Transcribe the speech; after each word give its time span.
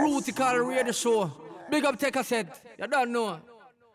Rutical 0.00 0.58
radio 0.58 0.92
show. 0.92 1.30
Big 1.70 1.84
up 1.84 1.98
take 1.98 2.16
a 2.16 2.24
set. 2.24 2.60
You 2.78 2.86
don't 2.86 3.12
know. 3.12 3.40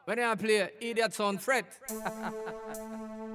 When 0.06 0.20
I 0.20 0.36
play 0.36 0.70
Idiot 0.80 1.14
Sound 1.14 1.42
Fret. 1.42 1.66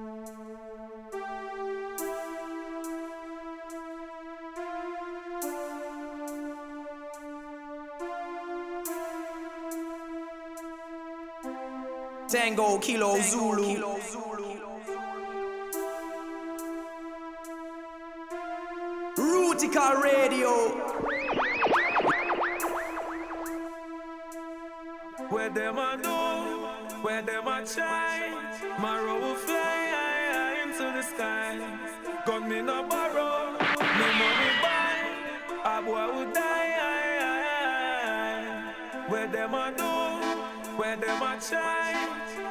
Tango 12.31 12.77
Kilo 12.79 13.19
Zulu. 13.19 14.30
Rutical 19.61 20.01
Radio. 20.01 20.53
Where 25.29 25.51
them 25.51 25.77
a 25.77 25.99
do, 26.01 26.09
where 27.03 27.21
them 27.21 27.47
a 27.47 27.63
my 28.79 28.99
road 28.99 29.21
will 29.21 29.35
fly 29.35 29.53
high, 29.53 30.63
into 30.63 30.81
the 30.97 31.03
sky. 31.03 31.59
Gun 32.25 32.49
me 32.49 32.61
no 32.63 32.87
borrow, 32.89 33.51
me 33.51 34.07
money 34.17 34.51
buy, 34.63 34.95
a 35.63 35.81
boy 35.83 36.07
will 36.11 36.31
die. 36.33 36.71
Where 39.09 39.27
them 39.27 39.53
a 39.53 39.71
do, 39.77 39.93
where 40.75 40.95
them 40.95 41.21
a 41.21 41.39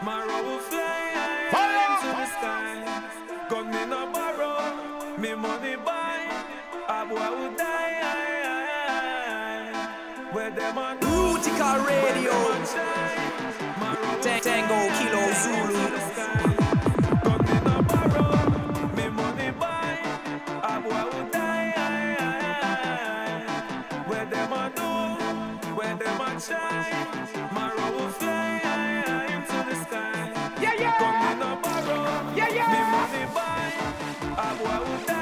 my 0.04 0.24
road 0.26 0.44
will 0.44 0.60
fly 0.60 1.10
high, 1.50 1.86
into 1.90 2.08
the 2.20 2.26
sky. 2.38 2.74
Gun 3.48 3.66
me 3.68 3.84
no 3.86 4.00
borrow, 4.12 5.18
me 5.18 5.34
money 5.34 5.74
buy, 5.84 5.99
boy 7.10 7.30
will 7.36 7.56
die. 7.56 7.96
Where 10.32 10.50
them 10.50 10.78
a 10.78 10.96
do, 11.00 11.08
Rutical 11.08 11.78
Radio. 11.84 12.32
Ta- 14.22 14.40
Tango 14.42 14.78
Kilo 14.96 15.22
Zulu. 15.42 15.80
Yeah, 30.60 30.74
yeah. 30.78 30.96
Yeah, 32.36 32.48
yeah. 32.48 32.72
Me 32.72 32.80
money 32.92 33.26
buy, 33.34 33.72
a 34.36 34.54
boy 34.58 34.78
will 34.88 35.06
die. 35.06 35.19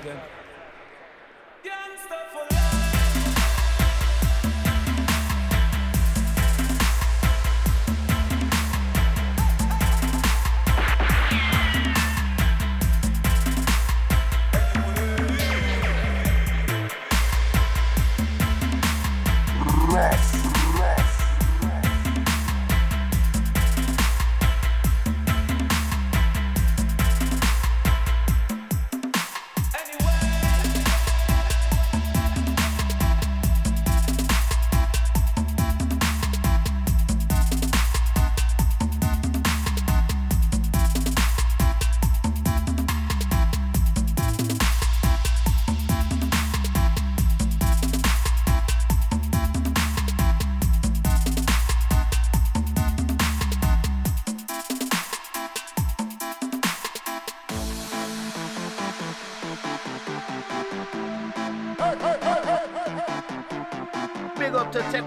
Again. 0.00 0.39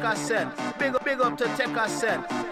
Up 0.05 0.15
to 0.15 0.19
take 0.19 0.19
a 0.19 0.27
set. 0.27 0.79
Big 0.79 0.95
up, 0.95 1.05
big 1.05 1.21
up 1.21 1.37
to 1.37 1.45
take 1.55 1.77
a 1.77 1.89
set. 1.89 2.42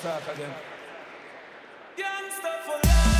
attack 0.00 0.34
again. 0.34 0.54
Gangsta 1.96 2.52
for 2.66 2.86
life. 2.86 3.15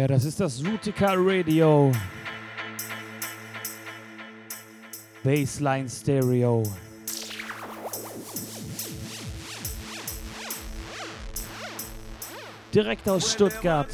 Yeah, 0.00 0.06
das 0.06 0.24
ist 0.24 0.40
das 0.40 0.64
Rutica 0.64 1.12
Radio. 1.14 1.92
Baseline 5.22 5.90
Stereo. 5.90 6.62
Direkt 12.72 13.06
aus 13.10 13.30
Stuttgart. 13.30 13.88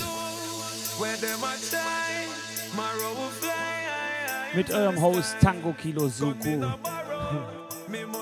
Mit 4.54 4.70
eurem 4.70 5.02
Host 5.02 5.36
Tango 5.40 5.72
Kilo 5.72 6.06
Suku, 6.06 6.62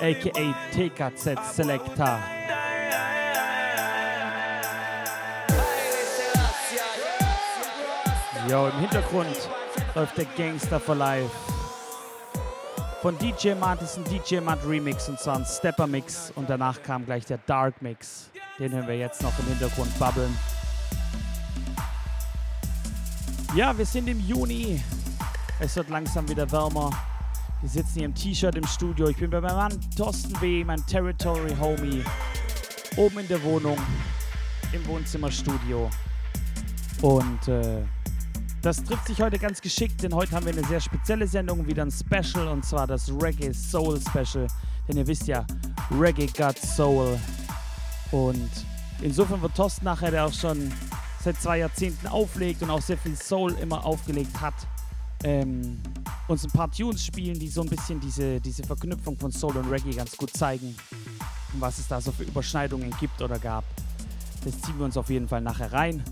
aka 0.01 0.55
TKZ 0.73 1.37
Selector. 1.53 2.34
Jo, 8.49 8.67
im 8.67 8.79
Hintergrund 8.81 9.49
läuft 9.95 10.19
der 10.19 10.27
Gangster 10.37 10.79
for 10.79 10.95
Life. 10.95 11.31
Von 13.01 13.17
DJ 13.17 13.55
Matt 13.55 13.81
ist 13.81 13.97
ein 13.97 14.05
DJ 14.05 14.41
Matt 14.41 14.59
Remix 14.67 15.09
und 15.09 15.19
zwar 15.19 15.37
ein 15.37 15.47
Stepper 15.47 15.87
Mix 15.87 16.31
und 16.37 16.51
danach 16.51 16.83
kam 16.83 17.07
gleich 17.07 17.25
der 17.25 17.39
Dark 17.47 17.81
Mix. 17.81 18.31
Den 18.59 18.73
hören 18.73 18.87
wir 18.87 18.99
jetzt 18.99 19.23
noch 19.23 19.33
im 19.39 19.47
Hintergrund 19.47 19.99
bubbeln. 19.99 20.37
Ja, 23.55 23.77
wir 23.77 23.87
sind 23.87 24.09
im 24.09 24.21
Juni. 24.21 24.83
Es 25.59 25.77
wird 25.77 25.89
langsam 25.89 26.29
wieder 26.29 26.51
wärmer. 26.53 26.91
Wir 27.63 27.71
sitzen 27.71 27.95
hier 27.95 28.05
im 28.05 28.15
T-Shirt 28.15 28.57
im 28.57 28.67
Studio. 28.67 29.09
Ich 29.09 29.17
bin 29.17 29.31
bei 29.31 29.41
meinem 29.41 29.57
Mann 29.57 29.81
Thorsten 29.97 30.39
W., 30.43 30.65
mein 30.65 30.85
Territory 30.87 31.57
Homie, 31.59 32.05
oben 32.97 33.21
in 33.21 33.29
der 33.29 33.43
Wohnung, 33.43 33.79
im 34.73 34.87
Wohnzimmerstudio. 34.87 35.89
Und 37.01 37.49
äh, 37.49 37.83
das 38.65 38.83
trifft 38.83 39.09
sich 39.09 39.21
heute 39.21 39.39
ganz 39.39 39.61
geschickt, 39.61 40.03
denn 40.03 40.15
heute 40.15 40.33
haben 40.33 40.47
wir 40.47 40.55
eine 40.55 40.67
sehr 40.67 40.81
spezielle 40.81 41.27
Sendung, 41.27 41.67
wieder 41.67 41.85
ein 41.85 41.91
Special, 41.91 42.49
und 42.49 42.65
zwar 42.65 42.87
das 42.87 43.11
Reggae 43.11 43.53
Soul 43.53 44.01
Special. 44.01 44.47
Denn 44.89 44.97
ihr 44.97 45.07
wisst 45.07 45.27
ja, 45.27 45.47
Reggae 46.01 46.27
Got 46.29 46.59
Soul. 46.59 47.19
Und 48.11 48.49
insofern 49.03 49.43
wird 49.43 49.55
Thorsten 49.55 49.85
nachher, 49.85 50.11
der 50.11 50.25
auch 50.25 50.33
schon 50.33 50.73
seit 51.23 51.41
zwei 51.43 51.59
Jahrzehnten 51.59 52.07
auflegt 52.07 52.63
und 52.63 52.71
auch 52.71 52.81
sehr 52.81 52.97
viel 52.97 53.15
Soul 53.17 53.53
immer 53.61 53.85
aufgelegt 53.85 54.41
hat, 54.41 54.55
ähm, 55.25 55.79
uns 56.29 56.45
ein 56.45 56.51
paar 56.51 56.71
Tunes 56.71 57.05
spielen, 57.05 57.39
die 57.39 57.49
so 57.49 57.61
ein 57.61 57.69
bisschen 57.69 58.01
diese, 58.01 58.41
diese 58.41 58.63
Verknüpfung 58.63 59.19
von 59.19 59.31
Soul 59.31 59.59
und 59.59 59.71
Reggae 59.71 59.95
ganz 59.95 60.17
gut 60.17 60.35
zeigen. 60.35 60.75
Und 61.53 61.61
was 61.61 61.77
es 61.77 61.87
da 61.87 62.01
so 62.01 62.13
für 62.13 62.23
Überschneidungen 62.25 62.95
gibt 62.99 63.21
oder 63.21 63.39
gab. 63.39 63.65
Das 64.43 64.59
ziehen 64.63 64.79
wir 64.79 64.87
uns 64.87 64.97
auf 64.97 65.11
jeden 65.11 65.29
Fall 65.29 65.43
nachher 65.43 65.71
rein. 65.71 66.03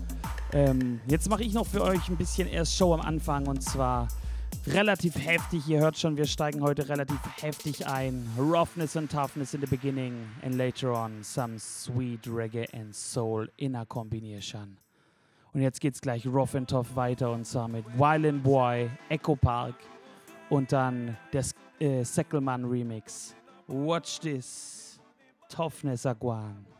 Ähm, 0.53 1.01
jetzt 1.07 1.29
mache 1.29 1.43
ich 1.43 1.53
noch 1.53 1.65
für 1.65 1.81
euch 1.81 2.07
ein 2.09 2.15
bisschen 2.15 2.47
erst 2.47 2.75
Show 2.75 2.93
am 2.93 3.01
Anfang 3.01 3.47
und 3.47 3.63
zwar 3.63 4.07
relativ 4.67 5.15
heftig. 5.15 5.67
Ihr 5.67 5.79
hört 5.79 5.97
schon, 5.97 6.15
wir 6.15 6.27
steigen 6.27 6.61
heute 6.61 6.87
relativ 6.87 7.17
heftig 7.41 7.87
ein. 7.87 8.23
Roughness 8.37 8.95
and 8.95 9.11
toughness 9.11 9.55
in 9.55 9.61
the 9.61 9.67
beginning 9.67 10.13
and 10.43 10.55
later 10.55 10.91
on 10.93 11.23
some 11.23 11.57
sweet 11.57 12.27
reggae 12.27 12.67
and 12.71 12.93
soul 12.95 13.49
in 13.57 13.75
a 13.75 13.83
combination. 13.85 14.77
Und 15.53 15.61
jetzt 15.61 15.81
geht's 15.81 16.01
gleich 16.01 16.27
rough 16.27 16.53
and 16.53 16.69
tough 16.69 16.95
weiter 16.95 17.31
und 17.31 17.45
zwar 17.45 17.67
mit 17.67 17.85
Violent 17.97 18.43
Boy, 18.43 18.91
Echo 19.09 19.35
Park 19.35 19.75
und 20.49 20.71
dann 20.71 21.17
der 21.31 21.43
äh, 21.79 22.03
Seckelman 22.03 22.65
Remix. 22.65 23.35
Watch 23.67 24.19
this. 24.19 24.99
Toughness 25.49 26.05
Aguan. 26.05 26.72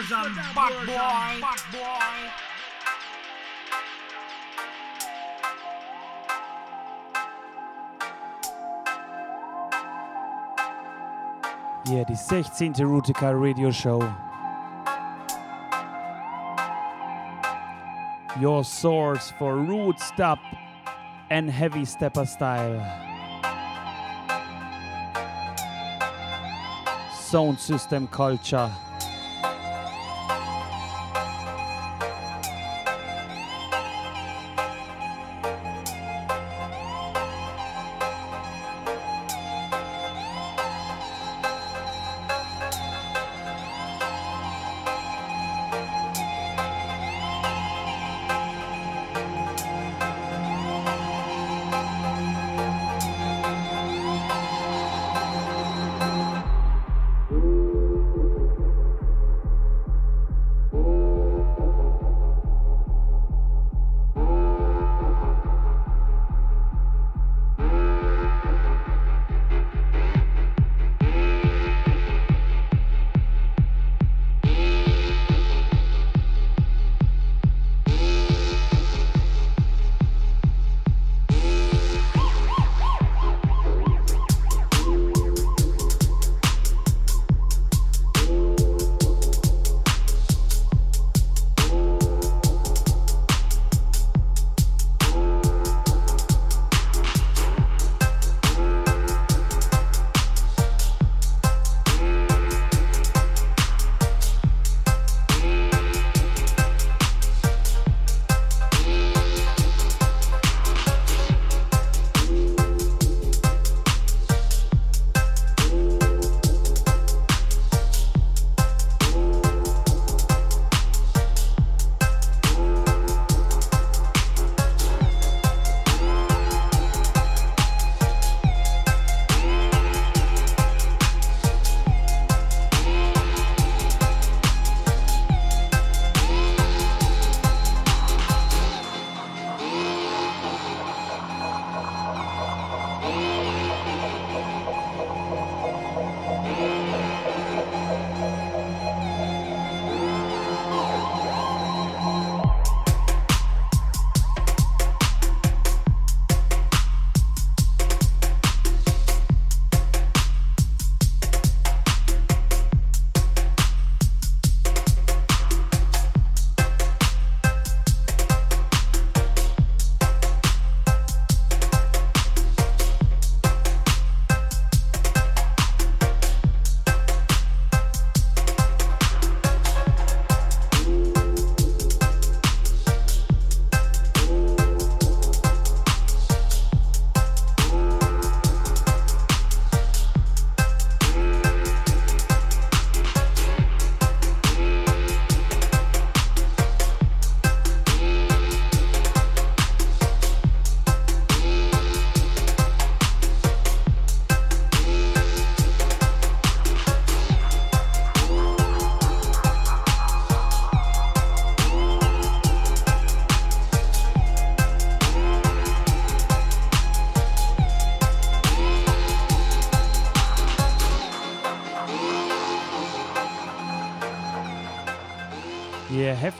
Version, 0.00 0.34
bad 0.54 0.86
boy. 0.86 1.40
Bad 1.40 1.60
boy. 1.72 2.30
Hier 11.86 12.04
die 12.04 12.14
16. 12.14 12.74
Rutica 12.84 13.32
Radio 13.32 13.70
Show. 13.70 14.02
Your 18.40 18.64
source 18.64 19.32
for 19.38 19.56
root 19.56 19.98
step 20.00 20.38
and 21.30 21.50
heavy 21.50 21.84
stepper 21.84 22.24
style. 22.24 22.80
Sound 27.12 27.58
system 27.58 28.06
culture. 28.08 28.70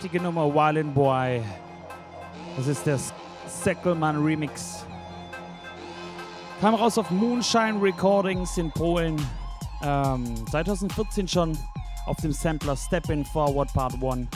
Heftige 0.01 0.23
Nummer 0.23 0.47
Wildin' 0.47 0.95
Boy. 0.95 1.43
Das 2.57 2.67
ist 2.67 2.87
der 2.87 2.99
Seckelmann 3.47 4.25
Remix. 4.25 4.87
Kam 6.59 6.75
raus 6.75 6.97
auf 6.97 7.11
Moonshine 7.11 7.79
Recordings 7.83 8.57
in 8.57 8.71
Polen. 8.71 9.21
Ähm, 9.83 10.25
2014 10.51 11.29
schon 11.29 11.59
auf 12.07 12.17
dem 12.23 12.33
Sampler 12.33 12.79
Step 12.79 13.11
In 13.11 13.27
Forward 13.27 13.71
Part 13.75 14.03
1. 14.03 14.27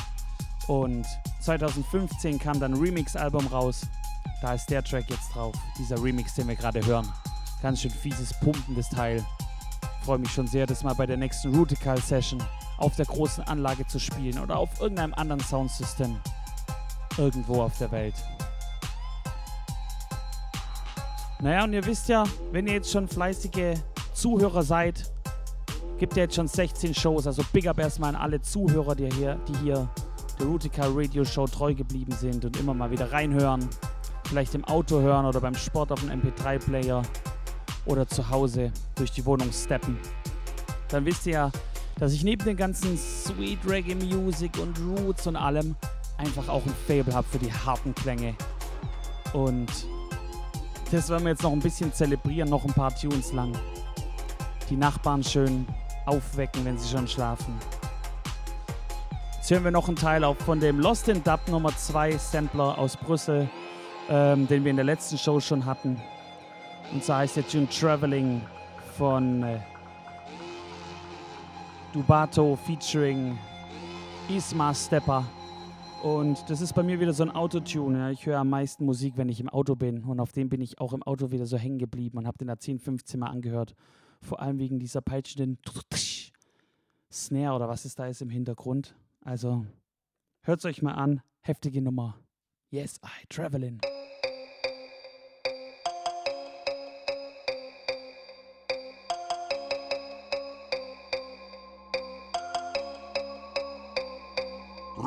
Und 0.66 1.06
2015 1.40 2.38
kam 2.38 2.60
dann 2.60 2.74
ein 2.74 2.78
Remix-Album 2.78 3.46
raus. 3.46 3.86
Da 4.42 4.52
ist 4.52 4.68
der 4.68 4.84
Track 4.84 5.08
jetzt 5.08 5.34
drauf. 5.34 5.54
Dieser 5.78 5.96
Remix, 5.96 6.34
den 6.34 6.46
wir 6.46 6.56
gerade 6.56 6.84
hören. 6.84 7.10
Ganz 7.62 7.80
schön 7.80 7.90
fieses, 7.90 8.38
pumpendes 8.40 8.90
Teil. 8.90 9.24
Freue 10.04 10.18
mich 10.18 10.30
schon 10.30 10.46
sehr, 10.46 10.66
das 10.66 10.84
mal 10.84 10.94
bei 10.94 11.06
der 11.06 11.16
nächsten 11.16 11.56
Rutical 11.56 11.96
Session 11.96 12.42
auf 12.78 12.96
der 12.96 13.06
großen 13.06 13.44
Anlage 13.44 13.86
zu 13.86 13.98
spielen 13.98 14.38
oder 14.38 14.58
auf 14.58 14.80
irgendeinem 14.80 15.14
anderen 15.14 15.40
Soundsystem 15.40 16.16
irgendwo 17.16 17.62
auf 17.62 17.78
der 17.78 17.90
Welt. 17.92 18.14
Naja, 21.40 21.64
und 21.64 21.72
ihr 21.72 21.84
wisst 21.84 22.08
ja, 22.08 22.24
wenn 22.52 22.66
ihr 22.66 22.74
jetzt 22.74 22.90
schon 22.90 23.06
fleißige 23.06 23.76
Zuhörer 24.14 24.62
seid, 24.62 25.10
gibt 25.98 26.16
ja 26.16 26.22
jetzt 26.24 26.36
schon 26.36 26.48
16 26.48 26.94
Shows. 26.94 27.26
Also 27.26 27.42
big 27.52 27.68
up 27.68 27.78
erstmal 27.78 28.14
an 28.14 28.20
alle 28.20 28.40
Zuhörer, 28.40 28.94
die 28.94 29.10
hier, 29.10 29.38
die 29.48 29.56
hier 29.58 29.88
der 30.38 30.46
Rutica 30.46 30.84
Radio 30.88 31.24
Show 31.24 31.46
treu 31.46 31.74
geblieben 31.74 32.12
sind 32.12 32.44
und 32.44 32.58
immer 32.58 32.74
mal 32.74 32.90
wieder 32.90 33.12
reinhören. 33.12 33.68
Vielleicht 34.24 34.54
im 34.54 34.64
Auto 34.64 35.00
hören 35.00 35.26
oder 35.26 35.40
beim 35.40 35.54
Sport 35.54 35.92
auf 35.92 36.00
dem 36.00 36.10
MP3-Player 36.10 37.02
oder 37.86 38.06
zu 38.08 38.28
Hause 38.30 38.72
durch 38.94 39.12
die 39.12 39.24
Wohnung 39.26 39.52
steppen. 39.52 39.98
Dann 40.88 41.04
wisst 41.04 41.26
ihr 41.26 41.32
ja, 41.32 41.52
dass 41.98 42.12
ich 42.12 42.24
neben 42.24 42.44
den 42.44 42.56
ganzen 42.56 42.96
Sweet 42.96 43.58
Reggae 43.66 43.94
Music 43.94 44.58
und 44.58 44.78
Roots 44.80 45.26
und 45.26 45.36
allem 45.36 45.76
einfach 46.18 46.48
auch 46.48 46.64
ein 46.64 46.74
Fable 46.86 47.14
habe 47.14 47.26
für 47.28 47.38
die 47.38 47.52
harten 47.52 47.94
Klänge. 47.94 48.34
Und 49.32 49.68
das 50.90 51.08
werden 51.08 51.24
wir 51.24 51.30
jetzt 51.30 51.42
noch 51.42 51.52
ein 51.52 51.60
bisschen 51.60 51.92
zelebrieren, 51.92 52.48
noch 52.48 52.64
ein 52.64 52.72
paar 52.72 52.94
Tunes 52.94 53.32
lang. 53.32 53.52
Die 54.70 54.76
Nachbarn 54.76 55.22
schön 55.22 55.66
aufwecken, 56.06 56.64
wenn 56.64 56.78
sie 56.78 56.88
schon 56.88 57.08
schlafen. 57.08 57.58
Jetzt 59.36 59.50
hören 59.50 59.64
wir 59.64 59.70
noch 59.70 59.88
einen 59.88 59.96
Teil 59.96 60.24
auf 60.24 60.38
von 60.38 60.60
dem 60.60 60.80
Lost 60.80 61.08
in 61.08 61.22
Dub 61.22 61.48
Nummer 61.48 61.76
2 61.76 62.16
Sampler 62.16 62.78
aus 62.78 62.96
Brüssel, 62.96 63.48
ähm, 64.08 64.46
den 64.48 64.64
wir 64.64 64.70
in 64.70 64.76
der 64.76 64.86
letzten 64.86 65.18
Show 65.18 65.40
schon 65.40 65.66
hatten. 65.66 66.00
Und 66.92 67.04
zwar 67.04 67.18
heißt 67.18 67.36
der 67.36 67.46
Tune 67.46 67.68
Traveling 67.68 68.40
von 68.96 69.42
äh, 69.42 69.58
Dubato 71.94 72.56
featuring 72.56 73.38
Isma 74.28 74.74
Stepper. 74.74 75.24
Und 76.02 76.50
das 76.50 76.60
ist 76.60 76.74
bei 76.74 76.82
mir 76.82 76.98
wieder 76.98 77.12
so 77.12 77.22
ein 77.22 77.30
Autotune. 77.30 77.98
Ja. 77.98 78.10
Ich 78.10 78.26
höre 78.26 78.40
am 78.40 78.50
meisten 78.50 78.84
Musik, 78.84 79.16
wenn 79.16 79.28
ich 79.28 79.38
im 79.38 79.48
Auto 79.48 79.76
bin. 79.76 80.02
Und 80.02 80.18
auf 80.18 80.32
dem 80.32 80.48
bin 80.48 80.60
ich 80.60 80.80
auch 80.80 80.92
im 80.92 81.04
Auto 81.04 81.30
wieder 81.30 81.46
so 81.46 81.56
hängen 81.56 81.78
geblieben 81.78 82.18
und 82.18 82.26
habe 82.26 82.36
den 82.36 82.48
da 82.48 82.58
10, 82.58 82.80
15 82.80 83.20
Mal 83.20 83.28
angehört. 83.28 83.76
Vor 84.20 84.40
allem 84.42 84.58
wegen 84.58 84.80
dieser 84.80 85.02
peitschenden 85.02 85.56
Snare 87.12 87.54
oder 87.54 87.68
was 87.68 87.84
es 87.84 87.94
da 87.94 88.08
ist 88.08 88.22
im 88.22 88.30
Hintergrund. 88.30 88.96
Also 89.24 89.64
hört 90.42 90.58
es 90.58 90.64
euch 90.64 90.82
mal 90.82 90.94
an. 90.94 91.22
Heftige 91.42 91.80
Nummer. 91.80 92.18
Yes, 92.70 92.98
I 93.04 93.24
travelin'. 93.32 93.80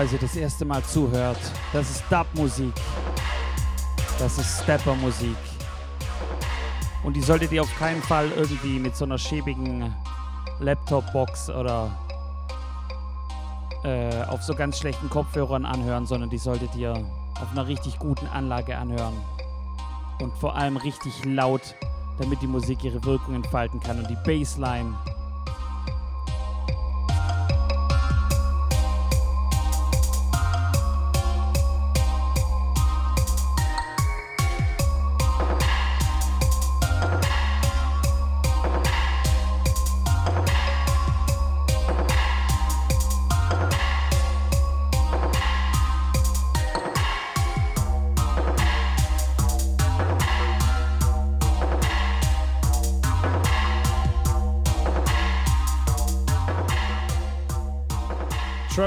Falls 0.00 0.14
ihr 0.14 0.18
das 0.18 0.34
erste 0.34 0.64
Mal 0.64 0.82
zuhört. 0.82 1.36
Das 1.74 1.90
ist 1.90 2.02
Dub-Musik. 2.08 2.72
Das 4.18 4.38
ist 4.38 4.62
Stepper-Musik. 4.62 5.36
Und 7.04 7.16
die 7.18 7.20
solltet 7.20 7.52
ihr 7.52 7.60
auf 7.60 7.78
keinen 7.78 8.00
Fall 8.00 8.30
irgendwie 8.34 8.78
mit 8.78 8.96
so 8.96 9.04
einer 9.04 9.18
schäbigen 9.18 9.94
Laptop-Box 10.58 11.50
oder 11.50 11.90
äh, 13.84 14.22
auf 14.24 14.42
so 14.42 14.54
ganz 14.54 14.78
schlechten 14.78 15.10
Kopfhörern 15.10 15.66
anhören, 15.66 16.06
sondern 16.06 16.30
die 16.30 16.38
solltet 16.38 16.74
ihr 16.76 16.92
auf 17.38 17.50
einer 17.52 17.66
richtig 17.66 17.98
guten 17.98 18.26
Anlage 18.28 18.78
anhören. 18.78 19.20
Und 20.22 20.32
vor 20.38 20.56
allem 20.56 20.78
richtig 20.78 21.26
laut, 21.26 21.74
damit 22.18 22.40
die 22.40 22.46
Musik 22.46 22.84
ihre 22.84 23.04
Wirkung 23.04 23.34
entfalten 23.34 23.80
kann. 23.80 23.98
Und 23.98 24.08
die 24.08 24.16
Bassline 24.24 24.94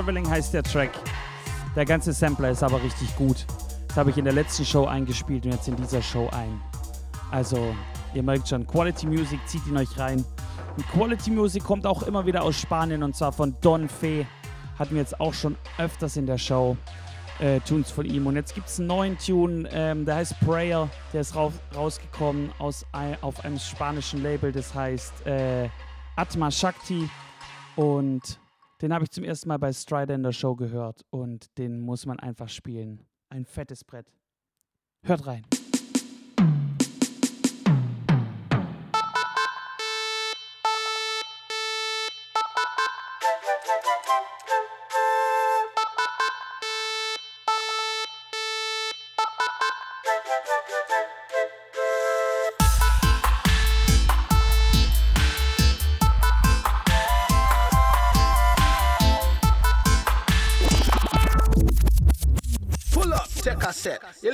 Traveling 0.04 0.30
heißt 0.30 0.54
der 0.54 0.64
Track. 0.64 0.90
Der 1.78 1.86
ganze 1.86 2.12
Sampler 2.12 2.50
ist 2.50 2.62
aber 2.62 2.84
richtig 2.84 3.16
gut. 3.16 3.46
Das 3.88 3.96
habe 3.96 4.10
ich 4.10 4.18
in 4.18 4.26
der 4.26 4.34
letzten 4.34 4.66
Show 4.66 4.84
eingespielt 4.84 5.46
und 5.46 5.54
jetzt 5.54 5.70
in 5.70 5.78
dieser 5.78 6.02
Show 6.02 6.28
ein. 6.34 6.60
Also, 7.32 7.74
ihr 8.14 8.22
merkt 8.22 8.50
schon, 8.50 8.68
Quality 8.68 9.08
Music 9.08 9.40
zieht 9.48 9.66
ihn 9.66 9.78
euch 9.78 9.98
rein. 9.98 10.26
Und 10.76 10.92
Quality 10.92 11.32
Music 11.32 11.64
kommt 11.64 11.88
auch 11.88 12.04
immer 12.04 12.26
wieder 12.26 12.44
aus 12.44 12.60
Spanien 12.60 13.02
und 13.02 13.16
zwar 13.16 13.32
von 13.32 13.56
Don 13.62 13.88
Fe. 13.88 14.26
Hatten 14.78 14.96
wir 14.96 15.02
jetzt 15.02 15.22
auch 15.22 15.34
schon 15.34 15.56
öfters 15.78 16.18
in 16.18 16.26
der 16.26 16.38
Show 16.38 16.76
äh, 17.40 17.62
Tunes 17.62 17.90
von 17.90 18.06
ihm. 18.06 18.28
Und 18.28 18.36
jetzt 18.36 18.56
gibt 18.56 18.68
es 18.68 18.80
einen 18.80 18.90
neuen 18.90 19.18
Tune, 19.18 19.70
ähm, 19.72 20.04
der 20.04 20.16
heißt 20.16 20.38
Prayer. 20.42 20.90
Der 21.14 21.22
ist 21.22 21.34
raus, 21.34 21.54
rausgekommen 21.74 22.52
aus, 22.60 22.86
auf 23.22 23.46
einem 23.46 23.58
spanischen 23.58 24.22
Label, 24.22 24.52
das 24.52 24.76
heißt 24.76 25.26
äh, 25.28 25.70
Atma 26.18 26.52
Shakti. 26.52 27.10
Und 27.78 28.38
den 28.84 28.94
habe 28.94 29.06
ich 29.06 29.12
zum 29.12 29.24
ersten 29.24 29.48
Mal 29.48 29.60
bei 29.60 29.72
Strider 29.72 30.14
in 30.14 30.24
der 30.24 30.34
Show 30.34 30.58
gehört 30.58 31.06
und 31.10 31.58
den 31.58 31.80
muss 31.80 32.06
man 32.06 32.20
einfach 32.20 32.50
spielen. 32.50 33.06
Ein 33.30 33.46
fettes 33.46 33.86
Brett. 33.86 34.12
Hört 35.06 35.26
rein. 35.26 35.44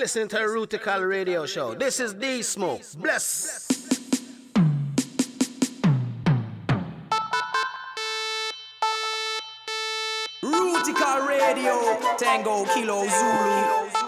Listening 0.10 0.28
to 0.28 0.38
the 0.38 0.50
Rutical 0.50 1.02
Radio 1.04 1.46
Show. 1.46 1.76
This 1.76 2.00
is 2.00 2.16
D 2.16 2.42
Smoke. 2.42 2.82
Bless. 2.98 3.68
Rutical 10.42 11.28
Radio, 11.28 12.00
Tango 12.18 12.66
Kilo 12.74 13.08
Zulu. 13.08 13.99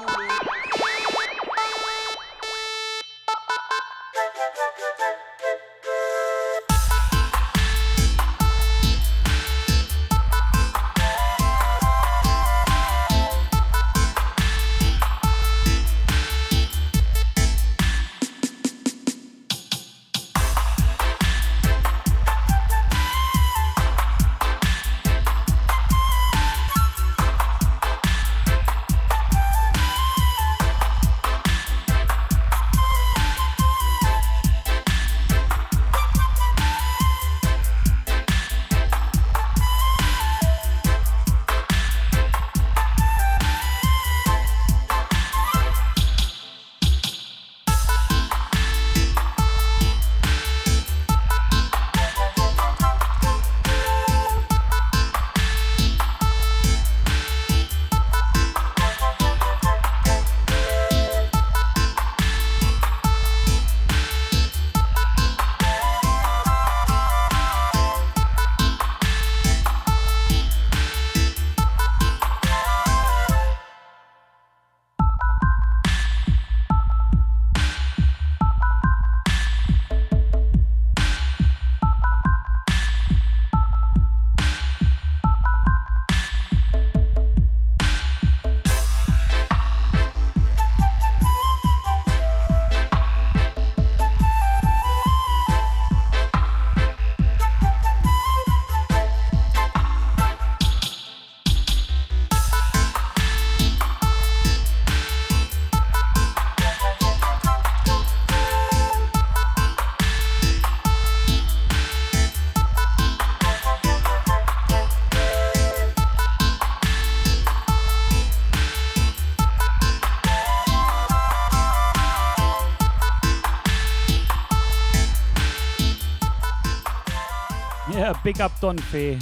Big 128.23 128.39
Up 128.39 128.51
Don 128.62 128.77
Fee. 128.77 129.17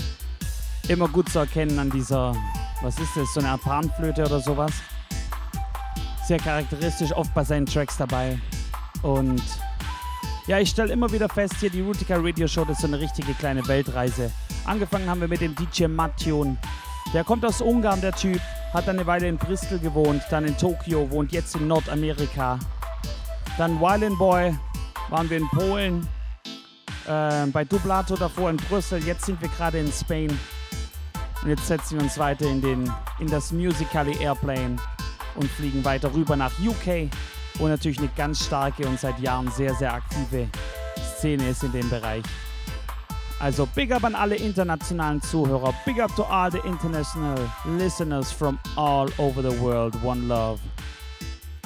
Immer 0.90 1.08
gut 1.08 1.30
zu 1.30 1.40
erkennen 1.40 1.80
an 1.80 1.90
dieser, 1.90 2.36
was 2.82 3.00
ist 3.00 3.16
das, 3.16 3.34
so 3.34 3.40
eine 3.40 3.50
Art 3.50 3.62
Panflöte 3.62 4.26
oder 4.26 4.42
sowas. 4.42 4.74
Sehr 6.28 6.38
charakteristisch, 6.38 7.14
oft 7.14 7.34
bei 7.34 7.46
seinen 7.46 7.66
Tracks 7.66 7.96
dabei. 7.96 8.38
Und 9.02 9.42
ja, 10.48 10.60
ich 10.60 10.72
stelle 10.72 10.92
immer 10.92 11.10
wieder 11.14 11.30
fest, 11.30 11.56
hier 11.62 11.70
die 11.70 11.80
Rutica 11.80 12.16
Radio 12.18 12.46
Show, 12.46 12.66
das 12.66 12.78
ist 12.78 12.82
so 12.82 12.88
eine 12.88 13.00
richtige 13.00 13.34
kleine 13.36 13.66
Weltreise. 13.70 14.32
Angefangen 14.66 15.10
haben 15.10 15.22
wir 15.22 15.30
mit 15.30 15.40
dem 15.40 15.56
DJ 15.56 15.86
Mattion. 15.86 16.58
Der 17.14 17.24
kommt 17.24 17.46
aus 17.46 17.62
Ungarn, 17.62 18.02
der 18.02 18.12
Typ, 18.12 18.42
hat 18.74 18.86
dann 18.86 18.98
eine 18.98 19.08
Weile 19.08 19.30
in 19.30 19.38
Bristol 19.38 19.80
gewohnt, 19.80 20.24
dann 20.30 20.44
in 20.44 20.58
Tokio, 20.58 21.10
wohnt 21.10 21.32
jetzt 21.32 21.56
in 21.56 21.68
Nordamerika. 21.68 22.60
Dann 23.58 23.80
Violin 23.80 24.18
Boy, 24.18 24.54
waren 25.10 25.30
wir 25.30 25.38
in 25.38 25.48
Polen, 25.50 26.06
äh, 27.10 27.48
bei 27.48 27.66
Dublato 27.66 28.16
davor 28.16 28.50
in 28.50 28.58
Brüssel, 28.58 29.04
jetzt 29.04 29.26
sind 29.26 29.42
wir 29.42 29.50
gerade 29.50 29.80
in 29.80 29.92
Spain. 29.92 30.38
Und 31.42 31.50
jetzt 31.50 31.68
setzen 31.68 31.98
wir 31.98 32.04
uns 32.04 32.18
weiter 32.18 32.46
in, 32.46 32.62
den, 32.62 32.92
in 33.20 33.28
das 33.28 33.52
Musically 33.52 34.16
Airplane 34.22 34.76
und 35.36 35.50
fliegen 35.52 35.84
weiter 35.84 36.14
rüber 36.14 36.36
nach 36.36 36.52
UK, 36.60 37.10
wo 37.56 37.68
natürlich 37.68 38.00
eine 38.00 38.10
ganz 38.16 38.46
starke 38.46 38.86
und 38.88 39.00
seit 39.00 39.20
Jahren 39.20 39.50
sehr, 39.52 39.74
sehr 39.76 39.94
aktive 39.94 40.48
Szene 41.18 41.50
ist 41.50 41.64
in 41.64 41.72
dem 41.72 41.90
Bereich. 41.90 42.24
Also 43.40 43.66
big 43.74 43.94
up 43.94 44.04
an 44.04 44.16
alle 44.16 44.36
internationalen 44.36 45.22
Zuhörer, 45.22 45.74
big 45.86 46.02
up 46.02 46.14
to 46.16 46.24
all 46.24 46.52
the 46.52 46.60
international 46.66 47.38
listeners 47.78 48.32
from 48.32 48.60
all 48.76 49.08
over 49.18 49.42
the 49.42 49.62
world. 49.62 49.96
One 50.04 50.28
love 50.28 50.60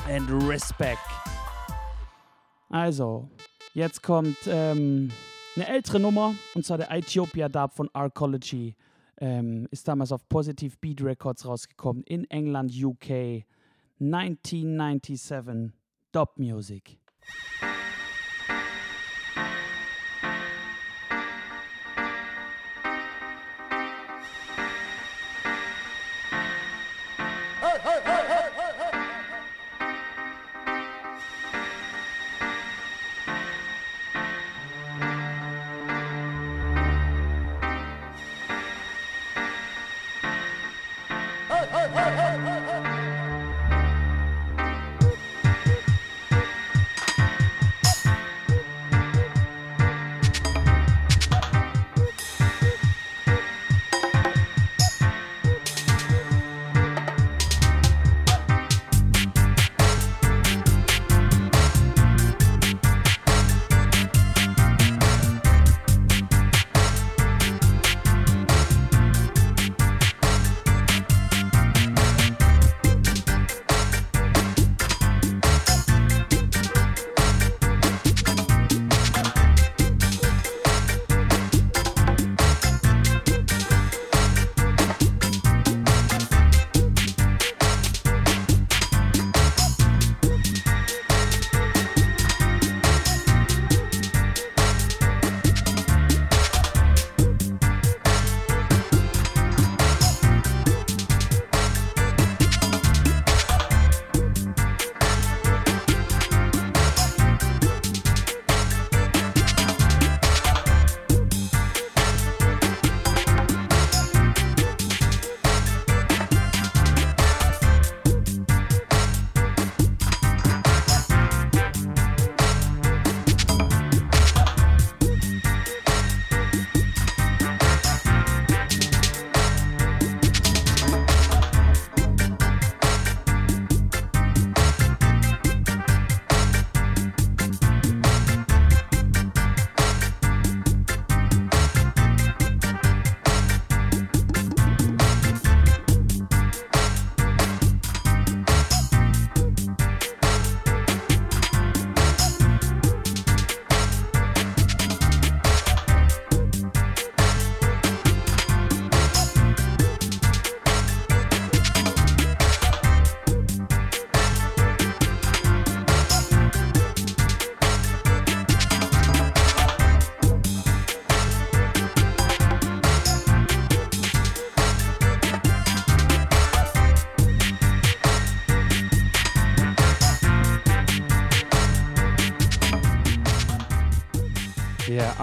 and 0.07 0.29
respect. 0.47 0.99
Also, 2.69 3.27
jetzt 3.73 4.03
kommt 4.03 4.37
ähm, 4.45 5.11
eine 5.55 5.67
ältere 5.67 5.99
Nummer, 5.99 6.33
und 6.55 6.65
zwar 6.65 6.79
der 6.79 6.89
Ethiopia 6.91 7.47
Dub 7.47 7.73
von 7.73 7.89
Arcology. 7.93 8.75
Ähm, 9.21 9.67
ist 9.69 9.87
damals 9.87 10.11
auf 10.11 10.27
Positive 10.27 10.75
Beat 10.81 11.01
Records 11.03 11.45
rausgekommen 11.45 12.03
in 12.03 12.27
England, 12.31 12.71
UK. 12.73 13.45
1997. 13.99 15.71
Dub 16.11 16.37
Music. 16.37 16.97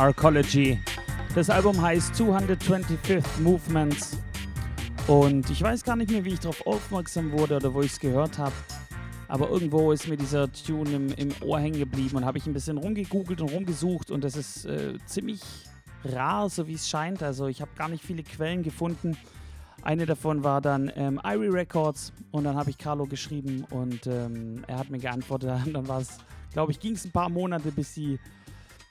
Arcology. 0.00 0.80
Das 1.34 1.50
Album 1.50 1.78
heißt 1.78 2.14
225th 2.14 3.22
Movements. 3.42 4.16
Und 5.06 5.50
ich 5.50 5.60
weiß 5.60 5.84
gar 5.84 5.94
nicht 5.94 6.10
mehr, 6.10 6.24
wie 6.24 6.30
ich 6.30 6.40
darauf 6.40 6.66
aufmerksam 6.66 7.30
wurde 7.32 7.56
oder 7.56 7.74
wo 7.74 7.82
ich 7.82 7.92
es 7.92 8.00
gehört 8.00 8.38
habe. 8.38 8.54
Aber 9.28 9.50
irgendwo 9.50 9.92
ist 9.92 10.08
mir 10.08 10.16
dieser 10.16 10.50
Tune 10.50 10.90
im, 10.92 11.12
im 11.12 11.28
Ohr 11.42 11.60
hängen 11.60 11.78
geblieben 11.78 12.16
und 12.16 12.24
habe 12.24 12.38
ich 12.38 12.46
ein 12.46 12.54
bisschen 12.54 12.78
rumgegoogelt 12.78 13.42
und 13.42 13.52
rumgesucht. 13.52 14.10
Und 14.10 14.24
das 14.24 14.36
ist 14.36 14.64
äh, 14.64 14.94
ziemlich 15.04 15.42
rar, 16.02 16.48
so 16.48 16.66
wie 16.66 16.74
es 16.74 16.88
scheint. 16.88 17.22
Also 17.22 17.48
ich 17.48 17.60
habe 17.60 17.72
gar 17.76 17.90
nicht 17.90 18.02
viele 18.02 18.22
Quellen 18.22 18.62
gefunden. 18.62 19.18
Eine 19.82 20.06
davon 20.06 20.42
war 20.42 20.62
dann 20.62 20.90
ähm, 20.96 21.20
Irie 21.22 21.52
Records 21.52 22.14
und 22.30 22.44
dann 22.44 22.56
habe 22.56 22.70
ich 22.70 22.78
Carlo 22.78 23.04
geschrieben 23.04 23.66
und 23.68 24.06
ähm, 24.06 24.64
er 24.66 24.78
hat 24.78 24.88
mir 24.88 24.98
geantwortet. 24.98 25.50
Und 25.66 25.74
dann 25.74 25.86
war 25.86 26.00
es, 26.00 26.16
glaube 26.54 26.72
ich, 26.72 26.80
ging 26.80 26.94
es 26.94 27.04
ein 27.04 27.10
paar 27.10 27.28
Monate, 27.28 27.70
bis 27.70 27.92
die, 27.92 28.18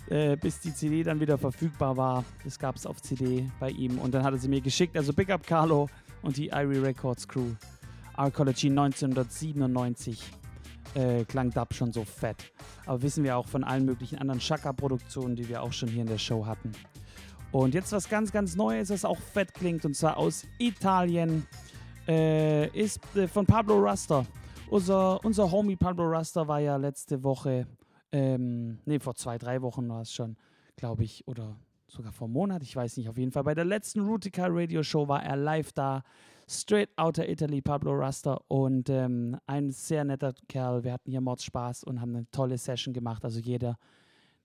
äh, 0.09 0.35
bis 0.35 0.59
die 0.59 0.73
CD 0.73 1.03
dann 1.03 1.19
wieder 1.19 1.37
verfügbar 1.37 1.97
war. 1.97 2.25
Das 2.43 2.59
gab 2.59 2.75
es 2.75 2.85
auf 2.85 3.01
CD 3.01 3.49
bei 3.59 3.69
ihm 3.69 3.99
und 3.99 4.13
dann 4.13 4.23
hat 4.23 4.33
er 4.33 4.39
sie 4.39 4.49
mir 4.49 4.61
geschickt. 4.61 4.97
Also 4.97 5.13
Big 5.13 5.29
Up 5.29 5.45
Carlo 5.45 5.89
und 6.21 6.37
die 6.37 6.47
Irie 6.47 6.79
Records 6.79 7.27
Crew. 7.27 7.51
Arcology 8.15 8.67
1997 8.67 10.31
äh, 10.95 11.23
klang 11.25 11.51
Dub 11.51 11.73
schon 11.73 11.93
so 11.93 12.03
fett. 12.03 12.51
Aber 12.85 13.01
wissen 13.01 13.23
wir 13.23 13.37
auch 13.37 13.47
von 13.47 13.63
allen 13.63 13.85
möglichen 13.85 14.17
anderen 14.17 14.41
Shaka-Produktionen, 14.41 15.35
die 15.35 15.47
wir 15.47 15.63
auch 15.63 15.73
schon 15.73 15.89
hier 15.89 16.01
in 16.01 16.07
der 16.07 16.17
Show 16.17 16.45
hatten. 16.45 16.71
Und 17.51 17.73
jetzt 17.73 17.91
was 17.91 18.09
ganz, 18.09 18.31
ganz 18.31 18.55
Neues, 18.55 18.89
was 18.89 19.05
auch 19.05 19.17
fett 19.17 19.53
klingt, 19.53 19.85
und 19.85 19.95
zwar 19.95 20.17
aus 20.17 20.45
Italien, 20.59 21.47
äh, 22.07 22.67
ist 22.77 22.99
äh, 23.15 23.27
von 23.27 23.45
Pablo 23.45 23.79
Rasta. 23.79 24.25
Unser, 24.69 25.23
unser 25.23 25.49
Homie 25.49 25.75
Pablo 25.75 26.05
Rasta 26.09 26.47
war 26.47 26.59
ja 26.59 26.75
letzte 26.75 27.23
Woche, 27.23 27.65
ähm, 28.11 28.79
nee, 28.85 28.99
vor 28.99 29.15
zwei, 29.15 29.37
drei 29.37 29.61
Wochen 29.61 29.87
war 29.89 30.01
es 30.01 30.11
schon, 30.11 30.37
glaube 30.75 31.03
ich, 31.03 31.27
oder 31.27 31.57
sogar 31.87 32.11
vor 32.11 32.25
einem 32.25 32.33
Monat, 32.33 32.63
ich 32.63 32.75
weiß 32.75 32.97
nicht, 32.97 33.09
auf 33.09 33.17
jeden 33.17 33.31
Fall. 33.31 33.43
Bei 33.43 33.55
der 33.55 33.65
letzten 33.65 34.01
Rutica 34.01 34.47
Radio 34.47 34.83
Show 34.83 35.07
war 35.07 35.23
er 35.23 35.35
live 35.35 35.71
da. 35.73 36.03
Straight 36.51 36.89
Outer 36.97 37.29
Italy, 37.29 37.61
Pablo 37.61 37.93
Rasta 37.93 38.39
und 38.47 38.89
ähm, 38.89 39.37
ein 39.45 39.69
sehr 39.69 40.03
netter 40.03 40.33
Kerl. 40.47 40.83
Wir 40.83 40.93
hatten 40.93 41.11
hier 41.11 41.21
Mords 41.21 41.43
Spaß 41.43 41.83
und 41.83 42.01
haben 42.01 42.15
eine 42.15 42.31
tolle 42.31 42.57
Session 42.57 42.91
gemacht. 42.91 43.23
Also 43.23 43.39
jeder, 43.39 43.77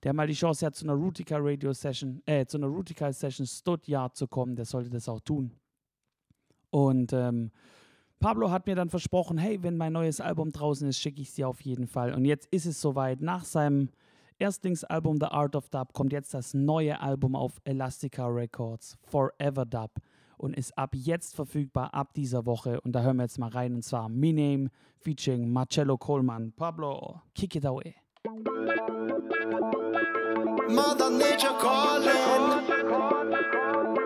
der 0.03 0.13
mal 0.13 0.27
die 0.27 0.35
Chance 0.35 0.67
hat, 0.67 0.75
zu 0.75 0.85
einer 0.85 0.93
Rutica 0.93 1.37
Radio 1.39 1.73
Session, 1.73 2.23
äh, 2.27 2.45
zu 2.45 2.59
einer 2.59 2.67
Rutica 2.67 3.11
Session 3.11 3.47
Stuttgart 3.47 4.15
zu 4.15 4.29
kommen, 4.29 4.55
der 4.55 4.67
sollte 4.67 4.91
das 4.91 5.09
auch 5.09 5.21
tun. 5.21 5.53
Und 6.69 7.15
ähm, 7.15 7.51
Pablo 8.25 8.51
hat 8.51 8.67
mir 8.67 8.75
dann 8.75 8.89
versprochen, 8.89 9.37
hey, 9.37 9.63
wenn 9.63 9.77
mein 9.77 9.93
neues 9.93 10.19
Album 10.19 10.51
draußen 10.51 10.89
ist, 10.89 10.99
schicke 10.99 11.21
ich 11.21 11.29
es 11.29 11.35
dir 11.35 11.47
auf 11.47 11.61
jeden 11.61 11.87
Fall. 11.87 12.15
Und 12.15 12.25
jetzt 12.25 12.49
ist 12.51 12.65
es 12.65 12.81
soweit. 12.81 13.21
Nach 13.21 13.45
seinem 13.45 13.91
Erstlingsalbum 14.39 15.19
The 15.21 15.27
Art 15.27 15.55
of 15.55 15.69
Dub 15.69 15.93
kommt 15.93 16.11
jetzt 16.11 16.33
das 16.33 16.55
neue 16.55 16.99
Album 17.03 17.37
auf 17.37 17.61
Elastica 17.65 18.27
Records, 18.27 18.97
Forever 19.03 19.67
Dub. 19.67 19.91
Und 20.39 20.57
ist 20.57 20.73
ab 20.79 20.95
jetzt 20.95 21.35
verfügbar, 21.35 21.93
ab 21.93 22.15
dieser 22.15 22.47
Woche. 22.47 22.81
Und 22.81 22.93
da 22.93 23.03
hören 23.03 23.19
wir 23.19 23.25
jetzt 23.25 23.39
mal 23.39 23.51
rein. 23.51 23.75
Und 23.75 23.83
zwar 23.83 24.09
Me 24.09 24.33
Name 24.33 24.71
featuring 24.97 25.53
Marcello 25.53 25.99
Coleman. 25.99 26.51
Pablo, 26.57 27.21
kick 27.35 27.57
it 27.57 27.67
away. 27.67 27.95
Mother 30.71 31.11
Nature 31.11 31.59
calling, 31.61 32.65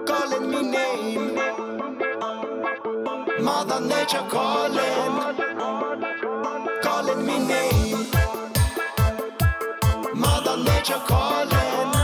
calling 0.05 0.51
me 0.51 0.63
name. 0.73 1.39
Mother 3.41 3.81
Nature 3.81 4.25
calling, 4.29 5.37
calling 6.83 7.25
me 7.27 7.39
name. 7.47 8.07
Mother 10.15 10.57
Nature 10.65 11.03
calling, 11.07 11.98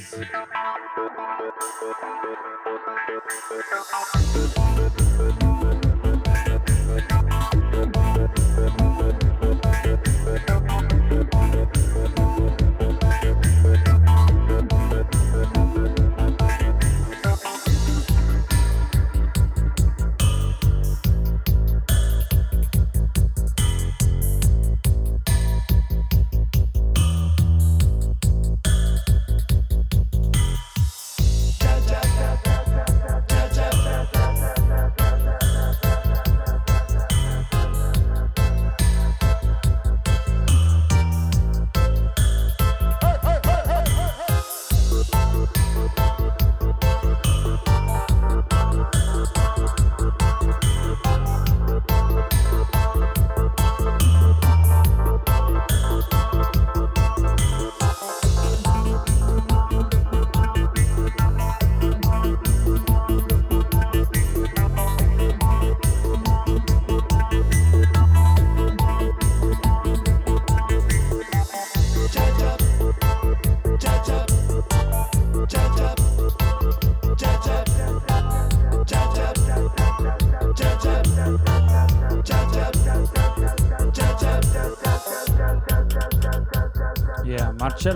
Dubwise. 0.00 0.50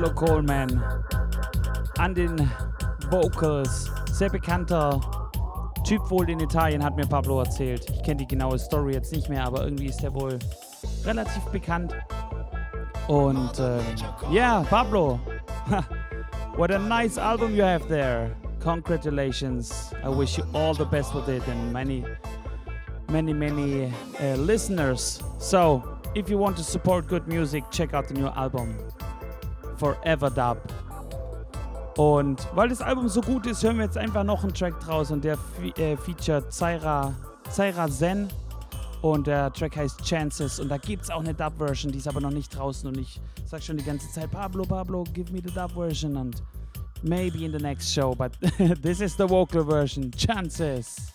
Marcello 0.05 0.15
Coleman 0.15 0.85
an 1.99 2.15
den 2.15 2.51
Vocals. 3.11 3.91
Sehr 4.13 4.29
bekannter 4.29 5.01
Typ 5.85 6.11
wohl 6.11 6.29
in 6.29 6.41
Italien, 6.41 6.83
hat 6.83 6.97
mir 6.97 7.07
Pablo 7.07 7.41
erzählt. 7.41 7.89
Ich 7.91 8.03
kenne 8.03 8.17
die 8.17 8.27
genaue 8.27 8.59
Story 8.59 8.93
jetzt 8.93 9.13
nicht 9.13 9.29
mehr, 9.29 9.45
aber 9.45 9.65
irgendwie 9.65 9.87
ist 9.87 10.03
er 10.03 10.15
wohl 10.15 10.39
relativ 11.05 11.43
bekannt. 11.45 11.95
Und 13.09 13.59
ähm, 13.59 13.81
ja, 14.31 14.61
yeah, 14.61 14.67
Pablo, 14.69 15.21
what 16.57 16.71
a 16.71 16.79
nice 16.79 17.19
album 17.19 17.55
you 17.55 17.63
have 17.63 17.87
there. 17.89 18.31
Congratulations. 18.61 19.93
I 20.03 20.09
wish 20.09 20.39
you 20.39 20.45
all 20.55 20.75
the 20.75 20.87
best 20.87 21.15
with 21.15 21.29
it 21.29 21.47
and 21.49 21.73
many, 21.73 22.05
many, 23.11 23.33
many 23.33 23.93
uh, 24.21 24.37
listeners. 24.37 25.23
So, 25.39 25.83
if 26.15 26.31
you 26.31 26.39
want 26.39 26.57
to 26.57 26.63
support 26.63 27.09
good 27.09 27.27
music, 27.27 27.65
check 27.71 27.95
out 27.95 28.09
the 28.09 28.15
new 28.15 28.29
album 28.29 28.75
Forever 29.79 30.31
Dub. 30.31 30.59
Und 31.97 32.47
weil 32.55 32.69
das 32.69 32.81
Album 32.81 33.09
so 33.09 33.21
gut 33.21 33.47
ist, 33.47 33.63
hören 33.63 33.77
wir 33.77 33.85
jetzt 33.85 33.97
einfach 33.97 34.25
noch 34.25 34.43
einen 34.43 34.53
Track 34.53 34.79
draus 34.81 35.11
und 35.11 35.25
der 35.25 35.39
äh, 35.77 35.97
featuret 35.97 36.53
Zaira, 36.53 37.13
Zaira 37.51 37.89
Zen. 37.89 38.29
Und 39.01 39.27
der 39.27 39.53
Track 39.53 39.77
heißt 39.77 40.03
Chances. 40.03 40.59
Und 40.59 40.71
da 40.71 40.79
gibt 40.79 41.05
es 41.05 41.11
auch 41.11 41.21
eine 41.21 41.35
Dub-Version, 41.35 41.93
die 41.93 41.99
ist 41.99 42.09
aber 42.09 42.21
noch 42.21 42.31
nicht 42.31 42.57
draußen. 42.57 42.89
Und 42.89 42.97
ich 42.97 43.21
sag 43.45 43.63
schon 43.63 43.77
die 43.77 43.85
ganze 43.85 44.11
Zeit, 44.11 44.31
Pablo, 44.31 44.65
Pablo, 44.65 45.05
give 45.13 45.31
me 45.31 45.41
the 45.45 45.53
Dub-Version 45.53 46.17
und 46.17 46.43
maybe 47.03 47.45
in 47.45 47.53
the 47.53 47.59
next 47.59 47.93
show, 47.93 48.15
but 48.15 48.33
this 48.83 49.01
is 49.01 49.15
the 49.17 49.27
vocal 49.29 49.63
version, 49.63 50.11
Chances. 50.11 51.13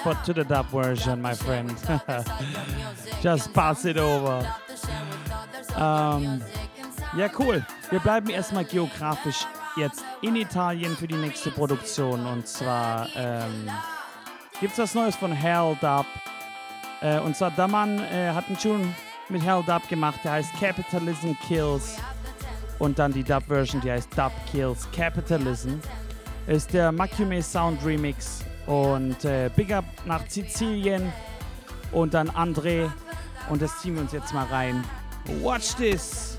For 0.00 0.14
to 0.24 0.32
the 0.32 0.44
dub 0.44 0.66
version, 0.70 1.20
my 1.20 1.34
friend. 1.34 1.74
Just 3.22 3.52
pass 3.52 3.84
it 3.84 3.98
over. 3.98 4.46
Ähm, 5.76 6.42
ja, 7.16 7.28
cool. 7.38 7.64
Wir 7.90 8.00
bleiben 8.00 8.30
erstmal 8.30 8.64
geografisch 8.64 9.46
jetzt 9.76 10.04
in 10.22 10.36
Italien 10.36 10.96
für 10.96 11.06
die 11.06 11.16
nächste 11.16 11.50
Produktion. 11.50 12.26
Und 12.26 12.46
zwar 12.46 13.08
ähm, 13.14 13.70
gibt 14.60 14.72
es 14.72 14.78
was 14.78 14.94
Neues 14.94 15.16
von 15.16 15.32
Hell 15.32 15.76
Dub. 15.80 16.06
Äh, 17.00 17.20
und 17.20 17.36
zwar 17.36 17.50
der 17.50 17.68
Mann 17.68 17.98
äh, 17.98 18.30
hat 18.32 18.46
einen 18.46 18.58
Tune 18.58 18.94
mit 19.28 19.42
Hell 19.44 19.62
Dub 19.66 19.86
gemacht, 19.88 20.20
der 20.24 20.32
heißt 20.32 20.52
Capitalism 20.58 21.32
Kills. 21.46 21.98
Und 22.78 22.98
dann 22.98 23.12
die 23.12 23.24
Dub-Version, 23.24 23.80
die 23.80 23.90
heißt 23.90 24.16
Dub 24.16 24.32
Kills 24.50 24.88
Capitalism. 24.92 25.74
Ist 26.46 26.72
der 26.72 26.92
Macume 26.92 27.42
Sound 27.42 27.84
Remix 27.84 28.45
und 28.66 29.24
äh, 29.24 29.50
Big 29.54 29.72
Up 29.72 29.84
nach 30.04 30.28
Sizilien 30.28 31.12
und 31.92 32.14
dann 32.14 32.30
André. 32.30 32.90
Und 33.48 33.62
das 33.62 33.80
ziehen 33.80 33.94
wir 33.94 34.02
uns 34.02 34.12
jetzt 34.12 34.34
mal 34.34 34.46
rein. 34.46 34.84
Watch 35.42 35.76
this! 35.76 36.35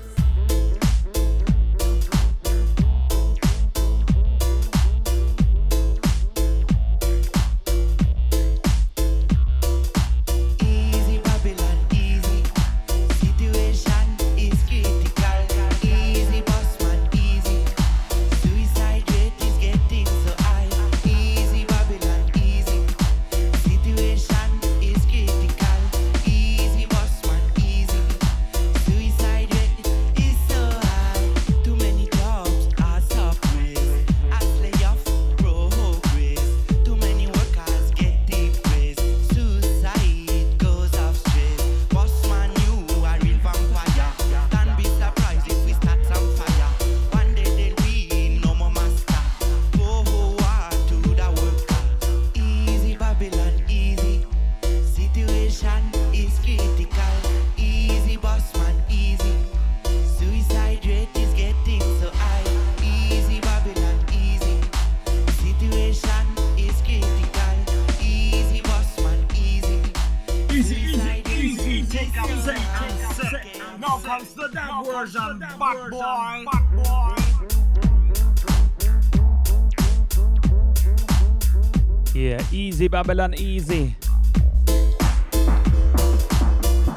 Babylon, 82.98 83.32
easy. 83.38 83.94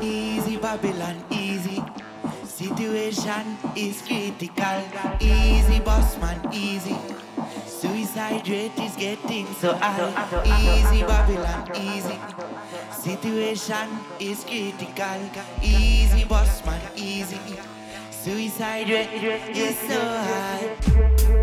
Easy 0.01 0.57
Babylon, 0.57 1.23
easy. 1.29 1.83
Situation 2.43 3.55
is 3.75 4.01
critical. 4.01 4.81
Easy 5.19 5.79
boss 5.79 6.17
man, 6.17 6.41
easy. 6.51 6.97
Suicide 7.67 8.49
rate 8.49 8.79
is 8.79 8.95
getting 8.95 9.45
so 9.61 9.75
high. 9.75 10.09
Easy 10.43 11.03
Babylon, 11.03 11.69
easy. 11.77 12.17
Situation 12.99 13.87
is 14.19 14.43
critical. 14.43 15.21
Easy 15.61 16.25
boss 16.25 16.65
man, 16.65 16.81
easy. 16.95 17.37
Suicide 18.09 18.89
rate 18.89 19.55
is 19.55 19.77
so 19.77 20.01
high. 20.01 21.40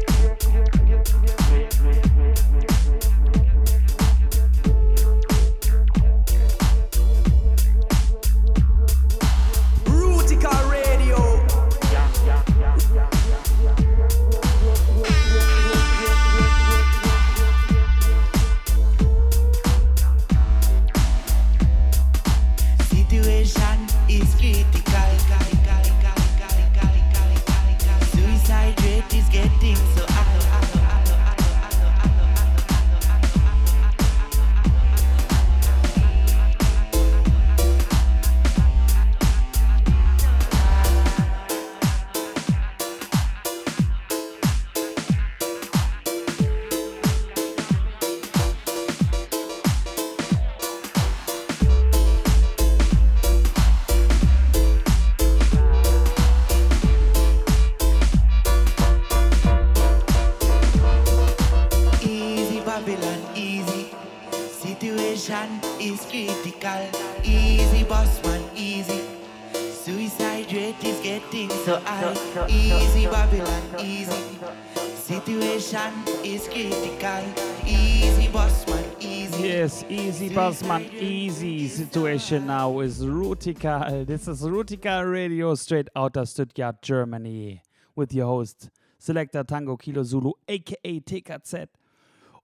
Easy 82.18 82.24
situation 82.24 82.46
now 82.46 82.80
is 82.80 83.04
Rutica. 83.04 84.04
This 84.04 84.26
is 84.26 84.42
Rutica 84.42 85.04
Radio 85.04 85.54
straight 85.54 85.88
out 85.94 86.16
of 86.16 86.28
Stuttgart, 86.28 86.82
Germany, 86.82 87.62
with 87.94 88.12
your 88.12 88.26
host 88.26 88.70
Selector 88.98 89.44
Tango 89.44 89.76
Kilo 89.76 90.02
Zulu, 90.02 90.32
aka 90.48 91.00
TKZ. 91.00 91.68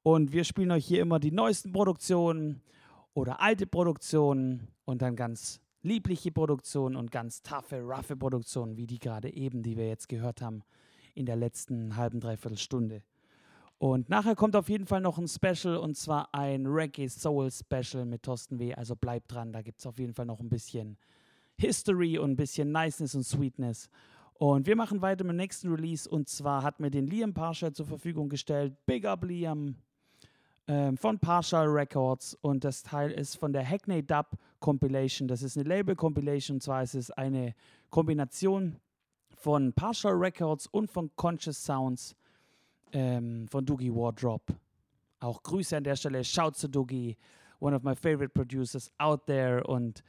Und 0.05 0.33
wir 0.33 0.45
spielen 0.45 0.71
euch 0.71 0.87
hier 0.87 1.03
immer 1.03 1.19
die 1.19 1.33
neuesten 1.33 1.73
Produktionen 1.73 2.63
oder 3.15 3.41
alte 3.41 3.67
Produktionen 3.67 4.69
und 4.85 5.03
dann 5.03 5.17
ganz 5.17 5.61
liebliche 5.83 6.31
Produktionen 6.31 6.95
und 6.95 7.11
ganz 7.11 7.43
taffe, 7.43 7.81
roughe 7.81 8.17
Produktionen, 8.17 8.77
wie 8.77 8.87
die 8.87 9.01
gerade 9.01 9.33
eben, 9.33 9.63
die 9.65 9.77
wir 9.77 9.89
jetzt 9.89 10.09
gehört 10.09 10.41
haben 10.41 10.63
in 11.15 11.27
der 11.27 11.37
letzten 11.37 11.97
halben, 11.97 12.21
dreiviertel 12.21 12.59
Stunde. 12.59 13.03
Und 13.79 14.09
nachher 14.09 14.35
kommt 14.35 14.57
auf 14.57 14.69
jeden 14.69 14.87
Fall 14.87 15.01
noch 15.01 15.19
ein 15.19 15.29
Special 15.29 15.77
und 15.77 15.97
zwar 15.97 16.33
ein 16.33 16.67
Reggae 16.67 17.09
Soul 17.09 17.51
Special 17.51 18.05
mit 18.05 18.23
Thorsten 18.23 18.59
W. 18.59 18.75
Also 18.75 18.97
bleibt 18.97 19.33
dran, 19.33 19.53
da 19.53 19.63
gibt 19.63 19.81
es 19.81 19.87
auf 19.87 19.99
jeden 19.99 20.15
Fall 20.15 20.27
noch 20.27 20.41
ein 20.41 20.49
bisschen 20.49 20.97
History 21.59 22.19
und 22.19 22.33
ein 22.33 22.37
bisschen 22.37 22.73
Niceness 22.73 23.15
und 23.15 23.25
Sweetness. 23.25 23.89
Und 24.35 24.67
wir 24.67 24.77
machen 24.77 25.03
weiter 25.03 25.25
mit 25.25 25.33
dem 25.33 25.37
nächsten 25.37 25.71
Release 25.71 26.09
und 26.09 26.29
zwar 26.29 26.63
hat 26.63 26.81
mir 26.81 26.91
den 26.91 27.07
Liam 27.07 27.35
Parsha 27.35 27.73
zur 27.73 27.87
Verfügung 27.87 28.29
gestellt. 28.29 28.75
Big 28.87 29.05
Up 29.05 29.25
Liam 29.25 29.77
ähm, 30.67 30.97
von 30.97 31.19
Partial 31.19 31.67
Records 31.67 32.37
und 32.41 32.65
das 32.65 32.83
Teil 32.83 33.11
ist 33.11 33.37
von 33.37 33.53
der 33.53 33.69
Hackney 33.69 34.05
Dub 34.05 34.37
Compilation. 34.61 35.29
Das 35.29 35.43
ist 35.43 35.57
eine 35.57 35.69
Label 35.69 35.95
Compilation 35.95 36.57
und 36.57 36.61
zwar 36.63 36.83
ist 36.83 36.95
es 36.95 37.11
eine 37.11 37.55
Kombination 37.91 38.77
von 39.37 39.73
Partial 39.73 40.15
Records 40.15 40.67
und 40.67 40.91
von 40.91 41.15
Conscious 41.17 41.63
Sounds 41.65 42.17
ähm, 42.95 43.47
von 43.49 43.67
Doogie 43.67 43.95
Wardrop. 43.95 44.43
Auch 45.21 45.43
Grüße 45.43 45.77
an 45.77 45.85
der 45.85 45.97
Stelle. 45.97 46.25
Shout 46.25 46.53
zu 46.53 46.69
Doogie, 46.69 47.17
one 47.61 47.77
of 47.77 47.83
my 47.83 47.95
favorite 47.95 48.31
producers 48.31 48.91
out 48.99 49.27
there. 49.27 49.63
Und 49.65 50.03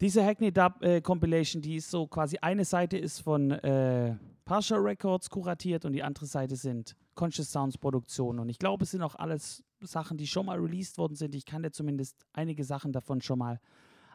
diese 0.00 0.24
Hackney 0.24 0.52
Dub 0.52 0.82
äh, 0.82 1.00
Compilation, 1.00 1.62
die 1.62 1.76
ist 1.76 1.90
so 1.90 2.06
quasi 2.06 2.36
eine 2.42 2.64
Seite 2.64 2.98
ist 2.98 3.20
von 3.20 3.52
äh, 3.52 4.16
Partial 4.44 4.80
Records 4.80 5.30
kuratiert 5.30 5.84
und 5.84 5.92
die 5.92 6.02
andere 6.02 6.26
Seite 6.26 6.56
sind 6.56 6.96
Conscious 7.14 7.52
Sounds 7.52 7.78
Produktionen. 7.78 8.40
Und 8.40 8.48
ich 8.48 8.58
glaube, 8.58 8.84
es 8.84 8.90
sind 8.90 9.02
auch 9.02 9.14
alles 9.14 9.62
Sachen, 9.80 10.16
die 10.16 10.26
schon 10.26 10.46
mal 10.46 10.58
released 10.58 10.98
worden 10.98 11.14
sind. 11.14 11.34
Ich 11.34 11.44
kannte 11.44 11.70
zumindest 11.70 12.24
einige 12.32 12.64
Sachen 12.64 12.92
davon 12.92 13.20
schon 13.20 13.38
mal. 13.38 13.60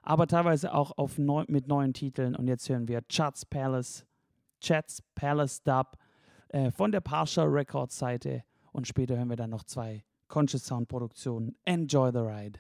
Aber 0.02 0.28
teilweise 0.28 0.74
auch 0.74 0.98
auf 0.98 1.18
neu, 1.18 1.46
mit 1.48 1.68
neuen 1.68 1.94
Titeln. 1.94 2.36
Und 2.36 2.48
jetzt 2.48 2.68
hören 2.70 2.88
wir 2.88 3.08
Chats 3.08 3.46
Palace, 3.46 4.06
Chats 4.62 5.02
Palace 5.16 5.64
Dub 5.64 5.98
äh, 6.50 6.72
von 6.72 6.92
der 6.92 7.02
Partial 7.02 7.48
Records 7.48 7.98
Seite. 7.98 8.44
Und 8.72 8.88
später 8.88 9.18
hören 9.18 9.30
wir 9.30 9.36
dann 9.36 9.50
noch 9.50 9.64
zwei 9.64 10.04
Conscious 10.28 10.66
Sound 10.66 10.88
Produktionen. 10.88 11.56
Enjoy 11.66 12.12
the 12.12 12.20
ride. 12.20 12.60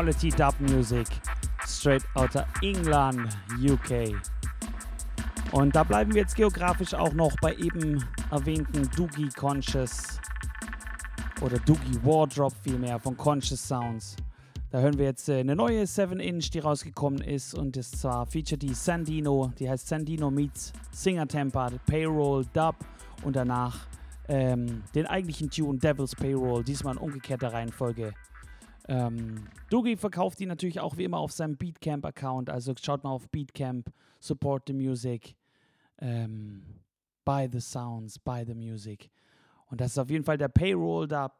Quality 0.00 0.30
dub 0.30 0.58
music. 0.60 1.06
Straight 1.66 2.02
out 2.16 2.34
of 2.34 2.46
England, 2.62 3.36
UK. 3.60 4.14
Und 5.52 5.76
da 5.76 5.84
bleiben 5.84 6.14
wir 6.14 6.22
jetzt 6.22 6.36
geografisch 6.36 6.94
auch 6.94 7.12
noch 7.12 7.36
bei 7.42 7.54
eben 7.56 8.02
erwähnten 8.30 8.88
Doogie 8.96 9.28
Conscious 9.28 10.18
oder 11.42 11.58
Doogie 11.58 11.98
Wardrop 12.02 12.54
vielmehr 12.62 12.98
von 12.98 13.14
Conscious 13.14 13.68
Sounds. 13.68 14.16
Da 14.70 14.78
hören 14.78 14.96
wir 14.96 15.04
jetzt 15.04 15.28
äh, 15.28 15.40
eine 15.40 15.54
neue 15.54 15.82
7-Inch, 15.82 16.50
die 16.50 16.60
rausgekommen 16.60 17.20
ist 17.20 17.54
und 17.54 17.76
ist 17.76 18.00
zwar 18.00 18.24
featured 18.24 18.62
die 18.62 18.72
Sandino, 18.72 19.52
die 19.58 19.68
heißt 19.68 19.86
Sandino 19.86 20.30
Meets 20.30 20.72
Singer 20.92 21.28
Temper, 21.28 21.72
Payroll, 21.84 22.46
Dub 22.54 22.76
und 23.22 23.36
danach 23.36 23.86
ähm, 24.28 24.82
den 24.94 25.06
eigentlichen 25.06 25.50
Tune 25.50 25.78
Devil's 25.78 26.14
Payroll, 26.14 26.64
diesmal 26.64 26.94
in 26.94 27.02
umgekehrter 27.02 27.52
Reihenfolge. 27.52 28.14
Ähm, 28.90 29.46
Doogie 29.70 29.96
verkauft 29.96 30.40
die 30.40 30.46
natürlich 30.46 30.80
auch 30.80 30.96
wie 30.96 31.04
immer 31.04 31.18
auf 31.18 31.30
seinem 31.30 31.56
Beatcamp-Account, 31.56 32.50
also 32.50 32.74
schaut 32.80 33.04
mal 33.04 33.10
auf 33.10 33.28
Beatcamp, 33.30 33.88
support 34.18 34.64
the 34.66 34.72
music, 34.72 35.36
ähm, 35.98 36.62
buy 37.24 37.48
the 37.50 37.60
sounds, 37.60 38.18
buy 38.18 38.44
the 38.44 38.54
music. 38.54 39.08
Und 39.66 39.80
das 39.80 39.92
ist 39.92 39.98
auf 39.98 40.10
jeden 40.10 40.24
Fall 40.24 40.38
der 40.38 40.48
Payroll 40.48 41.06
Dub 41.06 41.32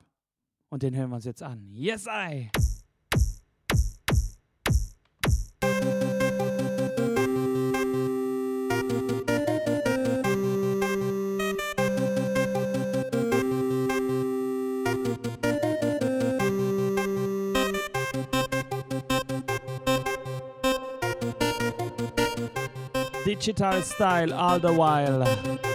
und 0.69 0.85
den 0.85 0.95
hören 0.95 1.11
wir 1.11 1.17
uns 1.17 1.25
jetzt 1.25 1.43
an. 1.43 1.67
Yes, 1.73 2.07
I! 2.07 2.51
Digital 23.35 23.81
style 23.81 24.35
all 24.35 24.59
the 24.59 24.73
while. 24.73 25.70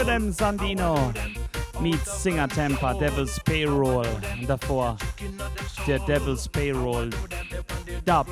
Sandino 0.00 1.12
meets 1.78 2.22
Singer 2.22 2.48
Temper, 2.48 2.94
Devil's 2.94 3.38
Payroll. 3.44 4.06
Und 4.40 4.48
davor 4.48 4.96
der 5.86 5.98
Devil's 6.00 6.48
Payroll 6.48 7.10
Dub. 8.06 8.26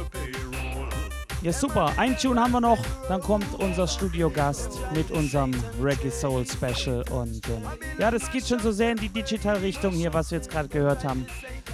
Ja, 1.42 1.52
super. 1.52 1.92
Ein 1.98 2.16
Tune 2.16 2.40
haben 2.40 2.52
wir 2.52 2.62
noch. 2.62 2.78
Dann 3.08 3.20
kommt 3.20 3.46
unser 3.60 3.86
Studiogast 3.86 4.78
mit 4.94 5.10
unserem 5.10 5.52
Reggae 5.78 6.10
Soul 6.10 6.46
Special. 6.46 7.04
Und 7.10 7.46
ähm, 7.48 7.62
ja, 7.98 8.10
das 8.10 8.30
geht 8.30 8.48
schon 8.48 8.60
so 8.60 8.72
sehr 8.72 8.92
in 8.92 8.96
die 8.96 9.10
Digital-Richtung 9.10 9.92
hier, 9.92 10.14
was 10.14 10.30
wir 10.30 10.38
jetzt 10.38 10.50
gerade 10.50 10.68
gehört 10.68 11.04
haben. 11.04 11.26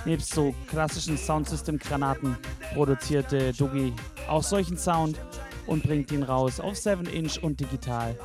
Nebst 0.05 0.34
so 0.34 0.53
klassischen 0.68 1.16
Soundsystem-Granaten 1.16 2.36
produzierte 2.74 3.53
Dugi 3.53 3.92
auch 4.28 4.42
solchen 4.42 4.76
Sound 4.76 5.20
und 5.66 5.84
bringt 5.84 6.11
ihn 6.11 6.24
raus 6.24 6.59
auf 6.59 6.74
7-Inch 6.74 7.42
und 7.42 7.61
digital. 7.61 8.18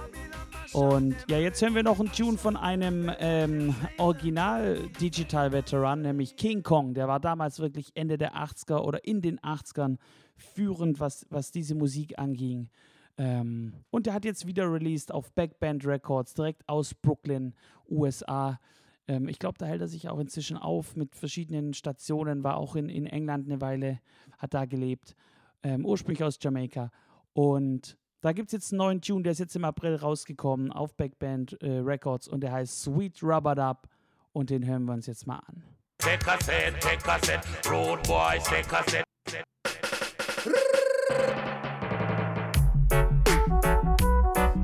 Und 0.73 1.15
ja, 1.27 1.39
jetzt 1.39 1.61
hören 1.61 1.73
wir 1.73 1.81
noch 1.81 1.99
einen 1.99 2.11
Tune 2.11 2.37
von 2.37 2.55
einem 2.55 3.11
ähm, 3.19 3.73
Original-Digital-Veteran, 3.97 6.03
nämlich 6.03 6.35
King 6.35 6.61
Kong. 6.61 6.93
Der 6.93 7.07
war 7.07 7.19
damals 7.19 7.59
wirklich 7.59 7.89
Ende 7.95 8.19
der 8.19 8.35
80er 8.35 8.81
oder 8.81 9.03
in 9.03 9.21
den 9.21 9.39
80ern 9.39 9.97
führend, 10.35 10.99
was, 10.99 11.25
was 11.31 11.49
diese 11.51 11.73
Musik 11.73 12.19
anging. 12.19 12.69
Ähm, 13.17 13.73
und 13.89 14.05
der 14.05 14.13
hat 14.13 14.25
jetzt 14.25 14.45
wieder 14.45 14.71
released 14.71 15.11
auf 15.11 15.31
Backband 15.31 15.87
Records, 15.87 16.35
direkt 16.35 16.69
aus 16.69 16.93
Brooklyn, 16.93 17.55
USA. 17.89 18.59
Ähm, 19.07 19.27
ich 19.27 19.39
glaube, 19.39 19.57
da 19.57 19.65
hält 19.65 19.81
er 19.81 19.87
sich 19.87 20.07
auch 20.07 20.19
inzwischen 20.19 20.55
auf 20.55 20.95
mit 20.95 21.15
verschiedenen 21.15 21.73
Stationen, 21.73 22.43
war 22.43 22.57
auch 22.57 22.75
in, 22.75 22.89
in 22.89 23.07
England 23.07 23.47
eine 23.47 23.59
Weile, 23.59 24.01
hat 24.37 24.53
da 24.53 24.65
gelebt, 24.65 25.15
ähm, 25.63 25.83
ursprünglich 25.83 26.23
aus 26.23 26.37
Jamaika. 26.39 26.91
Und 27.33 27.97
da 28.21 28.33
gibt 28.33 28.49
es 28.49 28.53
jetzt 28.53 28.71
einen 28.73 28.79
neuen 28.79 29.01
Tune, 29.01 29.23
der 29.23 29.31
ist 29.31 29.39
jetzt 29.39 29.55
im 29.55 29.63
April 29.63 29.95
rausgekommen 29.95 30.71
auf 30.71 30.93
Backband 30.95 31.61
äh, 31.61 31.79
Records 31.79 32.27
und 32.27 32.41
der 32.41 32.51
heißt 32.51 32.81
Sweet 32.83 33.23
Rubber 33.23 33.55
Dub 33.55 33.87
und 34.33 34.49
den 34.49 34.65
hören 34.65 34.85
wir 34.85 34.93
uns 34.93 35.07
jetzt 35.07 35.25
mal 35.25 35.39
an. 35.47 35.63
Take 35.99 36.29
a 36.29 36.37
set, 36.41 36.79
take 36.81 37.05
a 37.09 37.19
set, 37.25 37.45
road 37.69 38.01
boys, 38.07 38.43
take 38.43 38.71
a 38.73 38.83
set. 38.89 39.05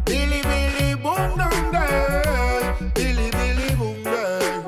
Billy 0.06 0.42
Billy 0.42 0.96
boom 0.96 1.38
down 1.38 1.72
there, 1.72 2.92
Billy 2.94 3.30
Billy 3.32 3.76
boom 3.76 4.04
there, 4.04 4.64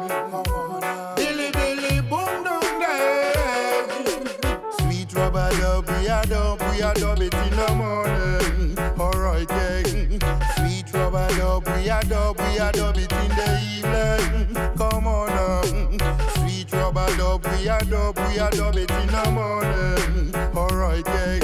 Billy 1.15 1.51
Billy 1.51 2.01
boom 2.01 2.43
down 2.43 2.79
there. 2.79 3.85
Sweet 4.81 5.13
rubber 5.13 5.49
dub, 5.59 5.89
we 5.89 6.07
a 6.07 6.25
dub, 6.25 6.61
we 6.71 6.81
a 6.81 6.93
dub 6.93 7.21
it 7.21 7.36
a 11.89 12.01
dub, 12.05 12.37
we 12.39 12.57
a 12.57 12.71
dub 12.71 12.97
it 12.97 13.11
in 13.11 13.29
the 13.29 13.59
evening. 13.75 14.53
Come 14.77 15.07
on, 15.07 15.29
um. 15.29 15.97
Sweet 16.35 16.71
rubber 16.73 17.07
dub, 17.17 17.45
we 17.45 17.67
a 17.67 17.79
dub, 17.85 18.17
we 18.17 18.37
a 18.37 18.49
dub 18.49 18.75
it 18.75 18.91
in 18.91 19.07
the 19.07 19.31
morning. 19.31 20.35
Alright, 20.55 21.05
gang. 21.05 21.41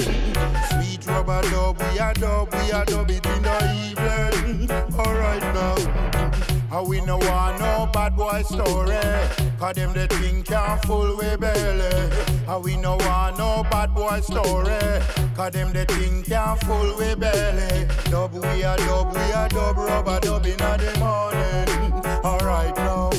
Sweet 0.70 1.06
rubber 1.06 1.42
dub, 1.50 1.78
we 1.80 1.98
a 1.98 2.12
dub, 2.14 2.52
we 2.52 2.70
a 2.70 2.84
dub 2.84 3.10
it 3.10 3.26
in 3.26 3.42
the 3.42 3.58
evening. 3.88 4.70
Alright 4.98 5.42
now. 5.54 6.53
And 6.74 6.88
we 6.88 7.00
no 7.02 7.18
want 7.18 7.60
no 7.60 7.88
bad 7.92 8.16
boy 8.16 8.42
story. 8.42 8.98
Cause 9.60 9.76
them 9.76 9.92
the 9.92 10.08
thing 10.08 10.42
can't 10.42 10.84
fool 10.84 11.16
we 11.16 11.36
belly. 11.36 12.10
And 12.48 12.64
we 12.64 12.76
no 12.76 12.96
want 12.96 13.38
no 13.38 13.62
bad 13.70 13.94
boy 13.94 14.18
story. 14.18 14.80
Cause 15.36 15.52
them 15.52 15.72
the 15.72 15.84
thing 15.86 16.24
can't 16.24 16.60
fool 16.64 16.96
we 16.98 17.14
belly. 17.14 17.86
Dub 18.10 18.32
we 18.32 18.62
a 18.64 18.76
dub, 18.76 19.14
we 19.14 19.20
a 19.20 19.48
dub, 19.48 19.76
rubber 19.76 20.18
dub 20.18 20.46
in 20.46 20.56
the 20.56 20.96
morning. 20.98 21.92
Alright 22.24 22.76
now. 22.76 23.10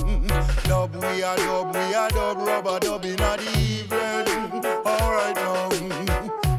Dub 0.63 0.93
we 0.93 1.23
a 1.23 1.35
dub, 1.37 1.73
we 1.73 1.93
a 1.93 2.09
dub, 2.09 2.37
rubber 2.39 2.79
dub 2.81 3.05
in 3.05 3.15
the 3.15 3.39
evening. 3.57 4.65
Alright 4.85 5.35
now. 5.37 5.74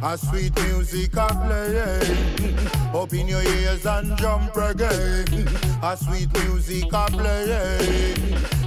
A 0.03 0.19
sweet 0.19 0.55
music 0.63 1.17
a 1.17 1.27
play. 1.27 2.93
Open 2.95 3.29
your 3.29 3.43
ears 3.43 3.87
and 3.87 4.17
jump 4.19 4.53
reggae. 4.55 5.25
A 5.83 5.97
sweet 5.97 6.33
music 6.35 6.93
a 6.93 7.07
play. 7.11 8.15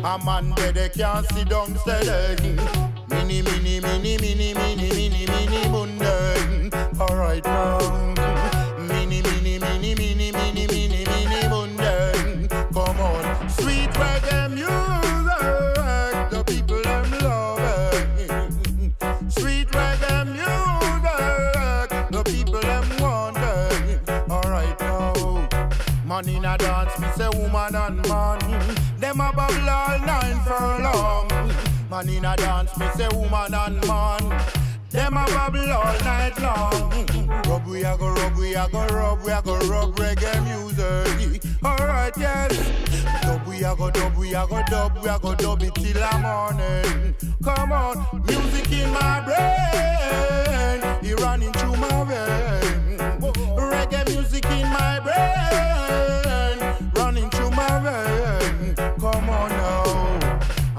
A 0.04 0.18
man 0.24 0.54
there 0.56 0.72
they 0.72 0.88
can't 0.88 1.26
sit 1.34 1.50
down 1.50 1.78
steady 1.80 2.56
Mini, 3.10 3.42
mini, 3.42 3.82
mini, 3.82 4.18
mini, 4.18 4.54
mini, 4.54 4.94
mini, 4.94 5.26
mini, 5.28 5.62
bunde 5.68 6.74
Alright 7.02 7.44
now 7.44 8.49
say 27.16 27.30
woman 27.30 27.76
and 27.76 28.08
man. 28.08 28.40
Them 29.00 29.20
a 29.20 29.32
bubble 29.34 29.70
all 29.70 30.00
nine 30.00 30.40
furlong. 30.44 31.30
Man 31.90 32.10
in 32.10 32.26
a 32.26 32.36
dance, 32.36 32.78
me 32.78 32.88
say 32.96 33.08
woman 33.14 33.54
and 33.54 33.88
man. 33.88 34.42
Them 34.90 35.18
a 35.18 35.26
bubble 35.26 35.72
all 35.72 36.00
night 36.04 36.40
long. 36.42 37.06
Rub 37.48 37.66
we 37.68 37.84
a 37.84 37.96
go 37.98 38.10
rub, 38.10 38.36
we 38.38 38.56
a 38.56 38.68
go 38.72 38.86
rub, 38.88 39.24
we 39.24 39.32
a 39.32 39.42
go 39.42 39.58
rub 39.68 39.96
reggae 39.96 40.44
music. 40.44 41.44
Alright, 41.64 42.18
yes. 42.18 42.58
Dub 43.22 43.46
we 43.48 43.64
a 43.64 43.76
go 43.76 43.90
dub, 43.92 44.16
we 44.18 44.34
a 44.34 44.46
go 44.48 44.62
dub, 44.68 44.98
we 45.04 45.10
a 45.10 45.20
go 45.20 45.36
dub 45.36 45.62
it 45.64 45.76
till 45.76 45.94
the 45.94 46.18
morning. 46.20 47.16
Come 47.44 47.72
on, 47.72 48.24
music 48.28 48.72
in 48.72 48.90
my 48.92 49.22
brain, 49.22 50.82
it 51.04 51.20
running 51.20 51.52
through 51.54 51.76
my 51.78 52.04
vein. 52.06 52.98
Reggae 53.58 54.06
music 54.10 54.46
in 54.46 54.68
my 54.68 55.00
brain, 55.00 56.29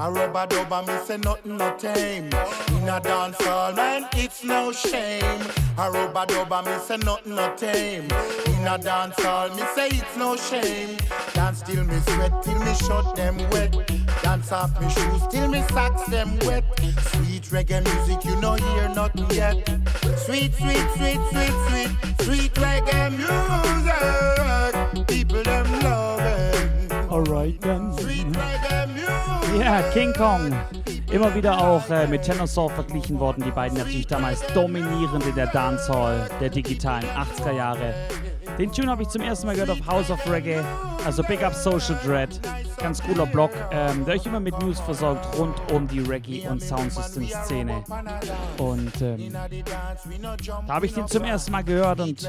A 0.03 0.11
rubber 0.11 0.47
dub 0.47 0.73
and 0.73 0.87
me 0.87 0.95
say 1.05 1.19
nothing 1.19 1.59
no 1.59 1.77
tame. 1.77 2.31
In 2.73 2.89
a 2.89 2.99
dance 3.01 3.37
hall, 3.41 3.75
man, 3.75 4.09
it's 4.15 4.43
no 4.43 4.73
shame. 4.73 5.43
A 5.77 5.91
rubber 5.91 6.25
dub 6.25 6.51
and 6.51 6.67
me 6.69 6.79
say 6.79 6.97
nothing 6.97 7.35
no 7.35 7.55
tame. 7.55 8.05
In 8.47 8.67
a 8.67 8.79
dance 8.79 9.21
hall, 9.21 9.51
me 9.51 9.63
say 9.75 9.89
it's 9.89 10.17
no 10.17 10.37
shame. 10.37 10.97
Dance 11.35 11.61
till 11.61 11.85
me 11.85 12.01
sweat, 12.01 12.33
till 12.43 12.59
me 12.61 12.73
shut 12.77 13.15
them 13.15 13.37
wet. 13.51 13.77
Dance 14.23 14.51
off 14.53 14.81
me 14.81 14.89
shoes, 14.89 15.27
till 15.31 15.49
me 15.49 15.63
socks 15.69 16.05
them 16.09 16.39
wet. 16.47 16.65
Sweet 17.13 17.43
reggae 17.53 17.85
music, 17.85 18.25
you 18.25 18.41
know 18.41 18.55
hear 18.55 18.89
nothing 18.95 19.31
yet. 19.33 19.69
Sweet, 20.25 20.55
sweet, 20.55 20.87
sweet, 20.97 21.21
sweet, 21.31 21.55
sweet, 21.69 21.91
sweet 22.23 22.55
reggae 22.55 23.11
music. 23.19 25.07
People 25.07 25.43
them 25.43 25.81
love 25.81 26.21
it. 26.21 26.93
Alright 27.13 27.61
dann. 27.61 27.93
Sweet 27.99 28.27
reggae 28.29 28.95
music. 28.95 29.40
Ja, 29.59 29.83
King 29.93 30.13
Kong. 30.13 30.53
Immer 31.11 31.35
wieder 31.35 31.59
auch 31.59 31.89
äh, 31.91 32.07
mit 32.07 32.23
Tenor 32.23 32.47
verglichen 32.47 33.19
worden. 33.19 33.43
Die 33.45 33.51
beiden 33.51 33.79
natürlich 33.79 34.07
damals 34.07 34.41
dominierend 34.55 35.27
in 35.27 35.35
der 35.35 35.49
Dancehall 35.49 36.29
der 36.41 36.51
digitalen 36.51 37.05
80er 37.05 37.53
Jahre. 37.53 37.95
Den 38.59 38.71
Tune 38.71 38.91
habe 38.91 39.03
ich 39.03 39.09
zum 39.09 39.23
ersten 39.23 39.47
Mal 39.47 39.55
gehört 39.55 39.71
auf 39.71 39.87
House 39.87 40.11
of 40.11 40.31
Reggae, 40.31 40.63
also 41.07 41.23
Big 41.23 41.43
Up 41.43 41.55
Social 41.55 41.99
Dread. 42.05 42.29
Ganz 42.79 43.03
cooler 43.03 43.27
Blog, 43.27 43.51
ähm, 43.71 44.05
der 44.05 44.15
euch 44.17 44.27
immer 44.27 44.41
mit 44.41 44.59
News 44.61 44.81
versorgt 44.81 45.39
rund 45.39 45.55
um 45.73 45.87
die 45.89 46.01
Reggae- 46.01 46.47
und 46.49 46.63
Soundsystem-Szene. 46.63 47.83
Und 48.59 49.01
ähm, 49.01 49.33
da 50.67 50.75
habe 50.75 50.87
ich 50.87 50.95
den 50.95 51.07
zum 51.07 51.25
ersten 51.25 51.53
Mal 51.53 51.65
gehört 51.65 52.01
und 52.01 52.29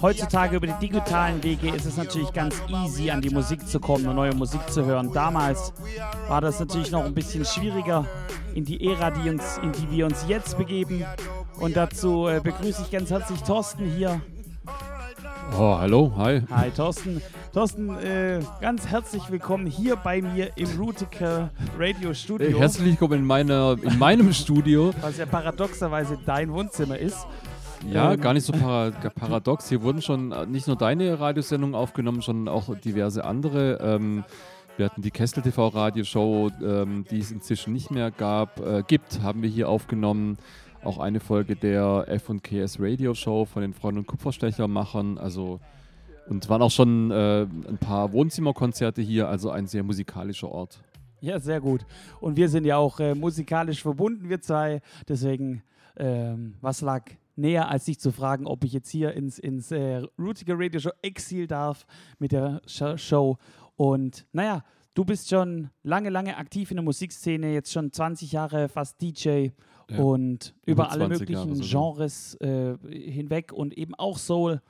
heutzutage 0.00 0.56
über 0.56 0.66
die 0.68 0.78
digitalen 0.80 1.42
Wege 1.42 1.70
ist 1.70 1.86
es 1.86 1.96
natürlich 1.96 2.32
ganz 2.32 2.54
easy, 2.68 3.10
an 3.10 3.20
die 3.20 3.30
Musik 3.30 3.66
zu 3.66 3.80
kommen 3.80 4.06
und 4.06 4.16
neue 4.16 4.34
Musik 4.34 4.60
zu 4.70 4.84
hören. 4.84 5.12
Damals 5.12 5.72
war 6.28 6.40
das 6.40 6.45
natürlich 6.60 6.90
noch 6.92 7.04
ein 7.04 7.14
bisschen 7.14 7.44
schwieriger 7.44 8.06
in 8.54 8.64
die 8.64 8.88
Ära, 8.88 9.10
die 9.10 9.28
uns, 9.28 9.58
in 9.62 9.72
die 9.72 9.90
wir 9.90 10.06
uns 10.06 10.24
jetzt 10.28 10.56
begeben. 10.56 11.04
Und 11.58 11.76
dazu 11.76 12.28
äh, 12.28 12.40
begrüße 12.42 12.82
ich 12.82 12.90
ganz 12.90 13.10
herzlich 13.10 13.42
Thorsten 13.42 13.84
hier. 13.84 14.20
Oh, 15.58 15.76
hallo, 15.78 16.12
hi. 16.16 16.42
Hi 16.50 16.70
Thorsten. 16.70 17.20
Thorsten, 17.52 17.90
äh, 17.98 18.40
ganz 18.60 18.86
herzlich 18.86 19.22
willkommen 19.30 19.66
hier 19.66 19.96
bei 19.96 20.20
mir 20.20 20.50
im 20.56 20.68
Rutical 20.78 21.50
Radio 21.78 22.14
Studio. 22.14 22.48
Hey, 22.48 22.56
herzlich 22.58 22.86
willkommen 22.86 23.20
in, 23.20 23.26
meiner, 23.26 23.76
in 23.82 23.98
meinem 23.98 24.32
Studio. 24.32 24.92
Was 25.00 25.18
ja 25.18 25.26
paradoxerweise 25.26 26.18
dein 26.26 26.52
Wohnzimmer 26.52 26.98
ist. 26.98 27.26
Ja, 27.90 28.12
Ähm, 28.12 28.20
gar 28.20 28.32
nicht 28.34 28.44
so 28.44 28.52
para 28.52 28.90
paradox. 29.14 29.68
Hier 29.68 29.82
wurden 29.82 30.02
schon 30.02 30.32
äh, 30.32 30.46
nicht 30.46 30.66
nur 30.66 30.76
deine 30.76 31.18
Radiosendungen 31.20 31.74
aufgenommen, 31.74 32.20
sondern 32.22 32.52
auch 32.54 32.74
diverse 32.78 33.24
andere. 33.24 33.78
Ähm, 33.80 34.24
wir 34.76 34.86
hatten 34.86 35.02
die 35.02 35.10
Kessel 35.10 35.42
TV 35.42 35.68
Radioshow, 35.68 36.50
ähm, 36.62 37.04
die 37.10 37.18
es 37.18 37.30
inzwischen 37.30 37.72
nicht 37.72 37.90
mehr 37.90 38.10
gab, 38.10 38.60
äh, 38.60 38.82
gibt, 38.86 39.22
haben 39.22 39.42
wir 39.42 39.48
hier 39.48 39.68
aufgenommen. 39.68 40.38
Auch 40.84 40.98
eine 40.98 41.20
Folge 41.20 41.56
der 41.56 42.04
F&KS 42.08 42.78
Radio 42.78 43.14
Show 43.14 43.44
von 43.44 43.62
den 43.62 43.72
Freunden 43.72 44.00
und 44.00 44.06
Kupferstechermachern. 44.06 45.18
Also 45.18 45.60
und 46.28 46.48
waren 46.48 46.62
auch 46.62 46.70
schon 46.70 47.10
äh, 47.10 47.42
ein 47.42 47.78
paar 47.78 48.12
Wohnzimmerkonzerte 48.12 49.00
hier, 49.00 49.28
also 49.28 49.50
ein 49.50 49.66
sehr 49.66 49.82
musikalischer 49.82 50.48
Ort. 50.48 50.80
Ja, 51.20 51.40
sehr 51.40 51.60
gut. 51.60 51.86
Und 52.20 52.36
wir 52.36 52.48
sind 52.48 52.64
ja 52.64 52.76
auch 52.76 53.00
äh, 53.00 53.14
musikalisch 53.14 53.82
verbunden, 53.82 54.28
wir 54.28 54.40
zwei. 54.40 54.80
Deswegen, 55.08 55.62
ähm, 55.96 56.54
was 56.60 56.82
lag 56.82 57.04
näher, 57.36 57.70
als 57.70 57.84
dich 57.84 57.98
zu 57.98 58.12
fragen, 58.12 58.46
ob 58.46 58.64
ich 58.64 58.72
jetzt 58.72 58.90
hier 58.90 59.12
ins, 59.14 59.38
ins 59.38 59.70
äh, 59.70 60.02
Rootiger 60.18 60.54
Radio 60.58 60.80
Show 60.80 60.90
Exil 61.02 61.46
darf 61.46 61.86
mit 62.18 62.32
der 62.32 62.60
Sh 62.66 62.96
Show. 62.96 63.38
Und 63.76 64.26
naja, 64.32 64.64
du 64.94 65.04
bist 65.04 65.28
schon 65.28 65.70
lange, 65.82 66.10
lange 66.10 66.36
aktiv 66.36 66.70
in 66.70 66.78
der 66.78 66.84
Musikszene, 66.84 67.52
jetzt 67.52 67.72
schon 67.72 67.92
20 67.92 68.32
Jahre 68.32 68.68
fast 68.68 69.00
DJ 69.00 69.50
Ja, 69.88 69.98
und 69.98 70.54
über 70.64 70.90
alle 70.90 71.06
20 71.06 71.28
Jahre 71.30 71.46
möglichen. 71.46 71.70
Genres 71.70 72.34
äh, 72.40 72.76
hinweg 72.88 73.52
und 73.52 73.76
eben 73.76 73.94
auch 73.94 74.18
Soul. 74.18 74.60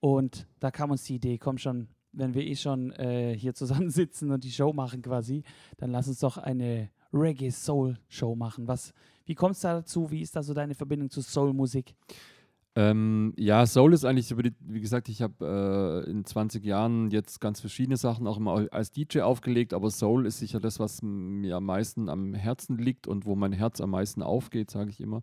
Und 0.00 0.46
da 0.60 0.70
kam 0.70 0.90
uns 0.90 1.04
die 1.04 1.14
Idee, 1.14 1.38
komm 1.38 1.58
schon, 1.58 1.88
wenn 2.12 2.34
wir 2.34 2.44
eh 2.44 2.56
schon 2.56 2.92
äh, 2.92 3.34
hier 3.36 3.54
zusammensitzen 3.54 4.30
und 4.32 4.44
die 4.44 4.50
Show 4.50 4.72
machen 4.72 5.00
quasi, 5.02 5.42
dann 5.78 5.90
lass 5.90 6.08
uns 6.08 6.18
doch 6.18 6.36
eine 6.36 6.90
Reggae-Soul-Show 7.12 8.34
machen. 8.34 8.66
Was, 8.68 8.92
wie 9.24 9.34
kommst 9.34 9.64
du 9.64 9.68
dazu? 9.68 10.10
Wie 10.10 10.20
ist 10.20 10.36
da 10.36 10.42
so 10.42 10.52
deine 10.52 10.74
Verbindung 10.74 11.08
zu 11.08 11.22
Soul-Musik? 11.22 11.94
Ähm, 12.78 13.32
ja, 13.38 13.64
Soul 13.64 13.94
ist 13.94 14.04
eigentlich, 14.04 14.28
die, 14.28 14.52
wie 14.60 14.82
gesagt, 14.82 15.08
ich 15.08 15.22
habe 15.22 16.04
äh, 16.06 16.10
in 16.10 16.26
20 16.26 16.62
Jahren 16.62 17.10
jetzt 17.10 17.40
ganz 17.40 17.58
verschiedene 17.60 17.96
Sachen 17.96 18.26
auch 18.26 18.36
immer 18.36 18.66
als 18.70 18.92
DJ 18.92 19.20
aufgelegt, 19.20 19.72
aber 19.72 19.90
Soul 19.90 20.26
ist 20.26 20.38
sicher 20.40 20.60
das, 20.60 20.78
was 20.78 21.00
mir 21.02 21.56
am 21.56 21.64
meisten 21.64 22.10
am 22.10 22.34
Herzen 22.34 22.76
liegt 22.76 23.06
und 23.06 23.24
wo 23.24 23.34
mein 23.34 23.52
Herz 23.52 23.80
am 23.80 23.90
meisten 23.90 24.22
aufgeht, 24.22 24.70
sage 24.70 24.90
ich 24.90 25.00
immer. 25.00 25.22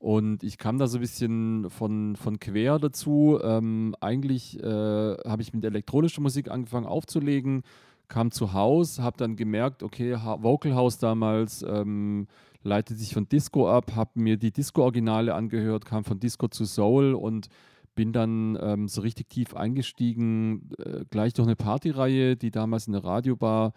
Und 0.00 0.42
ich 0.42 0.58
kam 0.58 0.78
da 0.78 0.88
so 0.88 0.98
ein 0.98 1.02
bisschen 1.02 1.70
von, 1.70 2.16
von 2.16 2.40
quer 2.40 2.80
dazu. 2.80 3.38
Ähm, 3.40 3.94
eigentlich 4.00 4.58
äh, 4.58 4.64
habe 4.64 5.42
ich 5.42 5.52
mit 5.52 5.64
elektronischer 5.64 6.22
Musik 6.22 6.50
angefangen 6.50 6.86
aufzulegen, 6.86 7.62
kam 8.08 8.32
zu 8.32 8.52
Haus, 8.52 8.98
habe 8.98 9.16
dann 9.16 9.36
gemerkt, 9.36 9.84
okay, 9.84 10.16
Vocal 10.16 10.74
House 10.74 10.98
damals 10.98 11.62
ähm, 11.62 12.26
leitet 12.62 12.98
sich 12.98 13.14
von 13.14 13.28
Disco 13.28 13.70
ab, 13.70 13.94
habe 13.96 14.10
mir 14.14 14.36
die 14.36 14.52
Disco-Originale 14.52 15.34
angehört, 15.34 15.84
kam 15.84 16.04
von 16.04 16.20
Disco 16.20 16.48
zu 16.48 16.64
Soul 16.64 17.14
und 17.14 17.48
bin 17.94 18.12
dann 18.12 18.58
ähm, 18.60 18.88
so 18.88 19.00
richtig 19.00 19.28
tief 19.28 19.54
eingestiegen, 19.54 20.70
äh, 20.78 21.04
gleich 21.10 21.32
durch 21.34 21.46
eine 21.46 21.56
Partyreihe, 21.56 22.36
die 22.36 22.50
damals 22.50 22.86
in 22.86 22.92
der 22.92 23.04
Radiobar 23.04 23.72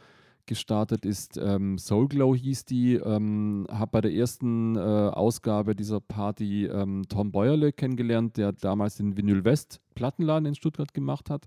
gestartet 0.45 1.05
ist. 1.05 1.37
Ähm, 1.37 1.77
Soul 1.77 2.07
Glow 2.07 2.35
hieß 2.35 2.65
die. 2.65 2.95
Ähm, 2.95 3.65
habe 3.71 3.91
bei 3.91 4.01
der 4.01 4.13
ersten 4.13 4.75
äh, 4.75 4.79
Ausgabe 4.79 5.75
dieser 5.75 6.01
Party 6.01 6.65
ähm, 6.65 7.03
Tom 7.07 7.31
Beuerle 7.31 7.71
kennengelernt, 7.71 8.37
der 8.37 8.51
damals 8.51 8.97
den 8.97 9.15
Vinyl 9.15 9.45
West 9.45 9.79
Plattenladen 9.95 10.47
in 10.47 10.55
Stuttgart 10.55 10.93
gemacht 10.93 11.29
hat. 11.29 11.45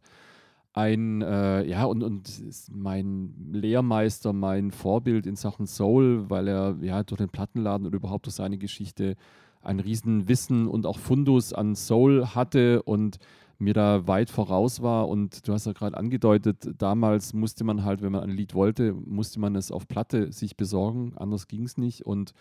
Ein, 0.76 1.22
äh, 1.22 1.64
ja, 1.64 1.84
und, 1.86 2.02
und 2.02 2.42
mein 2.70 3.34
Lehrmeister, 3.50 4.34
mein 4.34 4.70
Vorbild 4.70 5.26
in 5.26 5.34
Sachen 5.34 5.66
Soul, 5.66 6.28
weil 6.28 6.46
er 6.48 6.76
ja 6.82 7.02
durch 7.02 7.16
den 7.16 7.30
Plattenladen 7.30 7.86
und 7.86 7.94
überhaupt 7.94 8.26
durch 8.26 8.34
seine 8.34 8.58
Geschichte 8.58 9.16
ein 9.62 9.80
Riesenwissen 9.80 10.68
und 10.68 10.84
auch 10.84 10.98
Fundus 10.98 11.54
an 11.54 11.76
Soul 11.76 12.26
hatte 12.34 12.82
und 12.82 13.16
mir 13.58 13.72
da 13.72 14.06
weit 14.06 14.28
voraus 14.28 14.82
war. 14.82 15.08
Und 15.08 15.48
du 15.48 15.54
hast 15.54 15.64
ja 15.64 15.72
gerade 15.72 15.96
angedeutet, 15.96 16.68
damals 16.76 17.32
musste 17.32 17.64
man 17.64 17.82
halt, 17.82 18.02
wenn 18.02 18.12
man 18.12 18.24
ein 18.24 18.36
Lied 18.36 18.54
wollte, 18.54 18.92
musste 18.92 19.40
man 19.40 19.56
es 19.56 19.70
auf 19.72 19.88
Platte 19.88 20.30
sich 20.30 20.58
besorgen, 20.58 21.14
anders 21.16 21.48
ging 21.48 21.64
es 21.64 21.78
nicht. 21.78 22.04
Und 22.04 22.34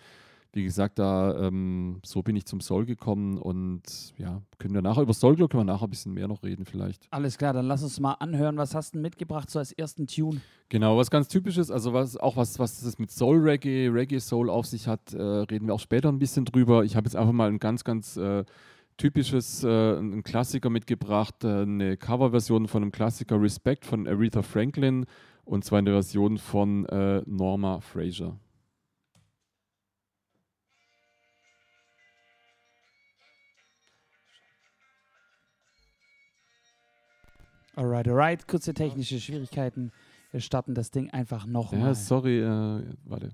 wie 0.55 0.63
gesagt, 0.63 0.99
da 0.99 1.47
ähm, 1.47 1.99
so 2.05 2.23
bin 2.23 2.35
ich 2.37 2.45
zum 2.45 2.61
Soul 2.61 2.85
gekommen 2.85 3.37
und 3.37 3.83
ja, 4.17 4.41
können 4.57 4.73
wir 4.73 4.81
nachher 4.81 5.01
über 5.01 5.13
Soul 5.13 5.35
können 5.35 5.51
wir 5.51 5.63
nachher 5.65 5.85
ein 5.85 5.89
bisschen 5.89 6.13
mehr 6.13 6.29
noch 6.29 6.43
reden 6.43 6.65
vielleicht. 6.65 7.07
Alles 7.11 7.37
klar, 7.37 7.51
dann 7.51 7.65
lass 7.65 7.83
uns 7.83 7.99
mal 7.99 8.13
anhören. 8.13 8.57
Was 8.57 8.73
hast 8.73 8.93
du 8.93 8.97
denn 8.97 9.01
mitgebracht 9.01 9.49
so 9.49 9.59
als 9.59 9.73
ersten 9.73 10.07
Tune? 10.07 10.39
Genau, 10.69 10.97
was 10.97 11.11
ganz 11.11 11.27
typisches, 11.27 11.69
also 11.69 11.91
was 11.91 12.15
auch 12.15 12.37
was, 12.37 12.57
was 12.57 12.81
das 12.81 12.97
mit 12.97 13.11
Soul 13.11 13.37
Reggae, 13.39 13.89
Reggae 13.89 14.19
Soul 14.19 14.49
auf 14.49 14.65
sich 14.65 14.87
hat, 14.87 15.13
äh, 15.13 15.21
reden 15.21 15.67
wir 15.67 15.73
auch 15.73 15.79
später 15.79 16.09
ein 16.09 16.19
bisschen 16.19 16.45
drüber. 16.45 16.85
Ich 16.85 16.95
habe 16.95 17.05
jetzt 17.05 17.17
einfach 17.17 17.33
mal 17.33 17.49
ein 17.49 17.59
ganz, 17.59 17.83
ganz 17.83 18.15
äh, 18.15 18.45
typisches, 18.95 19.65
äh, 19.65 19.97
ein 19.97 20.23
Klassiker 20.23 20.69
mitgebracht, 20.69 21.43
äh, 21.43 21.63
eine 21.63 21.97
Coverversion 21.97 22.69
von 22.69 22.81
einem 22.81 22.91
Klassiker 22.93 23.41
Respect 23.41 23.85
von 23.85 24.07
Aretha 24.07 24.41
Franklin 24.41 25.05
und 25.43 25.65
zwar 25.65 25.79
eine 25.79 25.91
Version 25.91 26.37
von 26.37 26.85
äh, 26.85 27.21
Norma 27.25 27.81
Fraser. 27.81 28.39
Alright, 37.75 38.07
alright. 38.07 38.47
Kurze 38.47 38.73
technische 38.73 39.19
Schwierigkeiten. 39.19 39.91
Wir 40.31 40.39
starten 40.39 40.73
das 40.73 40.91
Ding 40.91 41.09
einfach 41.11 41.45
nochmal. 41.45 41.89
Ja, 41.89 41.95
sorry, 41.95 42.39
äh, 42.39 42.83
warte. 43.03 43.31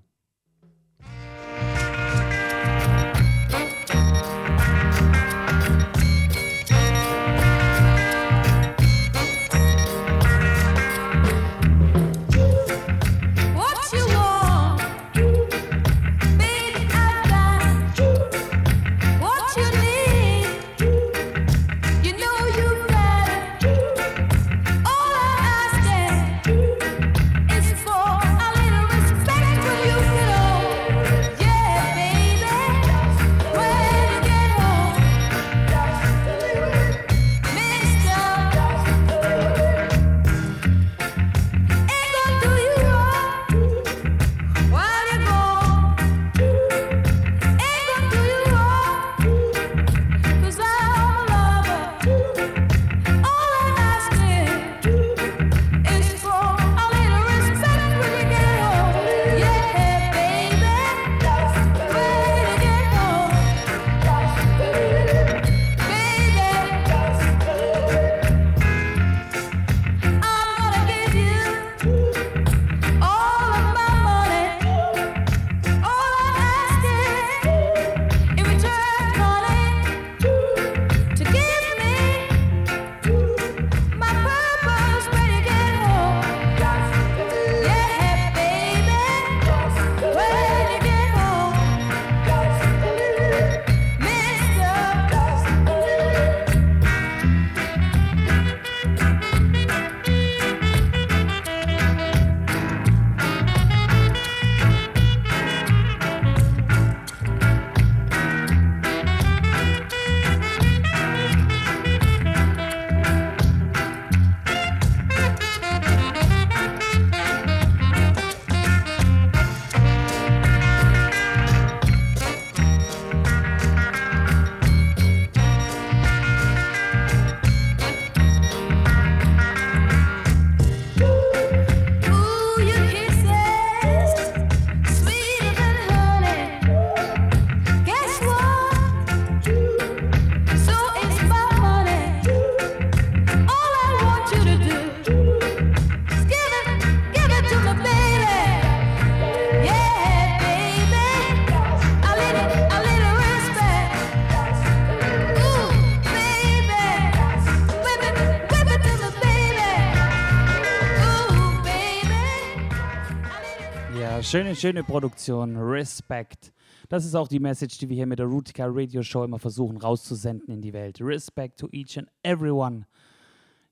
Schöne, 164.32 164.56
schöne 164.56 164.82
Produktion. 164.82 165.58
Respect. 165.58 166.54
Das 166.88 167.04
ist 167.04 167.16
auch 167.16 167.28
die 167.28 167.42
Message, 167.42 167.78
die 167.80 167.90
wir 167.90 167.98
hier 167.98 168.06
mit 168.06 168.18
der 168.18 168.28
Rutica 168.28 168.66
Radio 168.66 169.04
Show 169.04 169.26
immer 169.26 169.40
versuchen 169.40 169.76
rauszusenden 169.76 170.54
in 170.54 170.62
die 170.62 170.72
Welt. 170.72 171.02
Respect 171.02 171.60
to 171.60 171.68
each 171.74 171.98
and 171.98 172.08
everyone. 172.24 172.86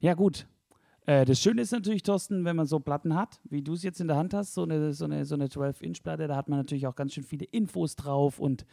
Ja, 0.02 0.16
gut. 0.16 0.48
Äh, 1.06 1.24
das 1.24 1.40
Schöne 1.40 1.62
ist 1.62 1.72
natürlich, 1.72 2.04
Thorsten, 2.04 2.44
wenn 2.44 2.58
man 2.58 2.66
so 2.66 2.82
Platten 2.82 3.16
hat, 3.16 3.40
wie 3.50 3.62
du 3.62 3.72
es 3.72 3.84
jetzt 3.84 4.02
in 4.02 4.10
der 4.10 4.18
Hand 4.18 4.34
hast, 4.34 4.54
so 4.54 4.64
eine, 4.64 4.92
so 4.92 5.06
eine, 5.06 5.24
so 5.24 5.36
eine 5.36 5.48
12-Inch-Platte, 5.48 6.28
da 6.28 6.36
hat 6.36 6.50
man 6.50 6.60
natürlich 6.60 6.88
auch 6.88 6.96
ganz 6.96 7.14
schön 7.14 7.24
viele 7.24 7.46
Infos 7.46 7.96
drauf 7.96 8.38
und 8.38 8.66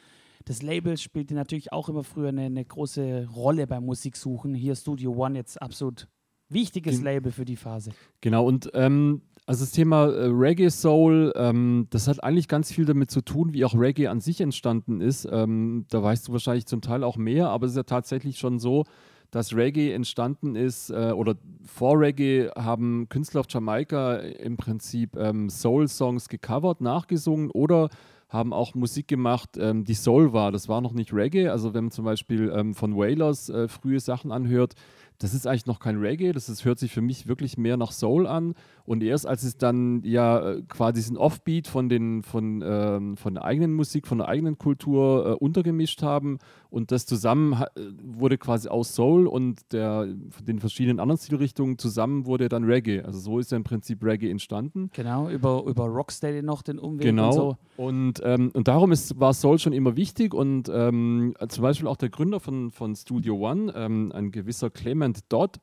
das 0.44 0.62
Label 0.62 0.96
spielte 0.96 1.34
natürlich 1.34 1.72
auch 1.72 1.88
immer 1.88 2.02
früher 2.02 2.30
eine, 2.30 2.46
eine 2.46 2.64
große 2.64 3.28
Rolle 3.32 3.68
beim 3.68 3.84
Musiksuchen. 3.86 4.54
Hier 4.54 4.74
Studio 4.74 5.12
One 5.12 5.38
jetzt 5.38 5.62
absolut 5.62 6.08
wichtiges 6.48 7.00
Label 7.00 7.30
für 7.30 7.44
die 7.44 7.56
Phase. 7.56 7.92
Genau, 8.20 8.44
und 8.44 8.70
ähm, 8.74 9.22
also 9.46 9.64
das 9.64 9.70
Thema 9.70 10.06
äh, 10.06 10.26
Reggae 10.26 10.70
Soul, 10.70 11.32
ähm, 11.36 11.86
das 11.90 12.08
hat 12.08 12.22
eigentlich 12.22 12.48
ganz 12.48 12.72
viel 12.72 12.84
damit 12.84 13.12
zu 13.12 13.20
tun, 13.20 13.52
wie 13.52 13.64
auch 13.64 13.74
Reggae 13.74 14.08
an 14.08 14.20
sich 14.20 14.40
entstanden 14.40 15.00
ist. 15.00 15.26
Ähm, 15.30 15.86
da 15.88 16.02
weißt 16.02 16.26
du 16.26 16.32
wahrscheinlich 16.32 16.66
zum 16.66 16.80
Teil 16.80 17.04
auch 17.04 17.16
mehr, 17.16 17.48
aber 17.50 17.66
es 17.66 17.72
ist 17.72 17.76
ja 17.76 17.84
tatsächlich 17.84 18.38
schon 18.38 18.58
so, 18.58 18.84
dass 19.30 19.54
Reggae 19.54 19.92
entstanden 19.92 20.56
ist 20.56 20.90
äh, 20.90 21.12
oder 21.14 21.36
vor 21.64 22.00
Reggae 22.00 22.50
haben 22.56 23.08
Künstler 23.08 23.40
auf 23.40 23.46
Jamaika 23.48 24.16
im 24.16 24.56
Prinzip 24.56 25.16
ähm, 25.16 25.48
Soul-Songs 25.48 26.28
gecovert, 26.28 26.80
nachgesungen 26.80 27.50
oder 27.50 27.88
haben 28.28 28.52
auch 28.52 28.74
Musik 28.74 29.08
gemacht, 29.08 29.50
ähm, 29.58 29.84
die 29.84 29.94
Soul 29.94 30.32
war. 30.32 30.50
Das 30.52 30.68
war 30.68 30.80
noch 30.80 30.92
nicht 30.92 31.12
Reggae. 31.12 31.48
Also 31.48 31.74
wenn 31.74 31.84
man 31.84 31.90
zum 31.92 32.04
Beispiel 32.04 32.52
ähm, 32.54 32.74
von 32.74 32.96
Wailers 32.96 33.48
äh, 33.48 33.68
frühe 33.68 34.00
Sachen 34.00 34.32
anhört, 34.32 34.74
das 35.18 35.32
ist 35.32 35.46
eigentlich 35.46 35.66
noch 35.66 35.80
kein 35.80 35.96
Reggae, 35.96 36.32
das 36.32 36.48
ist, 36.48 36.64
hört 36.64 36.78
sich 36.78 36.92
für 36.92 37.00
mich 37.00 37.26
wirklich 37.26 37.56
mehr 37.56 37.76
nach 37.76 37.92
Soul 37.92 38.26
an. 38.26 38.54
Und 38.84 39.02
erst 39.02 39.26
als 39.26 39.42
es 39.44 39.56
dann 39.56 40.02
ja 40.04 40.52
äh, 40.52 40.62
quasi 40.68 40.94
diesen 40.94 41.16
Offbeat 41.16 41.66
von, 41.68 41.88
den, 41.88 42.22
von, 42.22 42.62
ähm, 42.64 43.16
von 43.16 43.34
der 43.34 43.44
eigenen 43.44 43.72
Musik, 43.72 44.06
von 44.06 44.18
der 44.18 44.28
eigenen 44.28 44.58
Kultur 44.58 45.26
äh, 45.26 45.32
untergemischt 45.32 46.02
haben 46.02 46.38
und 46.68 46.92
das 46.92 47.06
zusammen 47.06 47.54
äh, 47.54 47.80
wurde 48.02 48.36
quasi 48.38 48.68
aus 48.68 48.94
Soul 48.94 49.26
und 49.26 49.72
der, 49.72 50.06
den 50.42 50.58
verschiedenen 50.58 51.00
anderen 51.00 51.18
Stilrichtungen 51.18 51.78
zusammen 51.78 52.26
wurde 52.26 52.48
dann 52.48 52.64
Reggae. 52.64 53.00
Also 53.02 53.18
so 53.18 53.38
ist 53.38 53.50
ja 53.50 53.56
im 53.56 53.64
Prinzip 53.64 54.04
Reggae 54.04 54.30
entstanden. 54.30 54.90
Genau, 54.92 55.28
über, 55.30 55.64
über 55.66 55.86
Rocksteady 55.86 56.42
noch 56.42 56.62
den 56.62 56.78
Umweg 56.78 57.06
Genau. 57.06 57.26
und 57.28 57.32
so. 57.32 57.56
Und, 57.76 58.15
ähm, 58.24 58.50
und 58.54 58.68
darum 58.68 58.92
ist, 58.92 59.18
war 59.18 59.34
Soul 59.34 59.58
schon 59.58 59.72
immer 59.72 59.96
wichtig. 59.96 60.34
Und 60.34 60.70
ähm, 60.72 61.34
zum 61.48 61.62
Beispiel 61.62 61.88
auch 61.88 61.96
der 61.96 62.08
Gründer 62.08 62.40
von, 62.40 62.70
von 62.70 62.94
Studio 62.94 63.36
One, 63.36 63.72
ähm, 63.76 64.12
ein 64.14 64.30
gewisser 64.30 64.70
Clement 64.70 65.20
Dodd, 65.28 65.58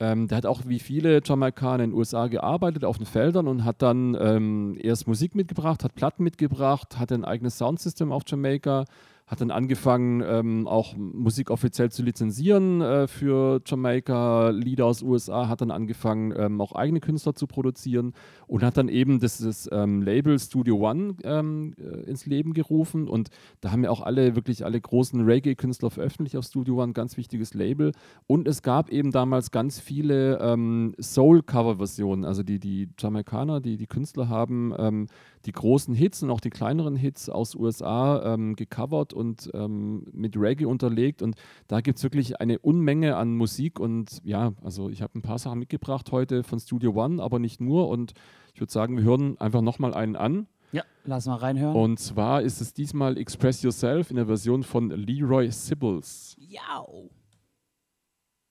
ähm, 0.00 0.28
der 0.28 0.38
hat 0.38 0.46
auch 0.46 0.62
wie 0.66 0.78
viele 0.78 1.20
Jamaikaner 1.22 1.84
in 1.84 1.90
den 1.90 1.98
USA 1.98 2.26
gearbeitet 2.26 2.84
auf 2.84 2.96
den 2.96 3.06
Feldern 3.06 3.46
und 3.46 3.64
hat 3.64 3.82
dann 3.82 4.16
ähm, 4.18 4.78
erst 4.80 5.06
Musik 5.06 5.34
mitgebracht, 5.34 5.84
hat 5.84 5.94
Platten 5.94 6.24
mitgebracht, 6.24 6.98
hatte 6.98 7.14
ein 7.14 7.24
eigenes 7.26 7.58
Soundsystem 7.58 8.10
auf 8.10 8.22
Jamaika, 8.26 8.86
hat 9.30 9.40
dann 9.40 9.52
angefangen, 9.52 10.24
ähm, 10.26 10.66
auch 10.66 10.96
Musik 10.96 11.50
offiziell 11.50 11.92
zu 11.92 12.02
lizenzieren 12.02 12.80
äh, 12.80 13.06
für 13.06 13.62
Jamaika, 13.64 14.50
Lieder 14.50 14.86
aus 14.86 15.02
USA, 15.02 15.46
hat 15.48 15.60
dann 15.60 15.70
angefangen, 15.70 16.34
ähm, 16.36 16.60
auch 16.60 16.72
eigene 16.72 16.98
Künstler 16.98 17.36
zu 17.36 17.46
produzieren 17.46 18.12
und 18.48 18.64
hat 18.64 18.76
dann 18.76 18.88
eben 18.88 19.20
das, 19.20 19.38
das 19.38 19.68
ähm, 19.70 20.02
Label 20.02 20.36
Studio 20.40 20.78
One 20.78 21.14
ähm, 21.22 21.74
äh, 21.78 22.10
ins 22.10 22.26
Leben 22.26 22.54
gerufen 22.54 23.06
und 23.06 23.28
da 23.60 23.70
haben 23.70 23.84
ja 23.84 23.90
auch 23.90 24.00
alle, 24.00 24.34
wirklich 24.34 24.64
alle 24.64 24.80
großen 24.80 25.20
Reggae-Künstler 25.20 25.90
veröffentlicht 25.90 26.36
auf 26.36 26.44
Studio 26.44 26.82
One, 26.82 26.92
ganz 26.92 27.16
wichtiges 27.16 27.54
Label 27.54 27.92
und 28.26 28.48
es 28.48 28.62
gab 28.62 28.90
eben 28.90 29.12
damals 29.12 29.52
ganz 29.52 29.78
viele 29.78 30.40
ähm, 30.40 30.96
Soul-Cover-Versionen, 31.00 32.24
also 32.24 32.42
die, 32.42 32.58
die 32.58 32.88
Jamaikaner, 32.98 33.60
die, 33.60 33.76
die 33.76 33.86
Künstler 33.86 34.28
haben 34.28 34.74
ähm, 34.76 35.06
die 35.46 35.52
großen 35.52 35.94
Hits 35.94 36.22
und 36.22 36.30
auch 36.30 36.40
die 36.40 36.50
kleineren 36.50 36.96
Hits 36.96 37.28
aus 37.28 37.54
USA 37.54 38.34
ähm, 38.34 38.56
gecovert 38.56 39.12
und 39.12 39.50
ähm, 39.54 40.04
mit 40.12 40.36
Reggae 40.36 40.66
unterlegt. 40.66 41.22
Und 41.22 41.36
da 41.66 41.80
gibt 41.80 41.98
es 41.98 42.04
wirklich 42.04 42.40
eine 42.40 42.58
Unmenge 42.58 43.16
an 43.16 43.34
Musik. 43.34 43.80
Und 43.80 44.20
ja, 44.24 44.52
also 44.62 44.90
ich 44.90 45.02
habe 45.02 45.18
ein 45.18 45.22
paar 45.22 45.38
Sachen 45.38 45.58
mitgebracht 45.58 46.12
heute 46.12 46.42
von 46.42 46.60
Studio 46.60 46.92
One, 46.92 47.22
aber 47.22 47.38
nicht 47.38 47.60
nur. 47.60 47.88
Und 47.88 48.12
ich 48.54 48.60
würde 48.60 48.72
sagen, 48.72 48.96
wir 48.96 49.04
hören 49.04 49.38
einfach 49.38 49.62
nochmal 49.62 49.94
einen 49.94 50.16
an. 50.16 50.46
Ja, 50.72 50.82
lass 51.04 51.26
mal 51.26 51.36
reinhören. 51.36 51.74
Und 51.74 51.98
zwar 51.98 52.42
ist 52.42 52.60
es 52.60 52.72
diesmal 52.72 53.18
Express 53.18 53.62
Yourself 53.62 54.10
in 54.10 54.16
der 54.16 54.26
Version 54.26 54.62
von 54.62 54.90
Leroy 54.90 55.50
Sibbles. 55.50 56.36
Ja. 56.38 56.84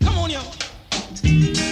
Come 0.04 0.20
on, 0.22 0.30
yo. 0.30 1.69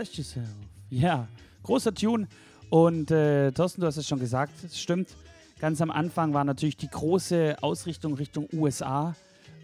Express 0.00 0.16
yourself. 0.16 0.48
Ja, 0.88 1.28
großer 1.62 1.94
Tune. 1.94 2.26
Und 2.70 3.10
äh, 3.10 3.52
Thorsten, 3.52 3.80
du 3.80 3.86
hast 3.86 3.96
es 3.96 4.06
schon 4.08 4.18
gesagt, 4.18 4.52
es 4.64 4.80
stimmt. 4.80 5.08
Ganz 5.60 5.80
am 5.82 5.90
Anfang 5.90 6.32
war 6.32 6.44
natürlich 6.44 6.76
die 6.76 6.88
große 6.88 7.56
Ausrichtung 7.60 8.14
Richtung 8.14 8.48
USA. 8.52 9.14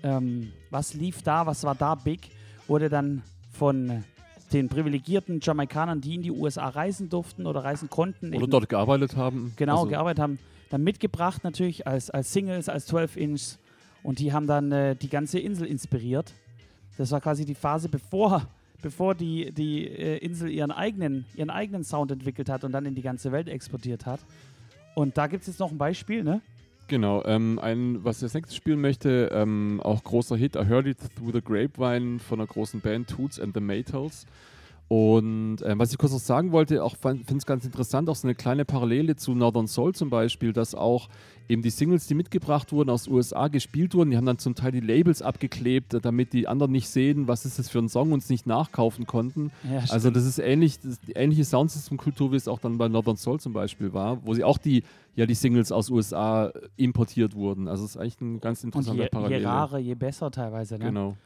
Ähm, 0.02 0.52
was 0.70 0.92
lief 0.94 1.22
da, 1.22 1.46
was 1.46 1.64
war 1.64 1.74
da 1.74 1.94
big, 1.94 2.28
wurde 2.66 2.88
dann 2.90 3.22
von 3.50 4.04
den 4.52 4.68
privilegierten 4.68 5.40
Jamaikanern, 5.40 6.00
die 6.00 6.16
in 6.16 6.22
die 6.22 6.30
USA 6.30 6.68
reisen 6.68 7.08
durften 7.08 7.46
oder 7.46 7.64
reisen 7.64 7.88
konnten. 7.88 8.28
Oder 8.28 8.42
eben- 8.42 8.50
dort 8.50 8.68
gearbeitet 8.68 9.16
haben. 9.16 9.54
Genau, 9.56 9.78
Also- 9.78 9.88
gearbeitet 9.88 10.20
haben. 10.22 10.38
Dann 10.68 10.82
mitgebracht 10.82 11.44
natürlich 11.44 11.86
als, 11.86 12.10
als 12.10 12.32
Singles, 12.32 12.68
als 12.68 12.86
12-Inch. 12.88 13.56
Und 14.02 14.18
die 14.18 14.32
haben 14.32 14.46
dann 14.46 14.70
äh, 14.72 14.96
die 14.96 15.08
ganze 15.08 15.38
Insel 15.38 15.66
inspiriert. 15.66 16.34
Das 16.98 17.10
war 17.12 17.20
quasi 17.20 17.44
die 17.44 17.54
Phase, 17.54 17.88
bevor, 17.88 18.46
bevor 18.82 19.14
die, 19.14 19.52
die 19.52 19.86
äh, 19.86 20.18
Insel 20.18 20.50
ihren 20.50 20.70
eigenen, 20.70 21.24
ihren 21.34 21.50
eigenen 21.50 21.84
Sound 21.84 22.10
entwickelt 22.10 22.48
hat 22.48 22.64
und 22.64 22.72
dann 22.72 22.86
in 22.86 22.94
die 22.94 23.02
ganze 23.02 23.32
Welt 23.32 23.48
exportiert 23.48 24.06
hat. 24.06 24.20
Und 24.94 25.18
da 25.18 25.26
gibt 25.26 25.42
es 25.42 25.48
jetzt 25.48 25.60
noch 25.60 25.70
ein 25.70 25.78
Beispiel, 25.78 26.24
ne? 26.24 26.40
Genau, 26.88 27.24
ähm, 27.24 27.58
ein, 27.58 28.04
was 28.04 28.18
ich 28.18 28.24
als 28.24 28.34
nächstes 28.34 28.56
spielen 28.56 28.80
möchte, 28.80 29.30
ähm, 29.32 29.80
auch 29.82 30.04
großer 30.04 30.36
Hit, 30.36 30.54
I 30.54 30.64
Heard 30.64 30.86
It 30.86 30.98
Through 31.16 31.32
the 31.32 31.42
Grapevine 31.42 32.20
von 32.20 32.38
einer 32.38 32.46
großen 32.46 32.80
Band, 32.80 33.08
Toots 33.08 33.40
and 33.40 33.54
the 33.54 33.60
Maytals. 33.60 34.24
Und 34.88 35.62
ähm, 35.64 35.80
was 35.80 35.90
ich 35.90 35.98
kurz 35.98 36.12
noch 36.12 36.20
sagen 36.20 36.52
wollte, 36.52 36.84
auch 36.84 36.94
finde 36.96 37.24
es 37.36 37.44
ganz 37.44 37.64
interessant, 37.64 38.08
auch 38.08 38.14
so 38.14 38.28
eine 38.28 38.36
kleine 38.36 38.64
Parallele 38.64 39.16
zu 39.16 39.34
Northern 39.34 39.66
Soul 39.66 39.96
zum 39.96 40.10
Beispiel, 40.10 40.52
dass 40.52 40.76
auch 40.76 41.08
eben 41.48 41.62
die 41.62 41.70
Singles, 41.70 42.06
die 42.06 42.14
mitgebracht 42.14 42.70
wurden 42.70 42.90
aus 42.90 43.08
USA, 43.08 43.48
gespielt 43.48 43.94
wurden, 43.94 44.10
die 44.10 44.16
haben 44.16 44.26
dann 44.26 44.38
zum 44.38 44.54
Teil 44.54 44.70
die 44.70 44.80
Labels 44.80 45.22
abgeklebt, 45.22 45.94
äh, 45.94 46.00
damit 46.00 46.32
die 46.32 46.46
anderen 46.46 46.70
nicht 46.70 46.88
sehen, 46.88 47.26
was 47.26 47.44
ist 47.44 47.58
das 47.58 47.68
für 47.68 47.80
ein 47.80 47.88
Song 47.88 48.12
und 48.12 48.20
es 48.20 48.30
nicht 48.30 48.46
nachkaufen 48.46 49.06
konnten. 49.06 49.50
Ja, 49.68 49.82
also 49.90 50.10
das 50.10 50.24
ist 50.24 50.38
ähnlich, 50.38 50.78
das 50.78 50.92
ist 50.92 51.08
die 51.08 51.12
ähnliche 51.12 51.44
Soundsystem-Kultur, 51.44 52.30
wie 52.30 52.36
es 52.36 52.46
auch 52.46 52.60
dann 52.60 52.78
bei 52.78 52.88
Northern 52.88 53.16
Soul 53.16 53.40
zum 53.40 53.52
Beispiel 53.52 53.92
war, 53.92 54.24
wo 54.24 54.34
sie 54.34 54.44
auch 54.44 54.58
die, 54.58 54.84
ja, 55.16 55.26
die 55.26 55.34
Singles 55.34 55.72
aus 55.72 55.90
USA 55.90 56.46
äh, 56.46 56.68
importiert 56.76 57.34
wurden. 57.34 57.66
Also 57.66 57.84
es 57.84 57.90
ist 57.90 57.96
eigentlich 57.96 58.20
ein 58.20 58.40
ganz 58.40 58.62
interessanter 58.62 59.02
je, 59.02 59.08
Parallel. 59.08 59.40
je 59.40 59.46
rarer, 59.46 59.78
je 59.78 59.94
besser 59.96 60.30
teilweise, 60.30 60.78
ne? 60.78 60.84
Genau. 60.84 61.16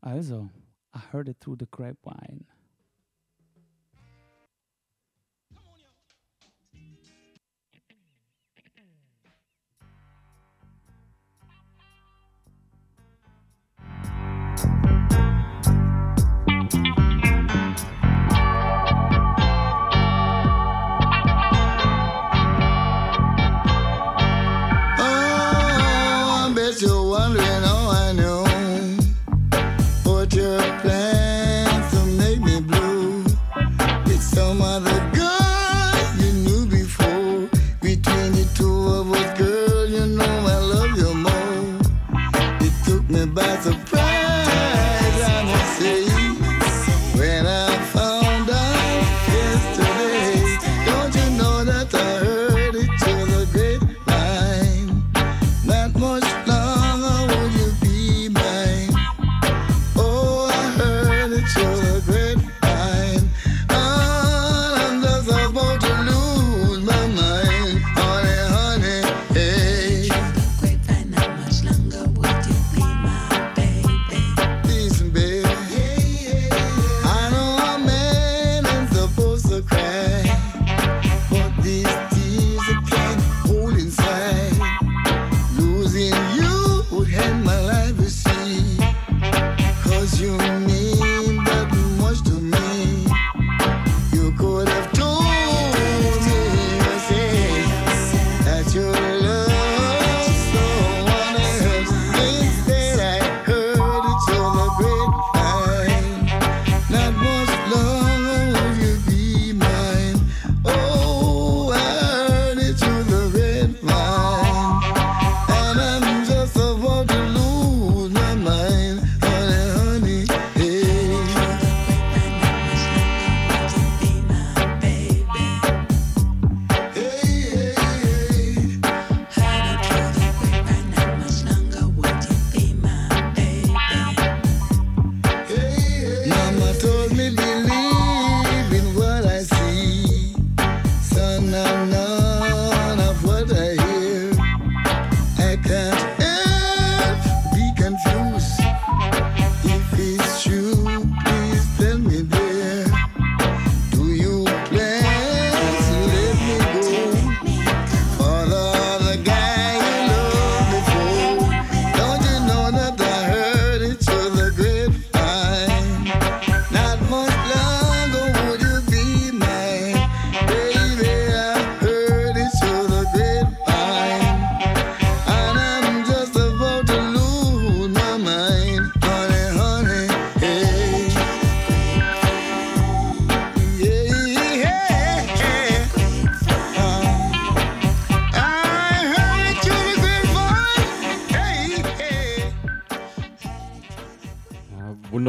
Also, 0.00 0.48
I 0.94 1.00
heard 1.12 1.28
it 1.28 1.40
through 1.40 1.56
the 1.58 1.66
grapevine. 1.68 2.44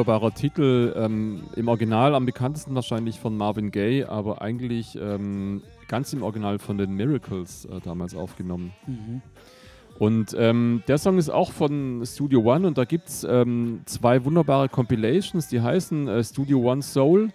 Wunderbarer 0.01 0.33
Titel. 0.33 0.95
Ähm, 0.97 1.43
Im 1.55 1.67
Original 1.67 2.15
am 2.15 2.25
bekanntesten 2.25 2.73
wahrscheinlich 2.73 3.19
von 3.19 3.37
Marvin 3.37 3.69
Gaye, 3.69 4.05
aber 4.05 4.41
eigentlich 4.41 4.97
ähm, 4.99 5.61
ganz 5.87 6.11
im 6.11 6.23
Original 6.23 6.57
von 6.57 6.79
den 6.79 6.95
Miracles 6.95 7.65
äh, 7.65 7.79
damals 7.83 8.15
aufgenommen. 8.15 8.73
Mhm. 8.87 9.21
Und 9.99 10.35
ähm, 10.39 10.81
der 10.87 10.97
Song 10.97 11.19
ist 11.19 11.29
auch 11.29 11.51
von 11.51 12.01
Studio 12.03 12.41
One 12.41 12.65
und 12.65 12.79
da 12.79 12.85
gibt 12.85 13.09
es 13.09 13.23
ähm, 13.23 13.81
zwei 13.85 14.25
wunderbare 14.25 14.69
Compilations, 14.69 15.49
die 15.49 15.61
heißen 15.61 16.07
äh, 16.07 16.23
Studio 16.23 16.61
One 16.61 16.81
Soul. 16.81 17.29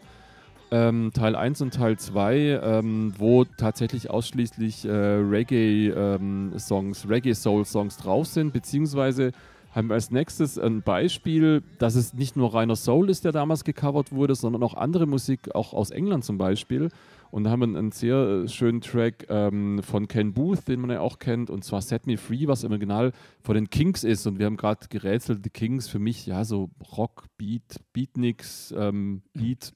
Ähm, 0.73 1.13
Teil 1.15 1.37
1 1.37 1.63
und 1.63 1.75
Teil 1.75 1.97
2, 1.97 2.61
ähm, 2.61 3.15
wo 3.17 3.45
tatsächlich 3.45 4.11
ausschließlich 4.11 4.85
äh, 4.85 4.91
Reggae-Songs, 4.91 7.09
Reggae-Soul-Songs 7.09 7.99
drauf 7.99 8.27
sind, 8.27 8.53
beziehungsweise 8.53 9.31
haben 9.77 9.91
wir 9.91 9.95
als 9.95 10.11
nächstes 10.11 10.59
ein 10.59 10.81
Beispiel, 10.81 11.63
dass 11.79 11.97
es 11.97 12.15
nicht 12.15 12.35
nur 12.35 12.55
reiner 12.55 12.77
Soul 12.77 13.11
ist, 13.11 13.27
der 13.27 13.33
damals 13.33 13.63
gecovert 13.63 14.11
wurde, 14.11 14.35
sondern 14.35 14.63
auch 14.63 14.73
andere 14.73 15.05
Musik, 15.05 15.55
auch 15.55 15.75
aus 15.75 15.91
England 15.91 16.25
zum 16.25 16.39
Beispiel. 16.39 16.89
Und 17.31 17.45
da 17.45 17.51
haben 17.51 17.61
wir 17.61 17.79
einen 17.79 17.93
sehr 17.93 18.17
äh, 18.17 18.49
schönen 18.49 18.81
Track 18.81 19.27
ähm, 19.29 19.83
von 19.83 20.09
Ken 20.09 20.33
Booth, 20.33 20.67
den 20.67 20.81
man 20.81 20.91
ja 20.91 21.01
auch 21.01 21.19
kennt, 21.19 21.51
und 21.51 21.63
zwar 21.63 21.83
Set 21.83 22.07
Me 22.07 22.17
Free, 22.17 22.47
was 22.47 22.65
im 22.65 22.71
Original 22.71 23.13
von 23.43 23.55
den 23.55 23.69
Kings 23.69 24.03
ist. 24.03 24.27
Und 24.27 24.39
wir 24.39 24.47
haben 24.47 24.57
gerade 24.57 24.89
gerätselt, 24.89 25.45
die 25.45 25.51
Kings 25.51 25.89
für 25.89 25.99
mich, 25.99 26.25
ja, 26.25 26.45
so 26.45 26.71
Rock, 26.97 27.25
Beat, 27.37 27.81
Beatniks, 27.93 28.75
ähm, 28.75 29.21
Beat. 29.35 29.75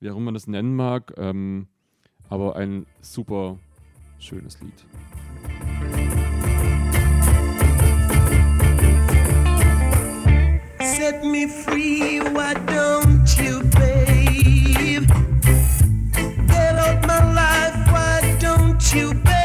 wie 0.00 0.08
auch 0.08 0.16
immer 0.16 0.26
man 0.26 0.34
das 0.34 0.46
nennen 0.46 0.74
mag. 0.74 1.12
Ähm, 1.18 1.66
aber 2.30 2.56
ein 2.56 2.86
super 3.02 3.58
schönes 4.18 4.58
Lied. 4.62 4.86
Set 11.02 11.24
me 11.24 11.46
free, 11.46 12.20
why 12.20 12.54
don't 12.54 13.26
you, 13.36 13.64
babe? 13.76 15.08
Get 16.46 16.74
out 16.78 17.04
my 17.08 17.20
life, 17.34 17.74
why 17.92 18.36
don't 18.38 18.94
you, 18.94 19.12
babe? 19.12 19.41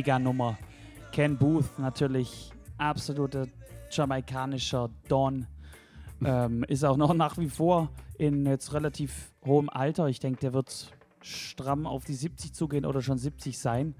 Mega 0.00 0.18
Nummer. 0.18 0.56
Ken 1.12 1.36
Booth 1.36 1.78
natürlich 1.78 2.50
absoluter 2.78 3.46
jamaikanischer 3.90 4.88
Don. 5.08 5.46
Ähm, 6.24 6.64
ist 6.68 6.84
auch 6.84 6.96
noch 6.96 7.12
nach 7.12 7.36
wie 7.36 7.50
vor 7.50 7.90
in 8.16 8.46
jetzt 8.46 8.72
relativ 8.72 9.30
hohem 9.44 9.68
Alter. 9.68 10.06
Ich 10.06 10.18
denke, 10.18 10.40
der 10.40 10.54
wird 10.54 10.90
stramm 11.20 11.86
auf 11.86 12.06
die 12.06 12.14
70 12.14 12.54
zugehen 12.54 12.86
oder 12.86 13.02
schon 13.02 13.18
70 13.18 13.58
sein. 13.58 13.94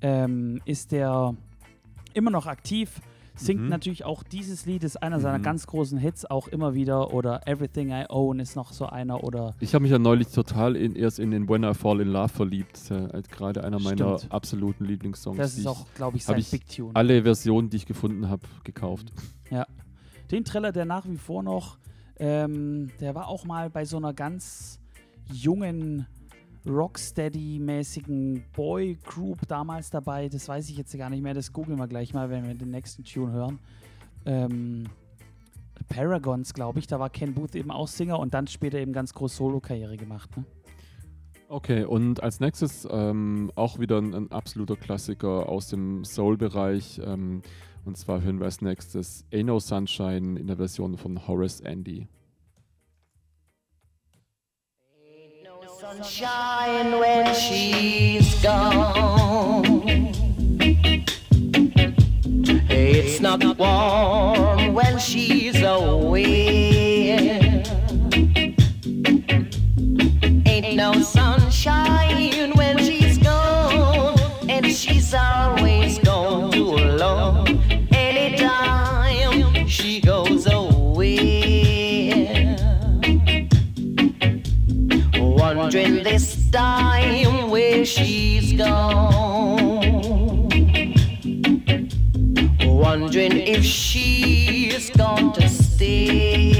Ähm, 0.00 0.62
ist 0.64 0.92
der 0.92 1.36
immer 2.14 2.30
noch 2.30 2.46
aktiv. 2.46 3.02
Singt 3.36 3.62
Mhm. 3.62 3.68
natürlich 3.68 4.04
auch 4.04 4.22
dieses 4.22 4.64
Lied, 4.64 4.84
ist 4.84 5.02
einer 5.02 5.18
seiner 5.18 5.38
Mhm. 5.38 5.42
ganz 5.42 5.66
großen 5.66 5.98
Hits 5.98 6.24
auch 6.24 6.46
immer 6.46 6.74
wieder. 6.74 7.12
Oder 7.12 7.48
Everything 7.48 7.90
I 7.90 8.04
Own 8.08 8.38
ist 8.38 8.54
noch 8.54 8.72
so 8.72 8.86
einer. 8.86 9.24
Oder 9.24 9.54
Ich 9.58 9.74
habe 9.74 9.82
mich 9.82 9.90
ja 9.90 9.98
neulich 9.98 10.28
total 10.28 10.76
in, 10.76 10.94
erst 10.94 11.18
in 11.18 11.32
den 11.32 11.48
When 11.48 11.64
I 11.64 11.74
Fall 11.74 12.00
in 12.00 12.08
Love 12.08 12.28
verliebt. 12.28 12.78
Ja 12.90 13.08
halt 13.12 13.28
gerade 13.30 13.64
einer 13.64 13.80
meiner 13.80 14.18
Stimmt. 14.18 14.32
absoluten 14.32 14.84
Lieblingssongs. 14.84 15.36
Das 15.36 15.58
ist 15.58 15.66
auch, 15.66 15.84
glaub 15.96 16.14
ich, 16.14 16.24
sein 16.24 16.44
Big 16.48 16.68
Tune. 16.68 16.90
Alle 16.94 17.22
Versionen, 17.24 17.70
die 17.70 17.76
ich 17.78 17.86
gefunden 17.86 18.28
habe, 18.28 18.42
gekauft. 18.62 19.12
Ja. 19.50 19.66
Den 20.30 20.44
Trailer, 20.44 20.70
der 20.72 20.84
nach 20.84 21.06
wie 21.08 21.16
vor 21.16 21.42
noch, 21.42 21.78
ähm, 22.18 22.90
der 23.00 23.16
war 23.16 23.26
auch 23.26 23.44
mal 23.44 23.68
bei 23.68 23.84
so 23.84 23.96
einer 23.96 24.14
ganz 24.14 24.78
jungen 25.32 26.06
Rocksteady-mäßigen 26.66 28.42
Boy-Group 28.54 29.46
damals 29.48 29.90
dabei. 29.90 30.28
Das 30.28 30.48
weiß 30.48 30.68
ich 30.70 30.78
jetzt 30.78 30.96
gar 30.96 31.10
nicht 31.10 31.22
mehr. 31.22 31.34
Das 31.34 31.52
googeln 31.52 31.78
wir 31.78 31.88
gleich 31.88 32.14
mal, 32.14 32.30
wenn 32.30 32.46
wir 32.46 32.54
den 32.54 32.70
nächsten 32.70 33.04
Tune 33.04 33.32
hören. 33.32 33.58
Ähm, 34.24 34.84
Paragons, 35.88 36.54
glaube 36.54 36.78
ich. 36.78 36.86
Da 36.86 36.98
war 36.98 37.10
Ken 37.10 37.34
Booth 37.34 37.54
eben 37.54 37.70
auch 37.70 37.88
Singer 37.88 38.18
und 38.18 38.34
dann 38.34 38.46
später 38.46 38.78
eben 38.78 38.92
ganz 38.92 39.12
groß 39.12 39.36
Solo-Karriere 39.36 39.96
gemacht. 39.96 40.36
Ne? 40.36 40.44
Okay, 41.48 41.84
und 41.84 42.22
als 42.22 42.40
nächstes 42.40 42.88
ähm, 42.90 43.52
auch 43.54 43.78
wieder 43.78 43.98
ein, 43.98 44.14
ein 44.14 44.32
absoluter 44.32 44.76
Klassiker 44.76 45.48
aus 45.48 45.68
dem 45.68 46.04
Soul-Bereich. 46.04 47.00
Ähm, 47.04 47.42
und 47.84 47.98
zwar 47.98 48.22
hören 48.22 48.38
wir 48.38 48.46
als 48.46 48.62
nächstes 48.62 49.26
Ain't 49.30 49.44
No 49.44 49.60
Sunshine 49.60 50.40
in 50.40 50.46
der 50.46 50.56
Version 50.56 50.96
von 50.96 51.28
Horace 51.28 51.60
Andy. 51.60 52.08
Sunshine 55.84 56.98
when 56.98 57.34
she's 57.34 58.42
gone. 58.42 59.82
It's 62.70 63.20
not 63.20 63.44
warm 63.58 64.72
when 64.72 64.98
she's 64.98 65.62
away. 65.62 67.10
Ain't 70.46 70.74
no 70.74 71.02
sunshine 71.02 72.03
Wondering 85.64 85.92
During 85.92 86.04
this 86.04 86.50
time 86.50 87.48
where 87.48 87.86
she's 87.86 88.52
gone. 88.52 89.80
Wondering 92.66 93.38
if 93.38 93.64
she's 93.64 94.90
gone 94.90 95.32
to 95.32 95.48
stay. 95.48 96.52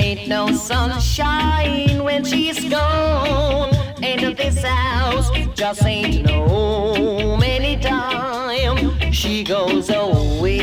Ain't 0.00 0.28
no 0.28 0.50
sunshine 0.50 2.02
when 2.02 2.24
she's 2.24 2.68
gone. 2.68 3.72
Ain't 4.02 4.36
this 4.36 4.64
house 4.64 5.30
just 5.54 5.84
ain't 5.84 6.26
no 6.26 7.36
many 7.36 7.76
times 7.80 9.14
she 9.14 9.44
goes 9.44 9.88
away. 9.90 10.57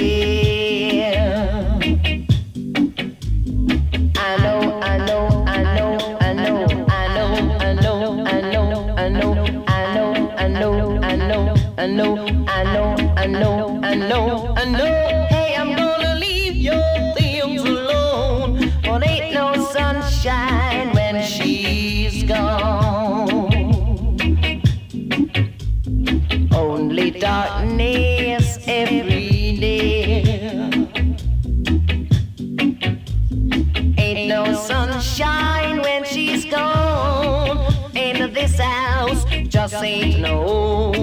no. 39.86 40.95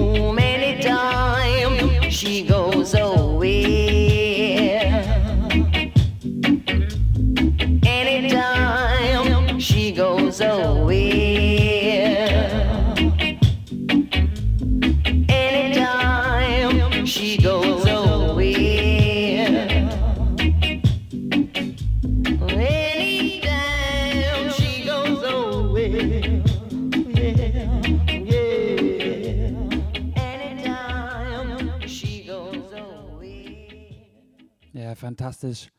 Fantastisch. 35.03 35.69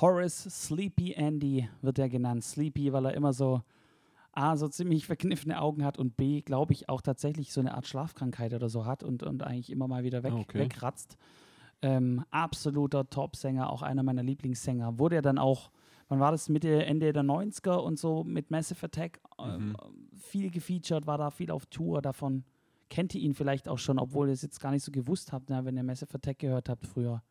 Horace 0.00 0.44
Sleepy 0.50 1.12
Andy 1.14 1.68
wird 1.80 1.98
er 1.98 2.08
genannt. 2.10 2.44
Sleepy, 2.44 2.92
weil 2.92 3.06
er 3.06 3.14
immer 3.14 3.32
so 3.32 3.62
A, 4.32 4.56
so 4.56 4.68
ziemlich 4.68 5.06
verkniffene 5.12 5.60
Augen 5.60 5.84
hat 5.84 5.98
und 5.98 6.16
B, 6.16 6.42
glaube 6.42 6.74
ich, 6.74 6.88
auch 6.88 7.00
tatsächlich 7.00 7.52
so 7.52 7.60
eine 7.60 7.74
Art 7.74 7.86
Schlafkrankheit 7.86 8.52
oder 8.52 8.68
so 8.68 8.84
hat 8.84 9.02
und, 9.02 9.22
und 9.22 9.42
eigentlich 9.42 9.70
immer 9.70 9.88
mal 9.88 10.04
wieder 10.04 10.22
weg, 10.22 10.32
Ah, 10.34 10.40
okay. 10.40 10.58
wegratzt. 10.58 11.16
Ähm, 11.80 12.24
absoluter 12.30 13.08
Top-Sänger, 13.08 13.70
auch 13.70 13.82
einer 13.82 14.02
meiner 14.02 14.22
Lieblingssänger. 14.22 14.98
Wurde 14.98 15.16
er 15.16 15.22
dann 15.22 15.38
auch, 15.38 15.70
wann 16.08 16.20
war 16.20 16.30
das, 16.32 16.48
Mitte, 16.48 16.84
Ende 16.84 17.12
der 17.12 17.22
90er 17.24 17.76
und 17.76 17.98
so 17.98 18.22
mit 18.24 18.50
Massive 18.50 18.84
Attack 18.84 19.20
ähm, 19.38 19.76
viel 20.16 20.50
gefeatured, 20.50 21.06
war 21.06 21.16
da 21.18 21.30
viel 21.30 21.50
auf 21.50 21.66
Tour. 21.66 22.02
Davon 22.02 22.44
kennt 22.90 23.14
ihr 23.14 23.22
ihn 23.22 23.32
vielleicht 23.34 23.66
auch 23.68 23.78
schon, 23.78 23.98
obwohl 23.98 24.28
ihr 24.28 24.32
es 24.34 24.42
jetzt 24.42 24.60
gar 24.60 24.72
nicht 24.72 24.84
so 24.84 24.92
gewusst 24.92 25.32
habt, 25.32 25.48
ne, 25.50 25.64
wenn 25.64 25.76
ihr 25.76 25.84
Massive 25.84 26.14
Attack 26.14 26.40
gehört 26.40 26.68
habt 26.68 26.86
früher. 26.86 27.22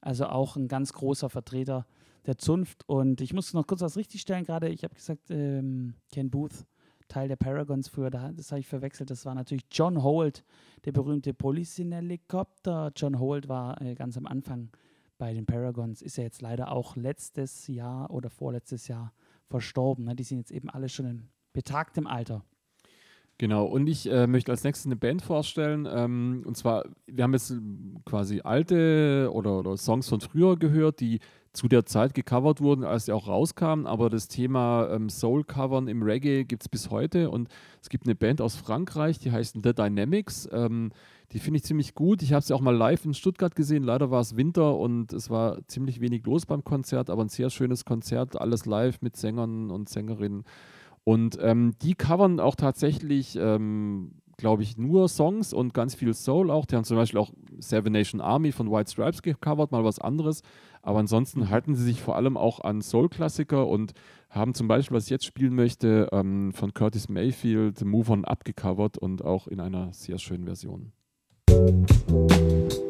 Also 0.00 0.26
auch 0.26 0.56
ein 0.56 0.68
ganz 0.68 0.92
großer 0.92 1.28
Vertreter 1.28 1.86
der 2.26 2.38
Zunft. 2.38 2.88
Und 2.88 3.20
ich 3.20 3.32
muss 3.32 3.54
noch 3.54 3.66
kurz 3.66 3.80
was 3.80 3.96
richtigstellen 3.96 4.44
gerade. 4.44 4.68
Ich 4.68 4.84
habe 4.84 4.94
gesagt, 4.94 5.30
ähm, 5.30 5.94
Ken 6.12 6.30
Booth, 6.30 6.66
Teil 7.08 7.28
der 7.28 7.36
Paragons 7.36 7.88
früher, 7.88 8.10
da, 8.10 8.30
das 8.32 8.52
habe 8.52 8.60
ich 8.60 8.66
verwechselt. 8.66 9.10
Das 9.10 9.24
war 9.24 9.34
natürlich 9.34 9.64
John 9.70 10.02
Holt, 10.02 10.44
der 10.84 10.92
berühmte 10.92 11.32
Police 11.34 11.78
in 11.78 11.92
Helikopter. 11.92 12.92
John 12.94 13.18
Holt 13.18 13.48
war 13.48 13.80
äh, 13.80 13.94
ganz 13.94 14.16
am 14.16 14.26
Anfang 14.26 14.70
bei 15.16 15.34
den 15.34 15.46
Paragons, 15.46 16.00
ist 16.00 16.16
ja 16.16 16.22
jetzt 16.22 16.42
leider 16.42 16.70
auch 16.70 16.94
letztes 16.94 17.66
Jahr 17.66 18.10
oder 18.10 18.30
vorletztes 18.30 18.86
Jahr 18.86 19.12
verstorben. 19.48 20.04
Ne? 20.04 20.14
Die 20.14 20.22
sind 20.22 20.38
jetzt 20.38 20.52
eben 20.52 20.70
alle 20.70 20.88
schon 20.88 21.06
in 21.06 21.28
betagtem 21.52 22.06
Alter. 22.06 22.44
Genau, 23.40 23.66
und 23.66 23.86
ich 23.86 24.10
äh, 24.10 24.26
möchte 24.26 24.50
als 24.50 24.64
nächstes 24.64 24.86
eine 24.86 24.96
Band 24.96 25.22
vorstellen. 25.22 25.88
Ähm, 25.88 26.42
und 26.44 26.56
zwar, 26.56 26.84
wir 27.06 27.22
haben 27.22 27.32
jetzt 27.32 27.54
quasi 28.04 28.40
alte 28.42 29.30
oder, 29.32 29.60
oder 29.60 29.76
Songs 29.76 30.08
von 30.08 30.20
früher 30.20 30.56
gehört, 30.56 30.98
die 30.98 31.20
zu 31.52 31.68
der 31.68 31.86
Zeit 31.86 32.14
gecovert 32.14 32.60
wurden, 32.60 32.82
als 32.82 33.06
sie 33.06 33.12
auch 33.12 33.28
rauskamen. 33.28 33.86
Aber 33.86 34.10
das 34.10 34.26
Thema 34.26 34.88
ähm, 34.90 35.08
Soul-Covern 35.08 35.86
im 35.86 36.02
Reggae 36.02 36.44
gibt 36.44 36.64
es 36.64 36.68
bis 36.68 36.90
heute. 36.90 37.30
Und 37.30 37.48
es 37.80 37.88
gibt 37.88 38.06
eine 38.06 38.16
Band 38.16 38.40
aus 38.40 38.56
Frankreich, 38.56 39.20
die 39.20 39.30
heißt 39.30 39.56
The 39.62 39.72
Dynamics. 39.72 40.48
Ähm, 40.52 40.90
die 41.30 41.38
finde 41.38 41.58
ich 41.58 41.64
ziemlich 41.64 41.94
gut. 41.94 42.22
Ich 42.22 42.32
habe 42.32 42.44
sie 42.44 42.54
auch 42.54 42.60
mal 42.60 42.74
live 42.74 43.04
in 43.04 43.14
Stuttgart 43.14 43.54
gesehen. 43.54 43.84
Leider 43.84 44.10
war 44.10 44.20
es 44.20 44.36
Winter 44.36 44.76
und 44.76 45.12
es 45.12 45.30
war 45.30 45.58
ziemlich 45.68 46.00
wenig 46.00 46.26
los 46.26 46.44
beim 46.44 46.64
Konzert, 46.64 47.08
aber 47.08 47.22
ein 47.22 47.28
sehr 47.28 47.50
schönes 47.50 47.84
Konzert. 47.84 48.40
Alles 48.40 48.66
live 48.66 49.00
mit 49.00 49.16
Sängern 49.16 49.70
und 49.70 49.88
Sängerinnen. 49.88 50.44
Und 51.08 51.38
ähm, 51.40 51.74
die 51.80 51.94
covern 51.94 52.38
auch 52.38 52.54
tatsächlich, 52.54 53.34
ähm, 53.40 54.10
glaube 54.36 54.62
ich, 54.62 54.76
nur 54.76 55.08
Songs 55.08 55.54
und 55.54 55.72
ganz 55.72 55.94
viel 55.94 56.12
Soul 56.12 56.50
auch. 56.50 56.66
Die 56.66 56.76
haben 56.76 56.84
zum 56.84 56.98
Beispiel 56.98 57.18
auch 57.18 57.30
Seven 57.58 57.94
Nation 57.94 58.20
Army 58.20 58.52
von 58.52 58.70
White 58.70 58.90
Stripes 58.90 59.22
gecovert, 59.22 59.72
mal 59.72 59.84
was 59.84 60.00
anderes. 60.00 60.42
Aber 60.82 60.98
ansonsten 60.98 61.48
halten 61.48 61.74
sie 61.74 61.84
sich 61.84 62.02
vor 62.02 62.16
allem 62.16 62.36
auch 62.36 62.60
an 62.60 62.82
Soul-Klassiker 62.82 63.66
und 63.66 63.94
haben 64.28 64.52
zum 64.52 64.68
Beispiel, 64.68 64.98
was 64.98 65.04
ich 65.04 65.10
jetzt 65.10 65.24
spielen 65.24 65.54
möchte, 65.54 66.10
ähm, 66.12 66.52
von 66.52 66.74
Curtis 66.74 67.08
Mayfield 67.08 67.82
Move 67.86 68.12
On 68.12 68.26
Up 68.26 68.44
gecovert 68.44 68.98
und 68.98 69.24
auch 69.24 69.46
in 69.46 69.60
einer 69.60 69.94
sehr 69.94 70.18
schönen 70.18 70.44
Version. 70.44 70.92
Hush 71.48 72.87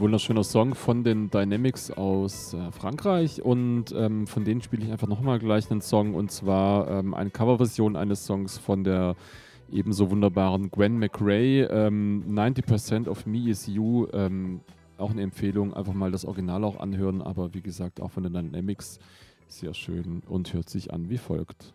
Wunderschöner 0.00 0.44
Song 0.44 0.74
von 0.74 1.04
den 1.04 1.30
Dynamics 1.30 1.90
aus 1.90 2.54
äh, 2.54 2.70
Frankreich 2.72 3.42
und 3.42 3.92
ähm, 3.96 4.26
von 4.26 4.44
denen 4.44 4.60
spiele 4.62 4.84
ich 4.84 4.92
einfach 4.92 5.06
nochmal 5.06 5.38
gleich 5.38 5.70
einen 5.70 5.80
Song 5.80 6.14
und 6.14 6.30
zwar 6.30 6.88
ähm, 6.88 7.14
eine 7.14 7.30
Coverversion 7.30 7.96
eines 7.96 8.26
Songs 8.26 8.58
von 8.58 8.84
der 8.84 9.16
ebenso 9.70 10.10
wunderbaren 10.10 10.70
Gwen 10.70 10.98
McRae. 10.98 11.62
Ähm, 11.62 12.24
90% 12.28 13.08
of 13.08 13.26
Me 13.26 13.48
is 13.48 13.66
You. 13.66 14.06
Ähm, 14.12 14.60
auch 14.98 15.10
eine 15.10 15.22
Empfehlung, 15.22 15.74
einfach 15.74 15.94
mal 15.94 16.10
das 16.10 16.24
Original 16.24 16.64
auch 16.64 16.78
anhören, 16.78 17.22
aber 17.22 17.52
wie 17.54 17.60
gesagt 17.60 18.00
auch 18.00 18.10
von 18.10 18.22
den 18.22 18.32
Dynamics 18.32 18.98
sehr 19.48 19.74
schön 19.74 20.22
und 20.26 20.52
hört 20.52 20.68
sich 20.68 20.92
an 20.92 21.10
wie 21.10 21.18
folgt. 21.18 21.72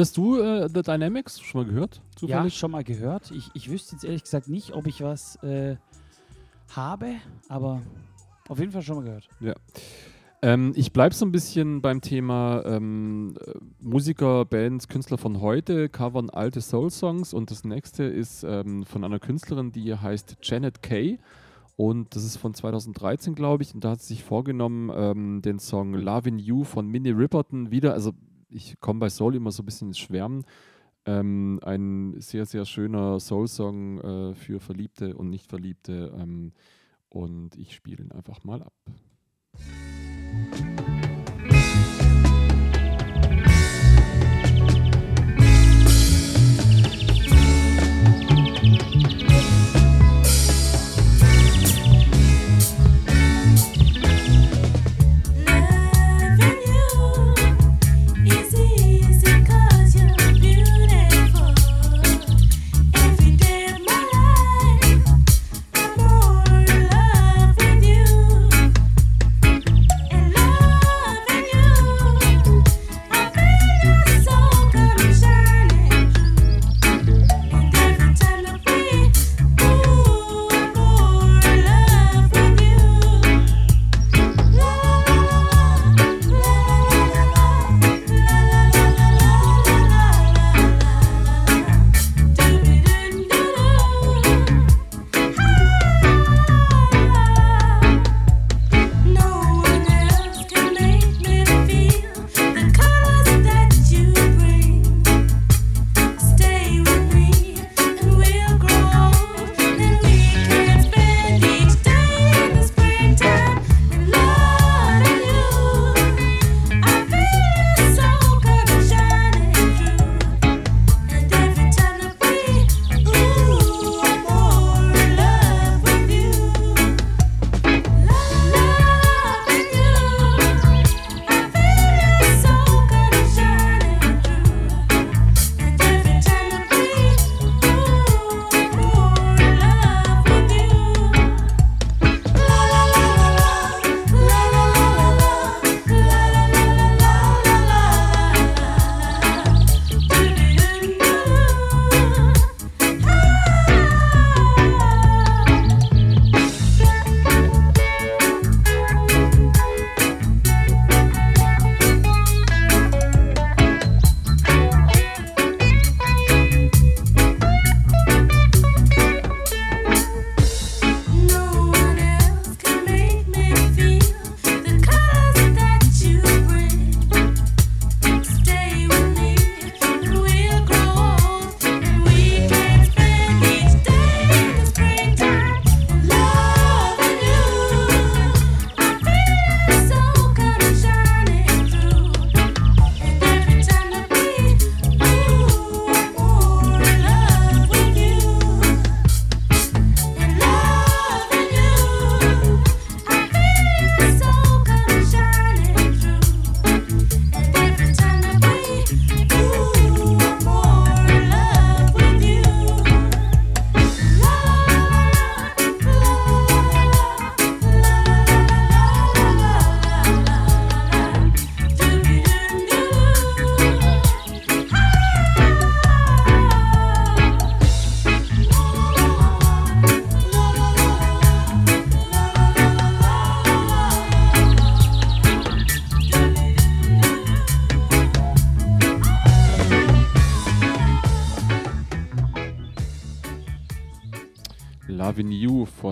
Kanntest 0.00 0.16
du 0.16 0.40
äh, 0.40 0.66
The 0.72 0.80
Dynamics 0.80 1.42
schon 1.42 1.60
mal 1.60 1.70
gehört? 1.70 1.96
Ja, 1.96 2.16
Zufällig? 2.16 2.56
schon 2.56 2.70
mal 2.70 2.82
gehört. 2.82 3.30
Ich, 3.32 3.50
ich 3.52 3.70
wüsste 3.70 3.96
jetzt 3.96 4.04
ehrlich 4.04 4.22
gesagt 4.22 4.48
nicht, 4.48 4.72
ob 4.72 4.86
ich 4.86 5.02
was 5.02 5.36
äh, 5.42 5.76
habe, 6.74 7.16
aber 7.50 7.82
auf 8.48 8.58
jeden 8.58 8.72
Fall 8.72 8.80
schon 8.80 8.96
mal 8.96 9.04
gehört. 9.04 9.28
Ja. 9.40 9.52
Ähm, 10.40 10.72
ich 10.74 10.94
bleibe 10.94 11.14
so 11.14 11.26
ein 11.26 11.32
bisschen 11.32 11.82
beim 11.82 12.00
Thema 12.00 12.62
ähm, 12.64 13.34
äh, 13.46 13.52
Musiker, 13.78 14.46
Bands, 14.46 14.88
Künstler 14.88 15.18
von 15.18 15.42
heute 15.42 15.90
covern 15.90 16.30
alte 16.30 16.62
Soul-Songs 16.62 17.34
und 17.34 17.50
das 17.50 17.64
nächste 17.64 18.04
ist 18.04 18.42
ähm, 18.42 18.86
von 18.86 19.04
einer 19.04 19.18
Künstlerin, 19.18 19.70
die 19.70 19.94
heißt 19.94 20.38
Janet 20.40 20.80
Kay 20.80 21.18
und 21.76 22.16
das 22.16 22.24
ist 22.24 22.38
von 22.38 22.54
2013, 22.54 23.34
glaube 23.34 23.64
ich, 23.64 23.74
und 23.74 23.84
da 23.84 23.90
hat 23.90 24.00
sie 24.00 24.14
sich 24.14 24.24
vorgenommen, 24.24 24.90
ähm, 24.94 25.42
den 25.42 25.58
Song 25.58 25.92
Lovin' 25.92 26.38
You 26.38 26.64
von 26.64 26.86
Minnie 26.86 27.10
Riperton 27.10 27.70
wieder, 27.70 27.92
also 27.92 28.14
ich 28.50 28.78
komme 28.80 29.00
bei 29.00 29.10
Soul 29.10 29.36
immer 29.36 29.52
so 29.52 29.62
ein 29.62 29.66
bisschen 29.66 29.88
ins 29.88 29.98
Schwärmen, 29.98 30.44
ähm, 31.06 31.60
ein 31.62 32.20
sehr, 32.20 32.46
sehr 32.46 32.66
schöner 32.66 33.18
Soul-Song 33.20 34.00
äh, 34.00 34.34
für 34.34 34.60
Verliebte 34.60 35.16
und 35.16 35.30
Nicht-Verliebte 35.30 36.14
ähm, 36.18 36.52
und 37.08 37.56
ich 37.56 37.74
spiele 37.74 38.04
ihn 38.04 38.12
einfach 38.12 38.44
mal 38.44 38.62
ab. 38.62 38.74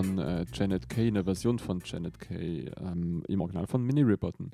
Von 0.03 0.17
äh, 0.17 0.45
Janet 0.53 0.89
Kay, 0.89 1.07
eine 1.07 1.23
Version 1.23 1.59
von 1.59 1.81
Janet 1.83 2.19
Kay, 2.19 2.71
ähm, 2.79 3.23
im 3.27 3.41
Original 3.41 3.67
von 3.67 3.83
Minnie 3.83 4.03
Riperton. 4.03 4.51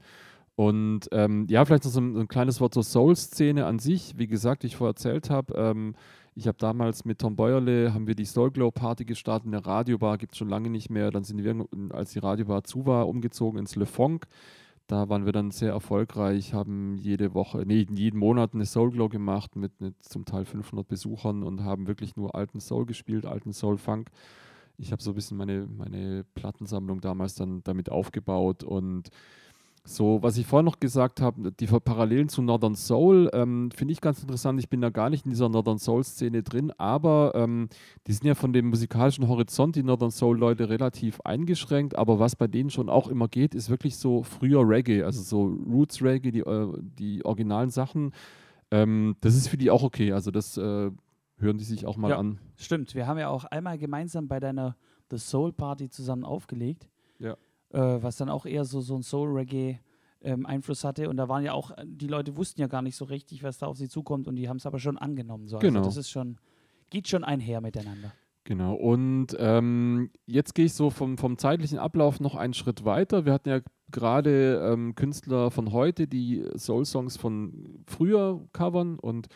Und 0.56 1.10
ähm, 1.12 1.46
ja, 1.50 1.66
vielleicht 1.66 1.84
noch 1.84 1.92
so 1.92 2.00
ein, 2.00 2.18
ein 2.18 2.28
kleines 2.28 2.62
Wort 2.62 2.74
zur 2.74 2.84
Soul-Szene 2.84 3.66
an 3.66 3.78
sich. 3.78 4.18
Wie 4.18 4.28
gesagt, 4.28 4.64
ich 4.64 4.78
vorher 4.78 4.92
erzählt 4.92 5.30
habe, 5.30 5.54
ähm, 5.56 5.96
ich 6.34 6.48
habe 6.48 6.58
damals 6.58 7.06
mit 7.06 7.20
Tom 7.20 7.36
Bäuerle, 7.36 7.94
haben 7.94 8.08
wir 8.08 8.16
die 8.16 8.26
Soul 8.26 8.52
Glow 8.52 8.72
Party 8.72 9.06
gestartet 9.06 9.46
in 9.46 9.52
der 9.52 9.66
Radiobar, 9.66 10.18
gibt 10.18 10.34
es 10.34 10.38
schon 10.38 10.50
lange 10.50 10.70
nicht 10.70 10.90
mehr. 10.90 11.12
Dann 11.12 11.24
sind 11.24 11.44
wir, 11.44 11.66
als 11.92 12.12
die 12.12 12.20
Radiobar 12.20 12.64
zu 12.64 12.86
war, 12.86 13.08
umgezogen 13.08 13.60
ins 13.60 13.76
Le 13.76 13.86
Funk. 13.86 14.26
Da 14.88 15.10
waren 15.10 15.26
wir 15.26 15.32
dann 15.32 15.52
sehr 15.52 15.72
erfolgreich, 15.72 16.54
haben 16.54 16.96
jede 16.98 17.34
Woche, 17.34 17.64
nee, 17.66 17.88
jeden 17.90 18.20
Monat 18.20 18.54
eine 18.54 18.66
Soul 18.66 18.92
Glow 18.92 19.10
gemacht 19.10 19.56
mit, 19.56 19.82
mit 19.82 19.96
zum 20.04 20.26
Teil 20.26 20.46
500 20.46 20.88
Besuchern 20.88 21.44
und 21.44 21.64
haben 21.64 21.88
wirklich 21.88 22.16
nur 22.16 22.36
alten 22.36 22.60
Soul 22.60 22.86
gespielt, 22.86 23.26
alten 23.26 23.52
Soul 23.52 23.78
Funk. 23.78 24.10
Ich 24.78 24.92
habe 24.92 25.02
so 25.02 25.12
ein 25.12 25.16
bisschen 25.16 25.38
meine, 25.38 25.68
meine 25.68 26.26
Plattensammlung 26.36 27.02
damals 27.02 27.36
dann 27.36 27.64
damit 27.64 27.90
aufgebaut 27.90 28.64
und 28.64 29.10
so, 29.88 30.18
was 30.24 30.38
ich 30.38 30.48
vorher 30.48 30.64
noch 30.64 30.80
gesagt 30.80 31.22
habe, 31.22 31.52
die 31.52 31.68
Parallelen 31.68 32.28
zu 32.28 32.42
Northern 32.42 32.74
Soul 32.74 33.30
ähm, 33.34 33.70
finde 33.70 33.92
ich 33.92 34.02
ganz 34.02 34.20
interessant. 34.20 34.60
Ich 34.60 34.68
bin 34.68 34.82
da 34.82 34.90
gar 34.90 35.12
nicht 35.12 35.26
in 35.26 35.30
dieser 35.30 35.48
Northern 35.48 35.78
Soul-Szene 35.78 36.42
drin, 36.42 36.72
aber 36.80 37.34
ähm, 37.36 37.70
die 38.08 38.14
sind 38.14 38.26
ja 38.26 38.34
von 38.34 38.52
dem 38.52 38.70
musikalischen 38.70 39.28
Horizont, 39.28 39.76
die 39.76 39.84
Northern 39.84 40.10
Soul-Leute, 40.10 40.70
relativ 40.70 41.22
eingeschränkt. 41.22 41.96
Aber 41.96 42.18
was 42.18 42.36
bei 42.36 42.48
denen 42.48 42.72
schon 42.72 42.90
auch 42.90 43.08
immer 43.08 43.28
geht, 43.28 43.54
ist 43.54 43.70
wirklich 43.70 43.98
so 43.98 44.24
früher 44.24 44.68
Reggae, 44.68 45.04
also 45.04 45.22
so 45.22 45.56
Roots 45.72 46.02
Reggae, 46.02 46.32
die, 46.32 46.40
äh, 46.40 46.74
die 46.82 47.24
originalen 47.24 47.70
Sachen. 47.70 48.12
Ähm, 48.72 49.16
das 49.22 49.36
ist 49.36 49.50
für 49.50 49.58
die 49.58 49.70
auch 49.70 49.84
okay. 49.84 50.14
Also, 50.14 50.32
das 50.32 50.58
äh, 50.58 50.90
hören 51.38 51.58
die 51.58 51.64
sich 51.64 51.86
auch 51.86 51.98
mal 51.98 52.12
ja, 52.12 52.18
an. 52.18 52.40
Stimmt, 52.56 52.96
wir 52.96 53.08
haben 53.08 53.18
ja 53.18 53.30
auch 53.30 53.46
einmal 53.46 53.78
gemeinsam 53.78 54.28
bei 54.28 54.40
deiner 54.40 54.76
The 55.12 55.18
Soul 55.18 55.54
Party 55.54 55.90
zusammen 55.90 56.24
aufgelegt. 56.24 56.88
Ja. 57.20 57.36
Äh, 57.72 58.02
was 58.02 58.18
dann 58.18 58.30
auch 58.30 58.46
eher 58.46 58.66
so, 58.66 58.82
so 58.82 58.96
ein 58.96 59.04
Soul-Reggae-Einfluss 59.04 60.84
hatte. 60.84 61.10
Und 61.10 61.18
da 61.18 61.28
waren 61.28 61.44
ja 61.44 61.54
auch, 61.54 61.72
äh, 61.72 61.84
die 61.86 62.08
Leute 62.08 62.38
wussten 62.38 62.62
ja 62.62 62.68
gar 62.68 62.82
nicht 62.82 62.96
so 62.96 63.06
richtig, 63.06 63.44
was 63.44 63.58
da 63.58 63.68
auf 63.68 63.78
sie 63.78 63.90
zukommt 63.90 64.28
und 64.28 64.36
die 64.36 64.48
haben 64.48 64.58
es 64.58 64.66
aber 64.66 64.80
schon 64.80 64.98
angenommen. 64.98 65.48
So. 65.48 65.60
Genau. 65.60 65.80
Also 65.80 65.90
das 65.90 65.98
ist 65.98 66.10
schon, 66.10 66.38
geht 66.90 67.08
schon 67.08 67.24
einher 67.24 67.62
miteinander. 67.62 68.14
Genau, 68.46 68.76
und 68.76 69.36
ähm, 69.40 70.12
jetzt 70.28 70.54
gehe 70.54 70.66
ich 70.66 70.74
so 70.74 70.92
vom, 70.92 71.18
vom 71.18 71.40
zeitlichen 71.40 71.80
Ablauf 71.80 72.20
noch 72.20 72.36
einen 72.36 72.54
Schritt 72.54 72.86
weiter. 72.86 73.26
Wir 73.26 73.34
hatten 73.34 73.50
ja 73.50 73.60
gerade 73.92 74.72
ähm, 74.72 74.94
Künstler 74.94 75.50
von 75.50 75.72
heute, 75.72 76.08
die 76.08 76.46
Soul-Songs 76.56 77.18
von 77.18 77.84
früher 77.88 78.48
covern 78.54 79.00
und 79.00 79.28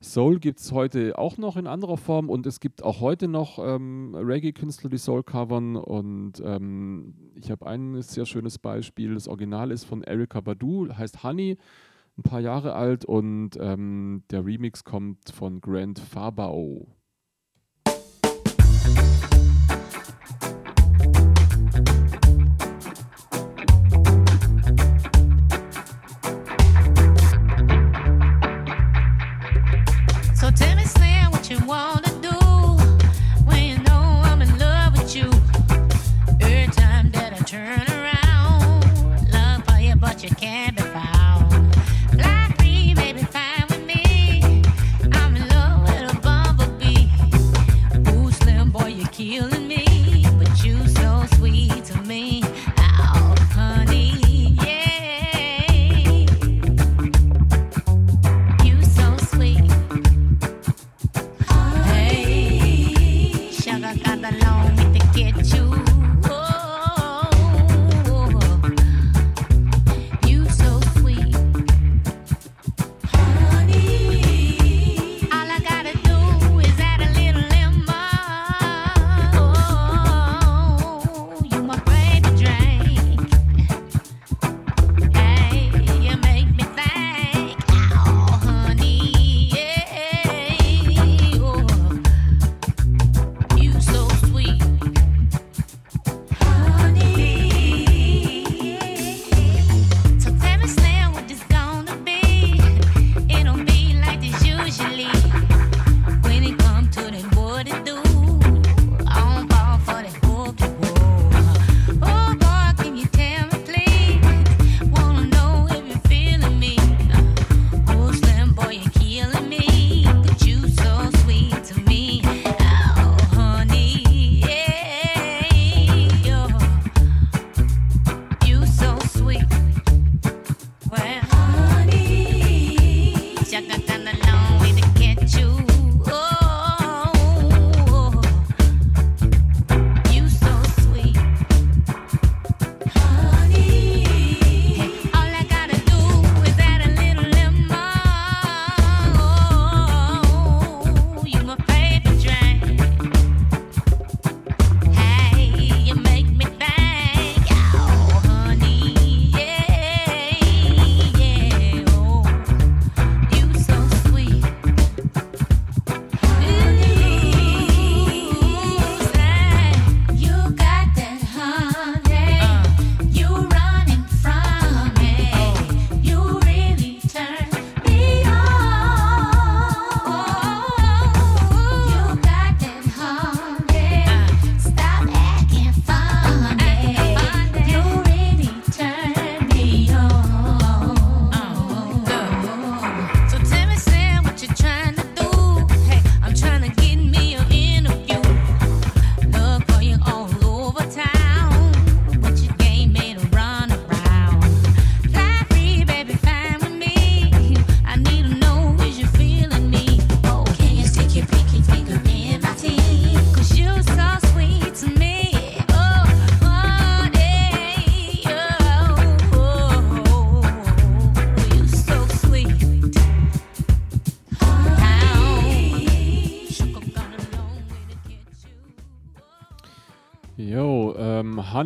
Soul 0.00 0.38
gibt 0.38 0.60
es 0.60 0.70
heute 0.70 1.18
auch 1.18 1.38
noch 1.38 1.56
in 1.56 1.66
anderer 1.66 1.96
Form 1.96 2.30
und 2.30 2.46
es 2.46 2.60
gibt 2.60 2.84
auch 2.84 3.00
heute 3.00 3.26
noch 3.26 3.58
ähm, 3.58 4.14
Reggae-Künstler, 4.14 4.90
die 4.90 4.98
Soul 4.98 5.24
covern 5.24 5.74
und 5.74 6.40
ähm, 6.44 7.32
ich 7.34 7.50
habe 7.50 7.66
ein 7.66 8.00
sehr 8.02 8.24
schönes 8.24 8.58
Beispiel. 8.60 9.14
Das 9.14 9.26
Original 9.26 9.72
ist 9.72 9.84
von 9.84 10.04
Erika 10.04 10.40
Badu, 10.40 10.88
heißt 10.96 11.24
Honey, 11.24 11.58
ein 12.16 12.22
paar 12.22 12.38
Jahre 12.38 12.74
alt 12.74 13.04
und 13.06 13.58
ähm, 13.58 14.22
der 14.30 14.46
Remix 14.46 14.84
kommt 14.84 15.30
von 15.30 15.60
Grant 15.60 15.98
Fabao. 15.98 16.86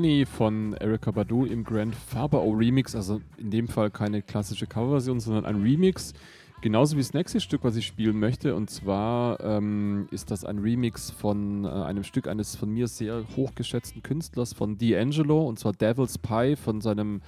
Honey 0.03 0.27
von 0.27 0.75
Erika 0.81 1.13
Badu 1.13 1.45
im 1.45 1.63
Grand 1.63 1.95
Faber 1.95 2.43
O 2.43 2.51
Remix, 2.51 2.97
also 2.97 3.21
in 3.39 3.53
dem 3.53 3.69
Fall 3.69 3.89
keine 3.89 4.21
klassische 4.21 4.67
Coverversion, 4.67 5.21
sondern 5.21 5.45
ein 5.45 5.63
Remix. 5.63 6.13
Genauso 6.61 6.97
wie 6.97 7.01
das 7.01 7.15
nächste 7.15 7.39
Stück, 7.39 7.63
was 7.63 7.77
ich 7.77 7.87
spielen 7.87 8.19
möchte. 8.19 8.57
Und 8.57 8.69
zwar 8.69 9.39
ähm, 9.39 10.09
ist 10.11 10.33
das 10.33 10.45
ein 10.45 10.59
Remix 10.59 11.13
von 11.13 11.65
äh, 11.65 11.69
einem 11.69 12.03
Stück 12.03 12.27
eines 12.27 12.57
von 12.57 12.71
mir 12.71 12.89
sehr 12.89 13.23
hochgeschätzten 13.37 14.03
Künstlers, 14.03 14.55
von 14.55 14.77
D'Angelo, 14.77 15.47
und 15.47 15.61
zwar 15.61 15.73
Devil's 15.73 16.19
Pie 16.19 16.57
von 16.57 16.81
seinem 16.81 17.21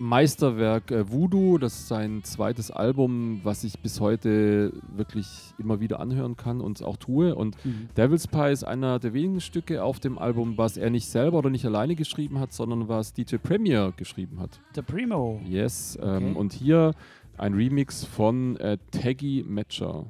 Meisterwerk 0.00 0.90
äh, 0.90 1.10
Voodoo. 1.12 1.58
Das 1.58 1.74
ist 1.74 1.88
sein 1.88 2.24
zweites 2.24 2.70
Album, 2.70 3.40
was 3.44 3.62
ich 3.64 3.78
bis 3.80 4.00
heute 4.00 4.72
wirklich 4.96 5.26
immer 5.58 5.78
wieder 5.80 6.00
anhören 6.00 6.36
kann 6.36 6.60
und 6.60 6.82
auch 6.82 6.96
tue. 6.96 7.34
Und 7.34 7.56
Mhm. 7.64 7.88
Devil's 7.96 8.26
Pie 8.26 8.50
ist 8.50 8.64
einer 8.64 8.98
der 8.98 9.12
wenigen 9.12 9.40
Stücke 9.40 9.84
auf 9.84 10.00
dem 10.00 10.18
Album, 10.18 10.56
was 10.56 10.76
er 10.76 10.90
nicht 10.90 11.06
selber 11.06 11.38
oder 11.38 11.50
nicht 11.50 11.64
alleine 11.66 11.94
geschrieben 11.94 12.38
hat, 12.40 12.52
sondern 12.52 12.88
was 12.88 13.12
DJ 13.12 13.36
Premier 13.36 13.92
geschrieben 13.96 14.40
hat. 14.40 14.60
Der 14.74 14.82
Primo. 14.82 15.40
Yes. 15.46 15.98
Ähm, 16.02 16.10
Okay. 16.30 16.32
und 16.38 16.52
hier 16.52 16.92
ein 17.38 17.54
Remix 17.54 18.04
von 18.04 18.56
äh, 18.56 18.78
Taggy 18.90 19.44
Matcher. 19.46 20.06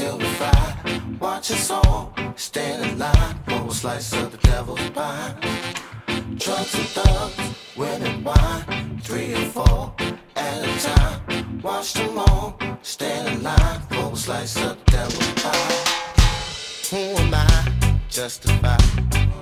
Till 0.00 0.16
we. 0.16 0.30
Watch 1.20 1.50
us 1.50 1.70
all 1.70 2.14
stand 2.34 2.90
in 2.90 2.98
line 2.98 3.34
for 3.46 3.68
a 3.68 3.70
slice 3.70 4.14
of 4.14 4.32
the 4.32 4.38
devil's 4.38 4.88
pie. 4.90 5.34
Trucks 6.38 6.74
and 6.74 6.88
thugs, 6.96 7.54
winning 7.76 8.24
wine. 8.24 8.98
Three 9.04 9.34
or 9.34 9.44
four 9.56 9.94
at 10.36 10.64
a 10.64 10.80
time. 10.80 11.60
Watch 11.60 11.92
them 11.92 12.18
all 12.18 12.58
stand 12.80 13.28
in 13.28 13.42
line 13.42 13.80
for 13.90 14.14
a 14.14 14.16
slice 14.16 14.56
of 14.56 14.82
the 14.82 14.90
devil's 14.90 15.32
pie. 15.42 15.84
Who 16.90 17.02
am 17.20 17.34
I? 17.34 17.98
Justify 18.08 18.78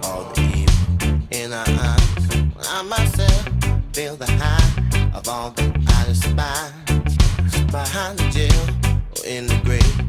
all 0.03 0.25
the 0.35 0.43
evil 0.43 1.21
in 1.31 1.53
our 1.53 1.69
eyes. 1.69 2.25
I 2.69 2.83
myself 2.83 3.49
feel 3.93 4.17
the 4.17 4.27
high 4.27 5.15
of 5.15 5.29
all 5.29 5.51
that 5.51 5.71
I 5.87 6.05
despise. 6.09 6.73
Behind 7.71 8.19
the 8.19 8.29
jail 8.31 8.65
or 9.17 9.25
in 9.25 9.47
the 9.47 9.61
grave, 9.65 10.08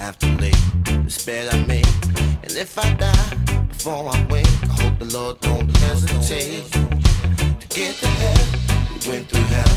have 0.00 0.18
to 0.18 0.26
the 0.26 1.22
bed 1.26 1.52
I 1.52 1.58
made. 1.66 1.86
And 2.42 2.52
if 2.56 2.78
I 2.78 2.94
die 2.94 3.34
before 3.68 4.08
I 4.08 4.26
wake, 4.30 4.46
I 4.62 4.74
hope 4.80 4.98
the 4.98 5.10
Lord 5.16 5.40
don't 5.40 5.68
hesitate 5.76 6.72
to 7.60 7.66
get 7.68 7.94
to 7.96 8.06
heaven. 8.06 8.48
We 9.04 9.10
went 9.10 9.28
through 9.28 9.48
hell. 9.56 9.76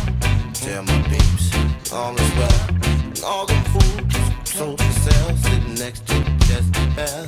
Tell 0.53 0.83
my 0.83 0.99
peeps 1.09 1.91
all 1.91 2.15
is 2.15 2.31
well. 2.39 2.61
And 3.03 3.21
all 3.25 3.45
them 3.45 3.63
fools 3.73 4.15
sold 4.45 4.79
themselves 4.79 5.41
sitting 5.43 5.75
next 5.75 6.07
to 6.07 6.15
Jezebel. 6.47 7.27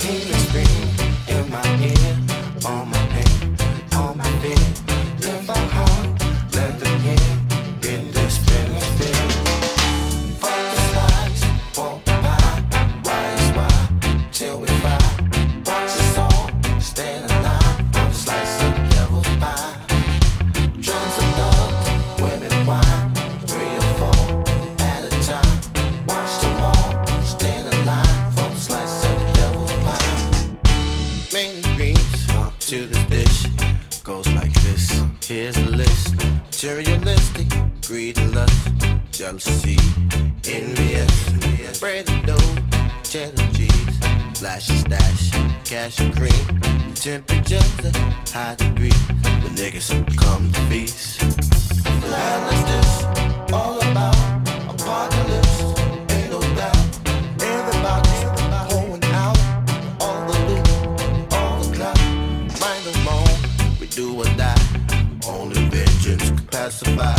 Demon 0.00 0.38
scream 0.46 0.82
in 1.34 1.50
my 1.50 1.66
ear, 1.90 2.14
all 2.66 2.84
my 2.84 2.95
jealousy, 39.16 39.78
envious, 40.44 41.78
bread 41.80 42.06
and 42.10 42.26
dough, 42.26 42.54
cheddar 43.02 43.50
cheese, 43.54 43.98
flash 44.34 44.68
and 44.68 44.80
stash, 44.80 45.30
cash 45.64 46.00
and 46.00 46.14
cream, 46.14 46.94
temperatures 46.94 47.86
at 47.86 48.28
high 48.28 48.54
degree. 48.56 48.90
The 48.90 49.50
niggas 49.54 49.88
come 50.18 50.52
to 50.52 50.60
feast. 50.68 51.22
Land 52.02 52.54
is 52.54 52.64
this 52.70 53.52
all 53.54 53.78
about? 53.90 54.16
Apocalypse, 54.68 55.62
ain't 56.12 56.30
no 56.30 56.40
doubt. 56.54 56.86
Everybody's 57.40 58.22
pouring 58.68 59.04
out 59.14 59.38
all 59.98 60.26
the 60.28 60.38
loot, 60.46 61.32
all 61.32 61.58
the 61.62 61.74
clout. 61.74 61.98
Mind 62.60 62.84
them 62.84 63.08
all, 63.08 63.28
we 63.80 63.86
do 63.86 64.14
or 64.14 64.24
die. 64.36 64.60
Only 65.26 65.66
vengeance 65.70 66.28
can 66.28 66.46
pacify. 66.48 67.15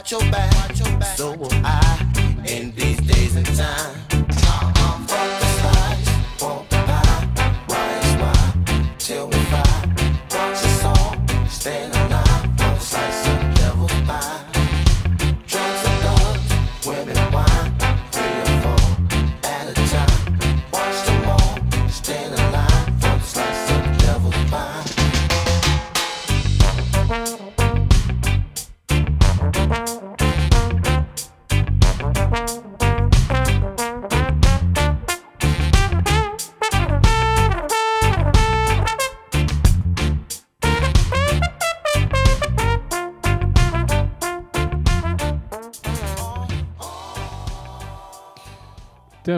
Watch 0.00 0.12
your 0.12 0.30
back, 0.30 0.74
so 1.14 1.36
will 1.36 1.52
I. 1.62 2.06
In 2.46 2.70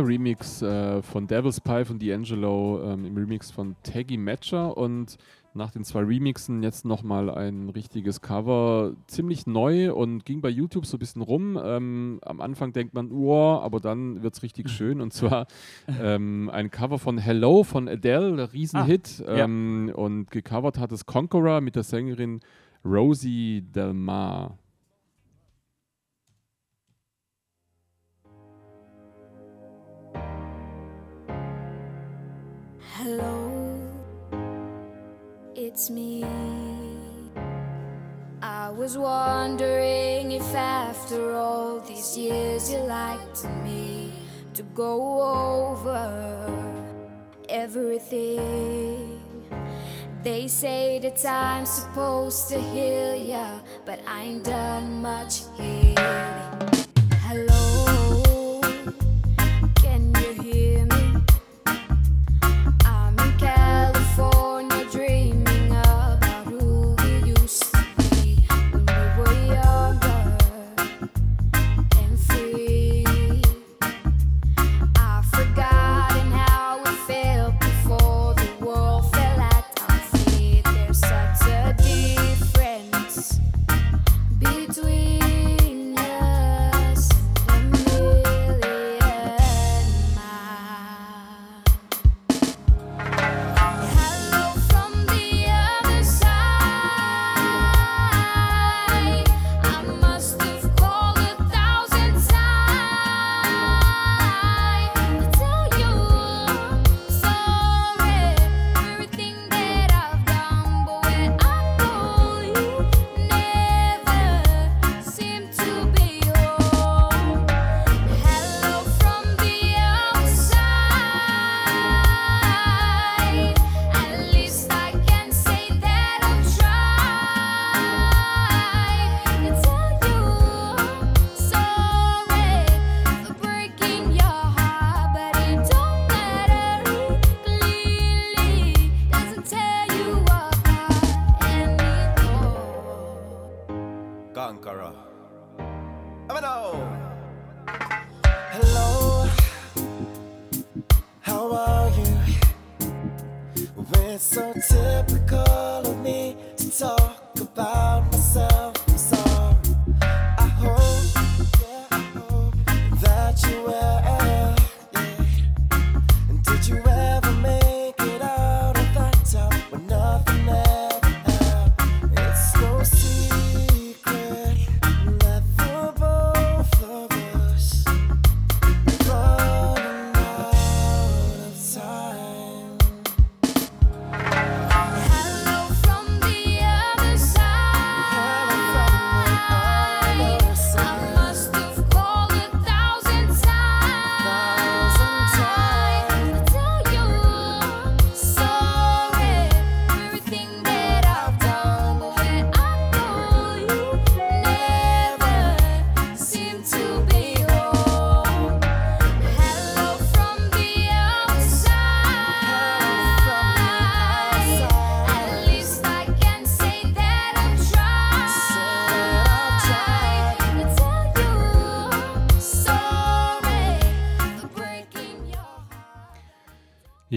Remix 0.03 0.63
äh, 0.63 1.03
von 1.03 1.27
Devil's 1.27 1.61
Pie 1.61 1.85
von 1.85 1.99
D'Angelo 1.99 2.93
ähm, 2.93 3.05
im 3.05 3.17
Remix 3.17 3.51
von 3.51 3.77
Taggy 3.83 4.17
Matcher 4.17 4.77
und 4.77 5.17
nach 5.55 5.71
den 5.71 5.85
zwei 5.85 6.01
Remixen 6.01 6.63
jetzt 6.63 6.85
nochmal 6.85 7.29
ein 7.29 7.69
richtiges 7.69 8.21
Cover. 8.23 8.95
Ziemlich 9.07 9.47
neu 9.47 9.93
und 9.93 10.25
ging 10.25 10.41
bei 10.41 10.49
YouTube 10.49 10.87
so 10.87 10.97
ein 10.97 11.01
bisschen 11.01 11.21
rum. 11.23 11.61
Ähm, 11.63 12.21
am 12.23 12.41
Anfang 12.41 12.73
denkt 12.73 12.95
man, 12.95 13.13
oh, 13.13 13.61
aber 13.61 13.81
dann 13.81 14.23
wird 14.23 14.35
es 14.35 14.43
richtig 14.43 14.71
schön 14.71 15.01
und 15.01 15.13
zwar 15.13 15.47
ähm, 16.01 16.51
ein 16.53 16.71
Cover 16.71 16.99
von 16.99 17.19
Hello 17.19 17.65
von 17.65 17.89
Adele, 17.89 18.37
der 18.37 18.53
Riesenhit. 18.53 19.23
Ah, 19.27 19.37
ja. 19.37 19.45
ähm, 19.45 19.93
Und 19.95 20.31
gecovert 20.31 20.79
hat 20.79 20.93
es 20.93 21.05
Conqueror 21.05 21.61
mit 21.61 21.77
der 21.77 21.83
Sängerin 21.83 22.41
Rosie 22.85 23.63
Del 23.63 23.93
Mar. 23.93 24.59
Hello, 33.03 33.51
it's 35.57 35.91
me. 35.91 36.25
I 38.41 38.71
was 38.71 38.97
wondering 38.97 40.31
if 40.31 40.55
after 40.55 41.35
all 41.35 41.81
these 41.81 42.17
years 42.17 42.71
you 42.71 42.79
liked 42.79 43.45
me 43.65 44.13
to 44.55 44.63
go 44.63 45.21
over 45.21 45.99
everything. 47.49 49.21
They 50.23 50.47
say 50.47 51.01
that 51.01 51.17
time's 51.17 51.71
supposed 51.71 52.51
to 52.51 52.61
heal 52.61 53.17
ya, 53.17 53.59
but 53.85 53.99
I 54.07 54.23
ain't 54.23 54.45
done 54.45 55.03
much 55.03 55.43
healing. 55.57 56.42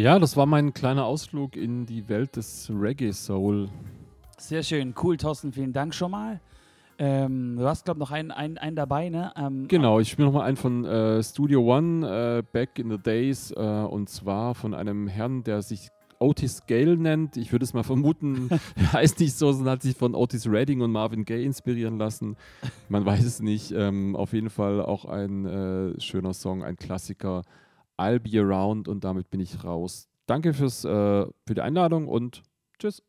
Ja, 0.05 0.19
das 0.19 0.37
war 0.37 0.45
mein 0.45 0.71
kleiner 0.71 1.03
Ausflug 1.03 1.55
in 1.55 1.87
die 1.87 2.07
Welt 2.07 2.35
des 2.35 2.69
Reggae 2.71 3.11
Soul. 3.11 3.69
Sehr 4.37 4.61
schön, 4.61 4.93
cool, 5.01 5.17
Thorsten, 5.17 5.51
vielen 5.51 5.73
Dank 5.73 5.95
schon 5.95 6.11
mal. 6.11 6.39
Ähm, 6.99 7.55
du 7.57 7.65
hast, 7.65 7.85
glaube 7.85 7.97
ich, 7.97 8.01
noch 8.01 8.11
einen, 8.11 8.29
einen, 8.29 8.59
einen 8.59 8.75
dabei, 8.75 9.09
ne? 9.09 9.33
Ähm, 9.35 9.67
Genau, 9.67 9.99
ich 9.99 10.11
spiele 10.11 10.27
nochmal 10.27 10.43
einen 10.43 10.57
von 10.57 10.85
äh, 10.85 11.23
Studio 11.23 11.75
One, 11.75 12.07
äh, 12.07 12.43
Back 12.43 12.77
in 12.77 12.91
the 12.91 12.99
Days, 12.99 13.49
äh, 13.49 13.59
und 13.59 14.07
zwar 14.07 14.53
von 14.53 14.75
einem 14.75 15.07
Herrn, 15.07 15.43
der 15.43 15.63
sich 15.63 15.89
Otis 16.19 16.67
Gale 16.67 16.97
nennt. 16.97 17.35
Ich 17.35 17.51
würde 17.51 17.65
es 17.65 17.73
mal 17.73 17.81
vermuten, 17.81 18.49
er 18.75 18.93
heißt 18.93 19.19
nicht 19.19 19.35
so, 19.35 19.51
sondern 19.53 19.71
hat 19.71 19.81
sich 19.81 19.97
von 19.97 20.13
Otis 20.13 20.45
Redding 20.45 20.81
und 20.81 20.91
Marvin 20.91 21.25
Gaye 21.25 21.43
inspirieren 21.43 21.97
lassen. 21.97 22.37
Man 22.89 23.07
weiß 23.07 23.25
es 23.25 23.41
nicht. 23.41 23.71
Ähm, 23.71 24.15
auf 24.15 24.33
jeden 24.33 24.51
Fall 24.51 24.83
auch 24.83 25.05
ein 25.05 25.45
äh, 25.47 25.99
schöner 25.99 26.35
Song, 26.35 26.63
ein 26.63 26.75
Klassiker. 26.75 27.41
I'll 27.97 28.19
be 28.19 28.39
around 28.39 28.87
und 28.87 29.03
damit 29.03 29.29
bin 29.29 29.39
ich 29.39 29.63
raus. 29.63 30.07
Danke 30.25 30.53
fürs, 30.53 30.83
äh, 30.85 30.89
für 30.89 31.53
die 31.53 31.61
Einladung 31.61 32.07
und 32.07 32.43
tschüss. 32.79 33.03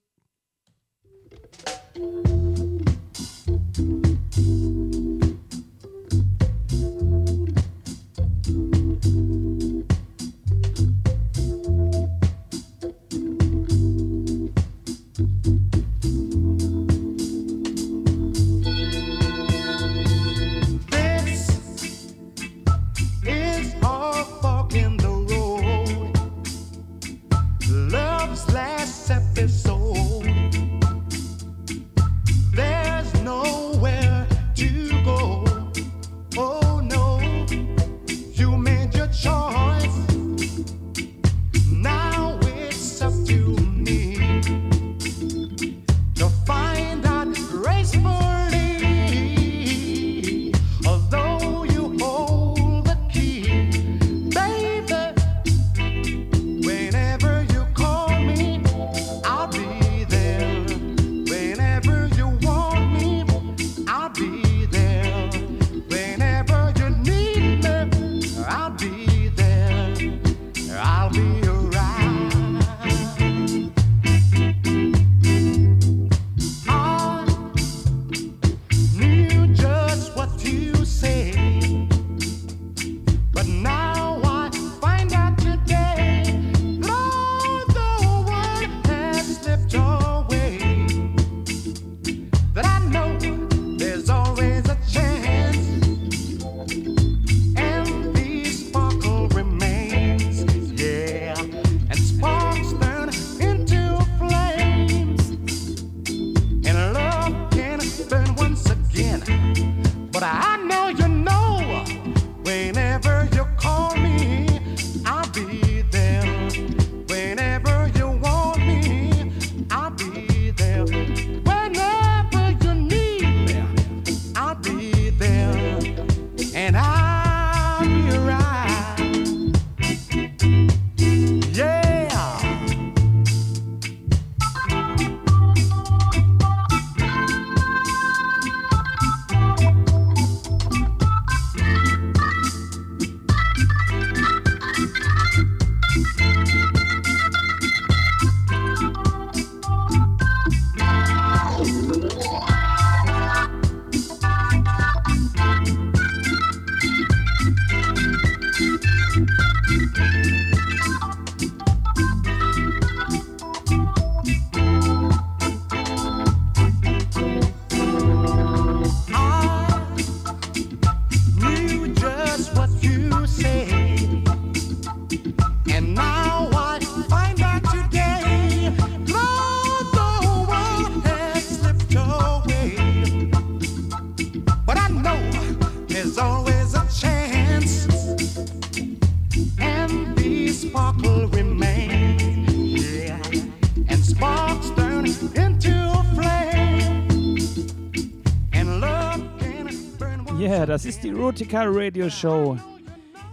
Das 200.66 200.84
ist 200.84 201.04
die 201.04 201.10
Rotica 201.10 201.62
Radio 201.64 202.10
Show 202.10 202.56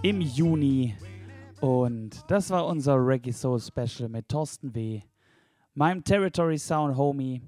im 0.03 0.21
Juni. 0.21 0.95
Und 1.61 2.23
das 2.27 2.51
war 2.51 2.67
unser 2.67 2.95
Reggae 2.95 3.31
Soul 3.31 3.59
Special 3.59 4.07
mit 4.07 4.29
Thorsten 4.29 4.75
W., 4.75 5.01
meinem 5.73 6.03
Territory 6.03 6.59
Sound 6.59 6.95
Homie. 6.95 7.41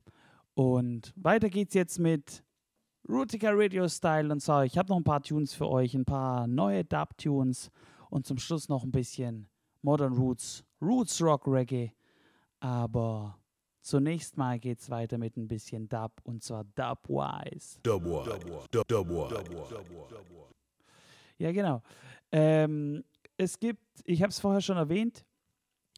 Und 0.56 1.14
weiter 1.16 1.50
geht's 1.50 1.76
jetzt 1.76 2.00
mit 2.00 2.44
Rutica 3.08 3.52
Radio 3.54 3.88
Style. 3.88 4.32
Und 4.32 4.40
zwar, 4.40 4.66
ich 4.66 4.76
habe 4.76 4.90
noch 4.90 4.98
ein 4.98 5.04
paar 5.04 5.22
Tunes 5.22 5.54
für 5.54 5.70
euch, 5.70 5.94
ein 5.94 6.06
paar 6.06 6.48
neue 6.48 6.84
Dub-Tunes 6.84 7.70
und 8.10 8.26
zum 8.26 8.40
Schluss 8.40 8.68
noch 8.68 8.84
ein 8.84 8.92
bisschen 8.92 9.48
Modern 9.84 10.14
Roots, 10.14 10.64
Roots 10.82 11.22
Rock 11.22 11.46
Reggae. 11.46 11.92
Aber 12.60 13.38
zunächst 13.86 14.36
mal 14.38 14.60
geht's 14.60 14.90
weiter 14.90 15.18
mit 15.18 15.38
ein 15.38 15.48
bisschen 15.48 15.88
Dub 15.88 16.12
und 16.24 16.44
zwar 16.44 16.64
Dubwise. 16.76 17.80
Dubwise. 17.84 18.38
Dub- 18.72 18.88
Dubwise. 18.88 19.36
Ja, 21.38 21.52
genau. 21.52 21.82
Ähm, 22.32 23.04
es 23.38 23.60
gibt, 23.60 23.82
ich 24.06 24.22
habe 24.22 24.30
es 24.32 24.40
vorher 24.40 24.62
schon 24.62 24.78
erwähnt, 24.78 25.24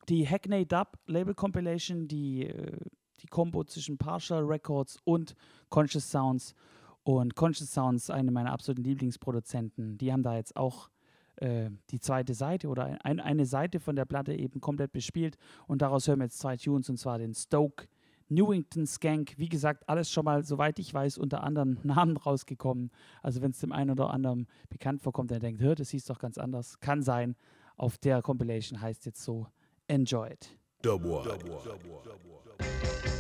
die 0.10 0.28
Hackney 0.28 0.66
Dub 0.66 0.98
Label 1.06 1.34
Compilation, 1.34 2.08
die, 2.08 2.48
äh, 2.48 2.78
die 3.22 3.28
Combo 3.28 3.64
zwischen 3.64 3.98
Partial 3.98 4.44
Records 4.44 5.00
und 5.04 5.36
Conscious 5.70 6.10
Sounds. 6.10 6.54
Und 7.04 7.36
Conscious 7.36 7.72
Sounds, 7.72 8.10
eine 8.10 8.32
meiner 8.32 8.52
absoluten 8.52 8.84
Lieblingsproduzenten, 8.84 9.98
die 9.98 10.12
haben 10.12 10.24
da 10.24 10.36
jetzt 10.36 10.58
auch 10.58 10.90
äh, 11.38 11.70
die 11.90 12.00
zweite 12.00 12.34
Seite 12.34 12.68
oder 12.68 12.86
ein, 12.86 12.98
ein, 13.02 13.20
eine 13.20 13.46
Seite 13.46 13.80
von 13.80 13.96
der 13.96 14.06
Platte 14.06 14.34
eben 14.34 14.62
komplett 14.62 14.92
bespielt. 14.92 15.38
Und 15.68 15.82
daraus 15.82 16.08
hören 16.08 16.20
wir 16.20 16.26
jetzt 16.26 16.40
zwei 16.40 16.58
Tunes, 16.58 16.90
und 16.90 16.98
zwar 16.98 17.18
den 17.18 17.34
Stoke 17.34 17.88
Newington 18.30 18.86
Skank. 18.86 19.34
Wie 19.38 19.50
gesagt, 19.50 19.88
alles 19.88 20.12
schon 20.12 20.26
mal, 20.26 20.44
soweit 20.44 20.80
ich 20.80 20.94
weiß, 20.94 21.18
unter 21.18 21.44
anderen 21.44 21.80
Namen 21.84 22.18
rausgekommen. 22.18 22.92
Also 23.22 23.42
wenn 23.42 23.52
es 23.52 23.60
dem 23.60 23.72
einen 23.72 23.92
oder 23.92 24.10
anderen 24.12 24.48
bekannt 24.70 25.02
vorkommt, 25.02 25.32
der 25.32 25.40
denkt, 25.40 25.62
hör, 25.62 25.76
das 25.76 25.90
hieß 25.90 26.06
doch 26.06 26.20
ganz 26.20 26.38
anders. 26.38 26.80
Kann 26.80 27.02
sein. 27.02 27.36
Auf 27.78 27.98
der 27.98 28.22
Compilation 28.22 28.82
heißt 28.82 29.06
jetzt 29.06 29.24
so 29.24 29.48
Enjoy 29.88 30.30
it. 30.30 30.58
Dubwad. 30.82 31.44
Rootical 31.44 33.17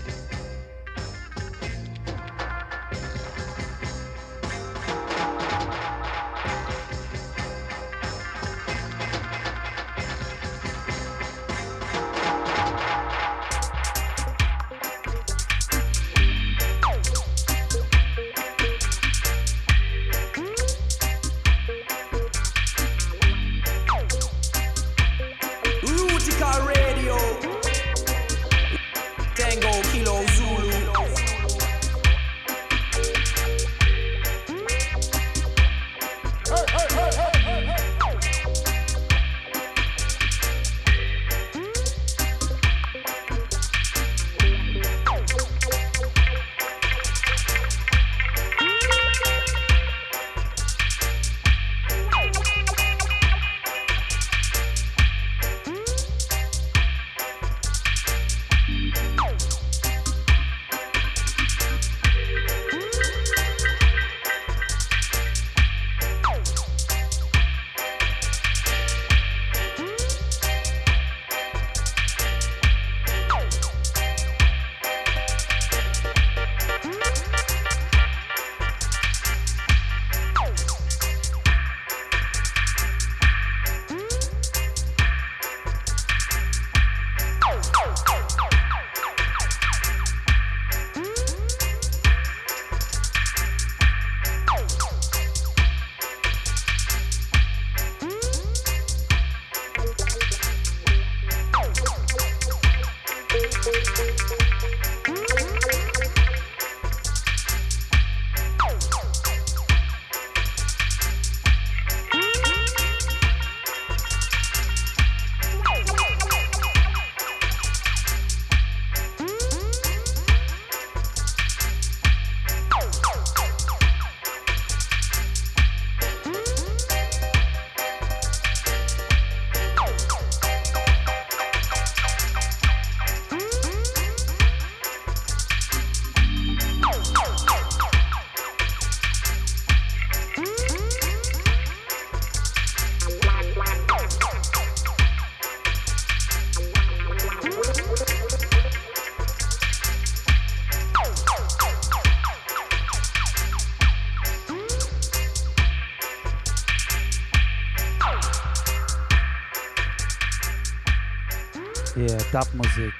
Yeah, 162.37 162.43
dub 162.43 162.53
Musik. 162.53 162.93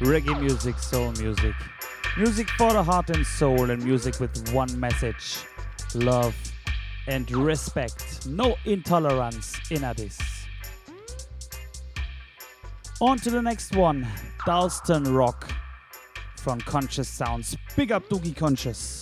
Reggae 0.00 0.40
music, 0.40 0.78
soul 0.78 1.12
music. 1.12 1.54
Music 2.16 2.48
for 2.50 2.72
the 2.72 2.82
heart 2.82 3.10
and 3.10 3.26
soul, 3.26 3.70
and 3.70 3.84
music 3.84 4.20
with 4.20 4.52
one 4.52 4.78
message 4.78 5.38
love 5.94 6.34
and 7.06 7.30
respect. 7.30 8.26
No 8.26 8.56
intolerance 8.64 9.58
in 9.70 9.82
this. 9.96 10.18
On 13.00 13.16
to 13.18 13.30
the 13.30 13.42
next 13.42 13.74
one 13.74 14.06
Dalston 14.44 15.14
Rock 15.14 15.50
from 16.36 16.60
Conscious 16.60 17.08
Sounds. 17.08 17.56
Big 17.76 17.92
up 17.92 18.08
Doogie 18.08 18.36
Conscious. 18.36 18.97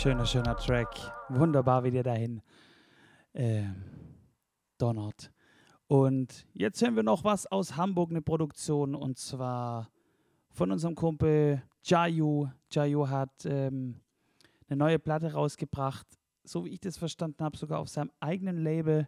Schöner, 0.00 0.24
schöner 0.24 0.56
Track. 0.56 0.88
Wunderbar, 1.28 1.84
wie 1.84 1.90
der 1.90 2.02
dahin 2.02 2.40
ähm, 3.34 3.74
donnert. 4.78 5.30
Und 5.88 6.46
jetzt 6.54 6.80
hören 6.80 6.96
wir 6.96 7.02
noch 7.02 7.22
was 7.22 7.46
aus 7.46 7.76
Hamburg, 7.76 8.08
eine 8.08 8.22
Produktion, 8.22 8.94
und 8.94 9.18
zwar 9.18 9.90
von 10.52 10.72
unserem 10.72 10.94
Kumpel 10.94 11.62
Jayu. 11.84 12.48
Jayu 12.72 13.10
hat 13.10 13.44
ähm, 13.44 14.00
eine 14.70 14.78
neue 14.78 14.98
Platte 14.98 15.34
rausgebracht, 15.34 16.06
so 16.44 16.64
wie 16.64 16.70
ich 16.70 16.80
das 16.80 16.96
verstanden 16.96 17.44
habe, 17.44 17.58
sogar 17.58 17.78
auf 17.78 17.90
seinem 17.90 18.10
eigenen 18.20 18.56
Label. 18.56 19.06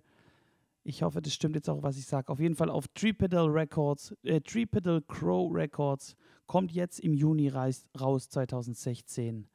Ich 0.84 1.02
hoffe, 1.02 1.22
das 1.22 1.32
stimmt 1.32 1.54
jetzt 1.56 1.70
auch, 1.70 1.82
was 1.82 1.96
ich 1.96 2.04
sage. 2.04 2.30
Auf 2.30 2.38
jeden 2.38 2.54
Fall 2.54 2.68
auf 2.68 2.86
Tripedal 2.88 3.48
Records, 3.48 4.14
äh, 4.24 4.42
Tripedal 4.42 5.00
Crow 5.00 5.54
Records, 5.54 6.16
kommt 6.44 6.70
jetzt 6.70 7.00
im 7.00 7.14
Juni 7.14 7.48
raus, 7.48 7.88
2016. 8.28 9.48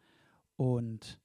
Und 0.56 1.20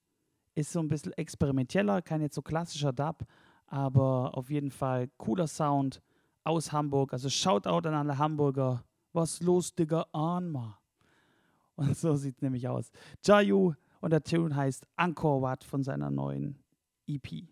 ist 0.55 0.73
so 0.73 0.81
ein 0.81 0.89
bisschen 0.89 1.13
experimenteller, 1.13 2.03
kein 2.03 2.21
jetzt 2.21 2.35
so 2.35 2.43
klassischer 2.43 2.93
Dub, 2.93 3.25
aber 3.67 4.37
auf 4.37 4.51
jeden 4.51 4.71
Fall 4.71 5.09
cooler 5.17 5.47
Sound 5.47 6.03
aus 6.45 6.73
Hamburg. 6.73 7.13
Also 7.13 7.29
Shoutout 7.29 7.89
an 7.89 7.95
alle 7.95 8.19
Hamburger. 8.19 8.85
Was 9.13 9.41
los, 9.41 9.75
Digga, 9.75 10.07
ahn 10.13 10.51
mal. 10.51 10.79
Und 11.77 11.97
so 11.97 12.15
sieht 12.17 12.37
es 12.37 12.43
nämlich 12.43 12.69
aus. 12.69 12.91
Jayu 13.25 13.75
und 14.01 14.11
der 14.11 14.23
Tune 14.23 14.55
heißt 14.55 14.87
Angkor 14.97 15.41
Wat 15.43 15.65
von 15.65 15.83
seiner 15.83 16.11
neuen 16.11 16.59
EP. 17.07 17.47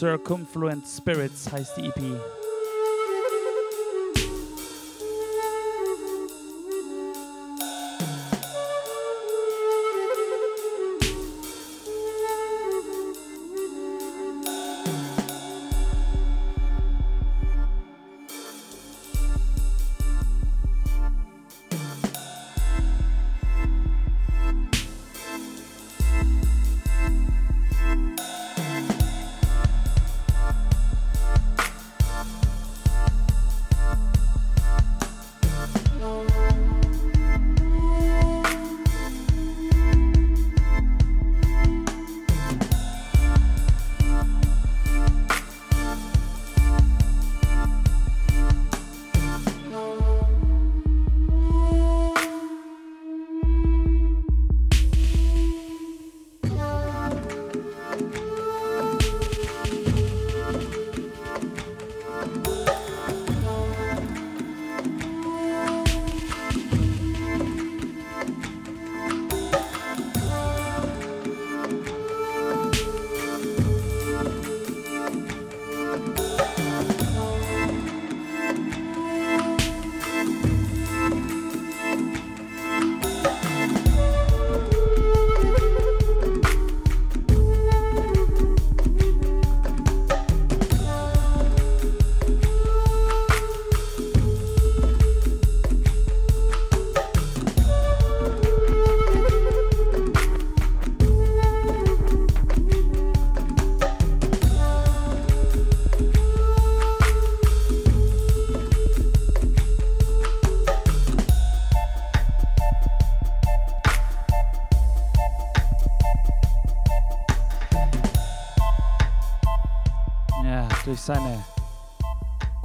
Circumfluent 0.00 0.86
Spirits 0.86 1.52
heißt 1.52 1.76
die 1.76 1.84
EP. 1.84 2.39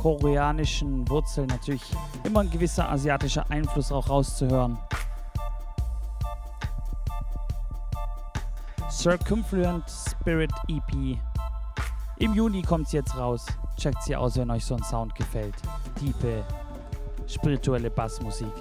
Koreanischen 0.05 1.09
Wurzeln 1.09 1.47
natürlich 1.47 1.81
immer 2.23 2.41
ein 2.41 2.51
gewisser 2.51 2.87
asiatischer 2.91 3.49
Einfluss 3.49 3.91
auch 3.91 4.07
rauszuhören. 4.07 4.77
Circumfluent 8.91 9.83
Spirit 9.89 10.51
EP. 10.67 11.17
Im 12.19 12.35
Juni 12.35 12.61
kommt 12.61 12.89
sie 12.89 12.97
jetzt 12.97 13.17
raus. 13.17 13.47
Checkt 13.77 14.03
sie 14.03 14.15
aus, 14.15 14.37
wenn 14.37 14.51
euch 14.51 14.63
so 14.63 14.75
ein 14.75 14.83
Sound 14.83 15.15
gefällt. 15.15 15.55
Tiefe, 15.97 16.43
spirituelle 17.25 17.89
Bassmusik. 17.89 18.53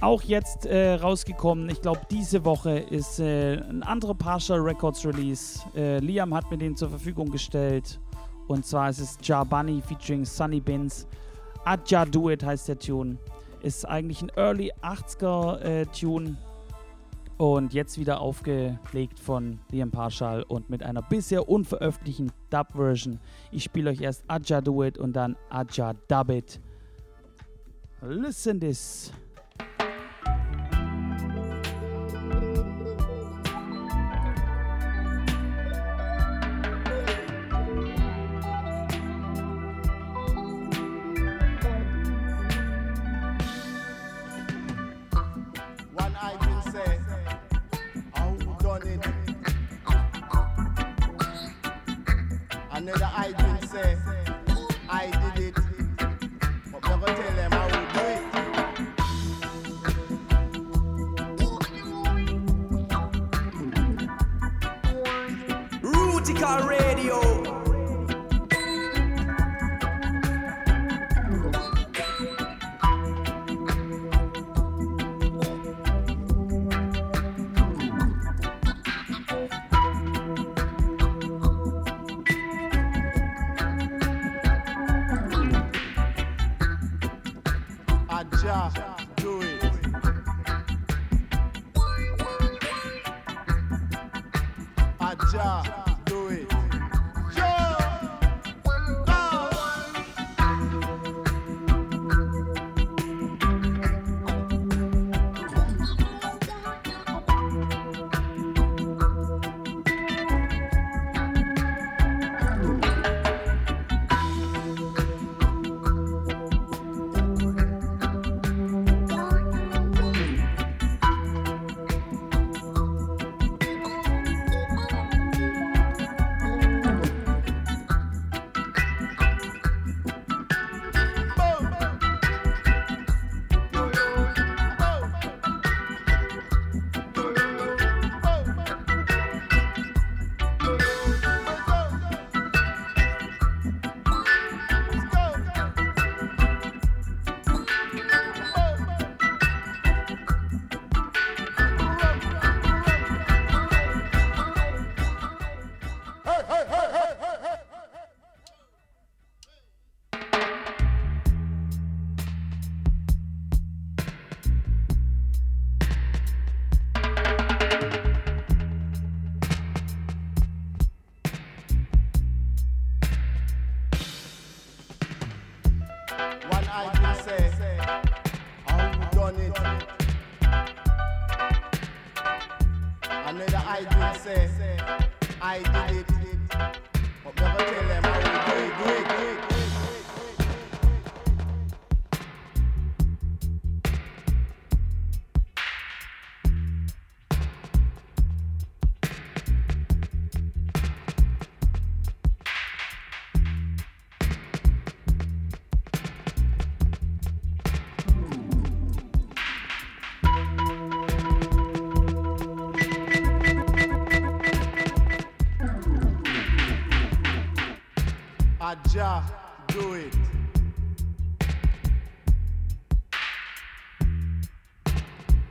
Auch 0.00 0.22
jetzt 0.22 0.64
äh, 0.64 0.94
rausgekommen, 0.94 1.68
ich 1.68 1.82
glaube 1.82 2.00
diese 2.10 2.42
Woche 2.46 2.78
ist 2.78 3.20
äh, 3.20 3.58
ein 3.58 3.82
anderer 3.82 4.14
Partial 4.14 4.60
Records 4.60 5.04
Release. 5.04 5.60
Äh, 5.76 5.98
Liam 5.98 6.32
hat 6.32 6.50
mir 6.50 6.56
den 6.56 6.74
zur 6.74 6.88
Verfügung 6.88 7.30
gestellt. 7.30 8.00
Und 8.48 8.64
zwar 8.64 8.90
ist 8.90 8.98
es 8.98 9.18
Ja 9.22 9.44
Bunny 9.44 9.80
featuring 9.80 10.24
Sunny 10.24 10.60
Bins. 10.60 11.06
Adja 11.64 12.04
Do 12.06 12.30
It 12.30 12.42
heißt 12.42 12.68
der 12.68 12.78
Tune. 12.78 13.18
Ist 13.60 13.86
eigentlich 13.86 14.22
ein 14.22 14.32
Early 14.36 14.72
80er 14.82 15.60
äh, 15.60 15.86
Tune. 15.86 16.36
Und 17.36 17.72
jetzt 17.72 17.98
wieder 17.98 18.20
aufgelegt 18.20 19.20
von 19.20 19.60
Liam 19.70 19.92
Partial 19.92 20.42
und 20.42 20.70
mit 20.70 20.82
einer 20.82 21.02
bisher 21.02 21.48
unveröffentlichten 21.48 22.32
Dub-Version. 22.50 23.20
Ich 23.52 23.62
spiele 23.62 23.90
euch 23.90 24.00
erst 24.00 24.24
Adja 24.26 24.60
Do 24.60 24.82
It 24.82 24.98
und 24.98 25.12
dann 25.12 25.36
Adja 25.48 25.92
Dub 26.08 26.30
It. 26.30 26.60
Listen 28.00 28.58
this. 28.58 29.12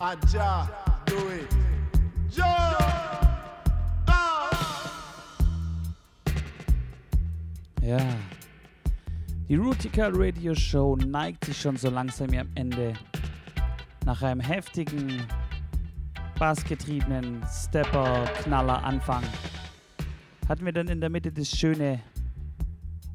Aja, 0.08 0.70
do 1.06 1.18
it. 1.32 1.50
Joe! 2.32 2.46
Ja. 7.82 8.00
Die 9.50 9.56
Rutical 9.56 10.14
Radio 10.16 10.56
Show 10.56 10.96
neigt 10.96 11.44
sich 11.44 11.60
schon 11.60 11.76
so 11.76 11.90
langsam 11.90 12.30
am 12.30 12.48
Ende. 12.56 12.94
Nach 14.06 14.22
einem 14.22 14.40
heftigen, 14.40 15.28
bassgetriebenen 16.40 17.46
Stepper-Knaller-Anfang 17.46 19.24
hatten 20.48 20.64
wir 20.64 20.72
dann 20.72 20.88
in 20.88 21.02
der 21.02 21.10
Mitte 21.10 21.34
das 21.34 21.50
schöne 21.50 22.00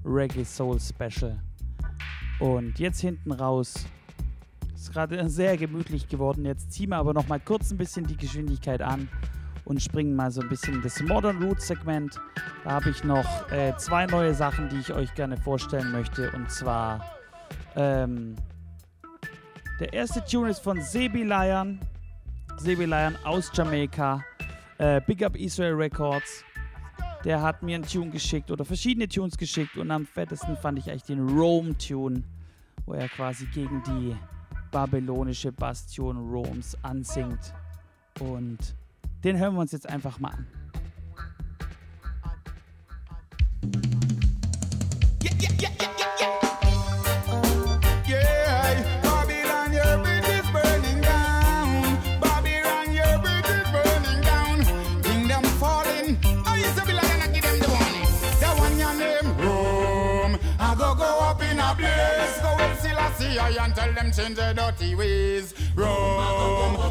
Reggae 0.04 0.44
Soul 0.44 0.78
Special. 0.78 1.40
Und 2.38 2.78
jetzt 2.78 3.00
hinten 3.00 3.32
raus 3.32 3.86
ist 4.82 4.92
gerade 4.92 5.28
sehr 5.28 5.56
gemütlich 5.56 6.08
geworden. 6.08 6.44
Jetzt 6.44 6.72
ziehen 6.72 6.90
wir 6.90 6.96
aber 6.96 7.14
noch 7.14 7.28
mal 7.28 7.38
kurz 7.38 7.70
ein 7.70 7.78
bisschen 7.78 8.04
die 8.04 8.16
Geschwindigkeit 8.16 8.82
an 8.82 9.08
und 9.64 9.80
springen 9.80 10.16
mal 10.16 10.32
so 10.32 10.40
ein 10.40 10.48
bisschen 10.48 10.74
in 10.74 10.82
das 10.82 11.00
Modern 11.02 11.40
Roots 11.40 11.68
Segment. 11.68 12.20
Da 12.64 12.72
habe 12.72 12.90
ich 12.90 13.04
noch 13.04 13.50
äh, 13.52 13.76
zwei 13.76 14.06
neue 14.06 14.34
Sachen, 14.34 14.68
die 14.70 14.78
ich 14.78 14.92
euch 14.92 15.14
gerne 15.14 15.36
vorstellen 15.36 15.92
möchte. 15.92 16.32
Und 16.32 16.50
zwar 16.50 17.04
ähm, 17.76 18.34
der 19.78 19.92
erste 19.92 20.24
Tune 20.24 20.50
ist 20.50 20.60
von 20.60 20.80
Sebi 20.82 21.22
Lion. 21.22 21.78
Sebi 22.56 22.84
Lion 22.84 23.16
aus 23.24 23.52
Jamaika. 23.54 24.24
Äh, 24.78 25.00
Big 25.06 25.22
Up 25.24 25.36
Israel 25.36 25.74
Records. 25.74 26.44
Der 27.24 27.40
hat 27.40 27.62
mir 27.62 27.76
einen 27.76 27.86
Tune 27.86 28.10
geschickt 28.10 28.50
oder 28.50 28.64
verschiedene 28.64 29.06
Tunes 29.06 29.36
geschickt 29.36 29.76
und 29.76 29.92
am 29.92 30.06
fettesten 30.06 30.56
fand 30.56 30.80
ich 30.80 30.90
eigentlich 30.90 31.04
den 31.04 31.28
Rome-Tune, 31.28 32.24
wo 32.84 32.94
er 32.94 33.08
quasi 33.08 33.46
gegen 33.46 33.80
die 33.84 34.16
babylonische 34.72 35.52
Bastion 35.52 36.28
Roms 36.32 36.76
ansingt. 36.82 37.54
Und 38.18 38.58
den 39.22 39.38
hören 39.38 39.54
wir 39.54 39.60
uns 39.60 39.70
jetzt 39.70 39.88
einfach 39.88 40.18
mal 40.18 40.30
an. 40.30 40.61
Selassie 63.42 63.58
I 63.58 63.64
and 63.64 63.74
tell 63.74 63.92
them 63.92 64.12
change 64.12 64.36
their 64.36 64.54
dirty 64.54 64.94
ways. 64.94 65.54
Rome. 65.74 65.88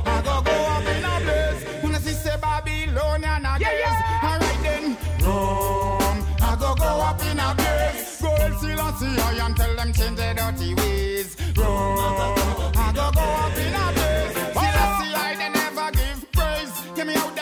I 0.05 0.21
go 0.23 0.41
go 0.41 0.51
up 0.51 0.85
in 0.85 1.05
a 1.05 1.19
blaze. 1.21 1.83
When 1.83 1.95
I 1.95 1.99
see 1.99 2.13
say 2.13 2.37
Babylonian, 2.41 3.45
I 3.45 3.59
guess. 3.59 4.23
Alright 4.23 4.63
then, 4.63 4.97
Rome. 5.25 6.25
I 6.41 6.55
go 6.59 6.75
go 6.75 7.01
up 7.01 7.21
in 7.23 7.39
a 7.39 7.55
blaze. 7.55 8.21
Go 8.21 8.31
with 8.31 8.59
Selassie 8.59 9.21
I 9.21 9.45
and 9.45 9.55
tell 9.55 9.75
them 9.75 9.93
change 9.93 10.17
their 10.17 10.33
dirty 10.33 10.73
ways. 10.75 11.37
Rome. 11.55 11.99
I 12.75 12.91
go 12.93 13.11
go 13.11 13.21
up 13.21 13.57
in 13.57 13.73
a 13.73 13.91
blaze. 13.93 14.00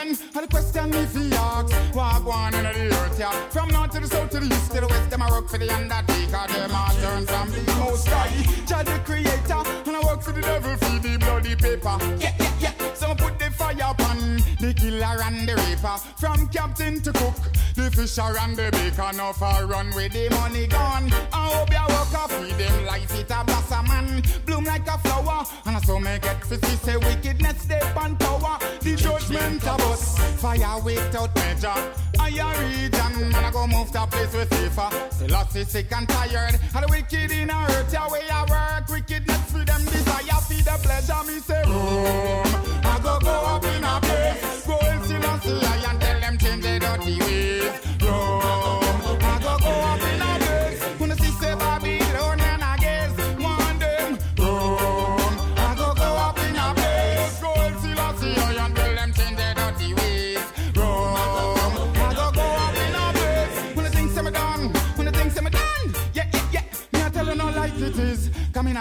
Out 0.09 0.17
then. 0.17 0.29
I'll 0.35 0.47
question 0.47 0.93
if 0.93 1.15
he 1.15 1.33
asks. 1.33 1.95
Walk 1.95 2.25
one 2.25 2.53
in 2.55 2.63
the 2.63 2.95
earth, 2.95 3.19
yeah. 3.19 3.31
From 3.49 3.69
north 3.69 3.91
to 3.91 3.99
the 3.99 4.07
south 4.07 4.29
to 4.31 4.39
the 4.39 4.45
east 4.47 4.71
to 4.71 4.81
the 4.81 4.87
west, 4.87 5.09
them 5.09 5.21
I 5.21 5.29
work 5.29 5.49
for 5.49 5.57
the 5.57 5.71
undertaker. 5.73 6.47
Them 6.53 6.71
I 6.73 6.95
turn 7.01 7.25
from 7.25 7.51
the 7.51 7.75
most 7.79 8.07
high. 8.07 8.65
Jah 8.65 8.83
the 8.83 8.99
creator. 9.05 9.63
And 9.85 9.95
I 9.95 10.01
work 10.05 10.21
for 10.21 10.31
the 10.31 10.41
devil 10.41 10.75
for 10.77 10.99
the 10.99 11.17
bloody 11.17 11.55
paper. 11.55 11.97
Yeah, 12.19 12.33
yeah. 12.39 12.58
So 12.99 13.15
put 13.15 13.39
the 13.39 13.49
fire 13.49 13.91
upon 13.91 14.37
the 14.59 14.73
killer 14.75 15.23
and 15.23 15.47
the 15.47 15.55
raper. 15.55 15.97
From 16.17 16.49
captain 16.49 17.01
to 17.01 17.13
cook, 17.13 17.37
the 17.73 17.89
fisher 17.89 18.37
and 18.41 18.57
the 18.57 18.69
baker. 18.71 19.09
Now 19.15 19.31
for 19.31 19.65
run 19.65 19.95
with 19.95 20.11
the 20.11 20.29
money 20.31 20.67
gone. 20.67 21.09
I 21.31 21.47
hope 21.53 21.71
you 21.71 21.85
work 21.95 22.13
off 22.13 22.39
with 22.41 22.57
them 22.57 22.85
life 22.85 23.17
it 23.17 23.31
a 23.31 23.43
blossom 23.45 23.87
man. 23.87 24.23
Bloom 24.45 24.65
like 24.65 24.85
a 24.87 24.97
flower. 24.97 25.45
And 25.65 25.77
I 25.77 25.79
so 25.79 25.97
make 25.97 26.25
it 26.25 26.43
for 26.43 26.57
say 26.57 26.97
wickedness 26.97 27.61
stay 27.61 27.79
on 27.95 28.17
power. 28.17 28.59
The 28.81 28.95
judgment 28.97 29.65
of 29.65 29.79
us. 29.91 30.19
Fire 30.41 30.81
without 30.83 31.33
measure. 31.35 32.08
I 32.19 32.29
a 32.29 32.47
region, 32.61 33.31
man 33.31 33.45
I 33.45 33.51
go 33.51 33.65
move 33.67 33.91
to 33.91 34.03
a 34.03 34.07
place 34.07 34.33
with 34.33 34.53
safer. 34.53 34.89
Selassie 35.11 35.63
sick 35.63 35.91
and 35.91 36.07
tired. 36.07 36.59
And 36.75 36.83
the 36.83 36.87
wicked 36.89 37.31
in 37.31 37.49
a 37.49 37.53
hurt 37.53 37.91
your 37.91 38.09
way 38.11 38.27
I 38.31 38.41
work. 38.49 38.89
Wickedness 38.89 39.51
them 39.51 39.85
desire 39.85 40.41
for 40.47 40.53
the 40.53 40.79
pleasure. 40.83 41.23
Me 41.27 41.39
say 41.39 41.63
room. 41.65 42.43
I 42.83 42.99
go 43.01 43.19
go 43.19 43.31
up 43.31 43.63
in 43.63 43.83
a 43.83 43.98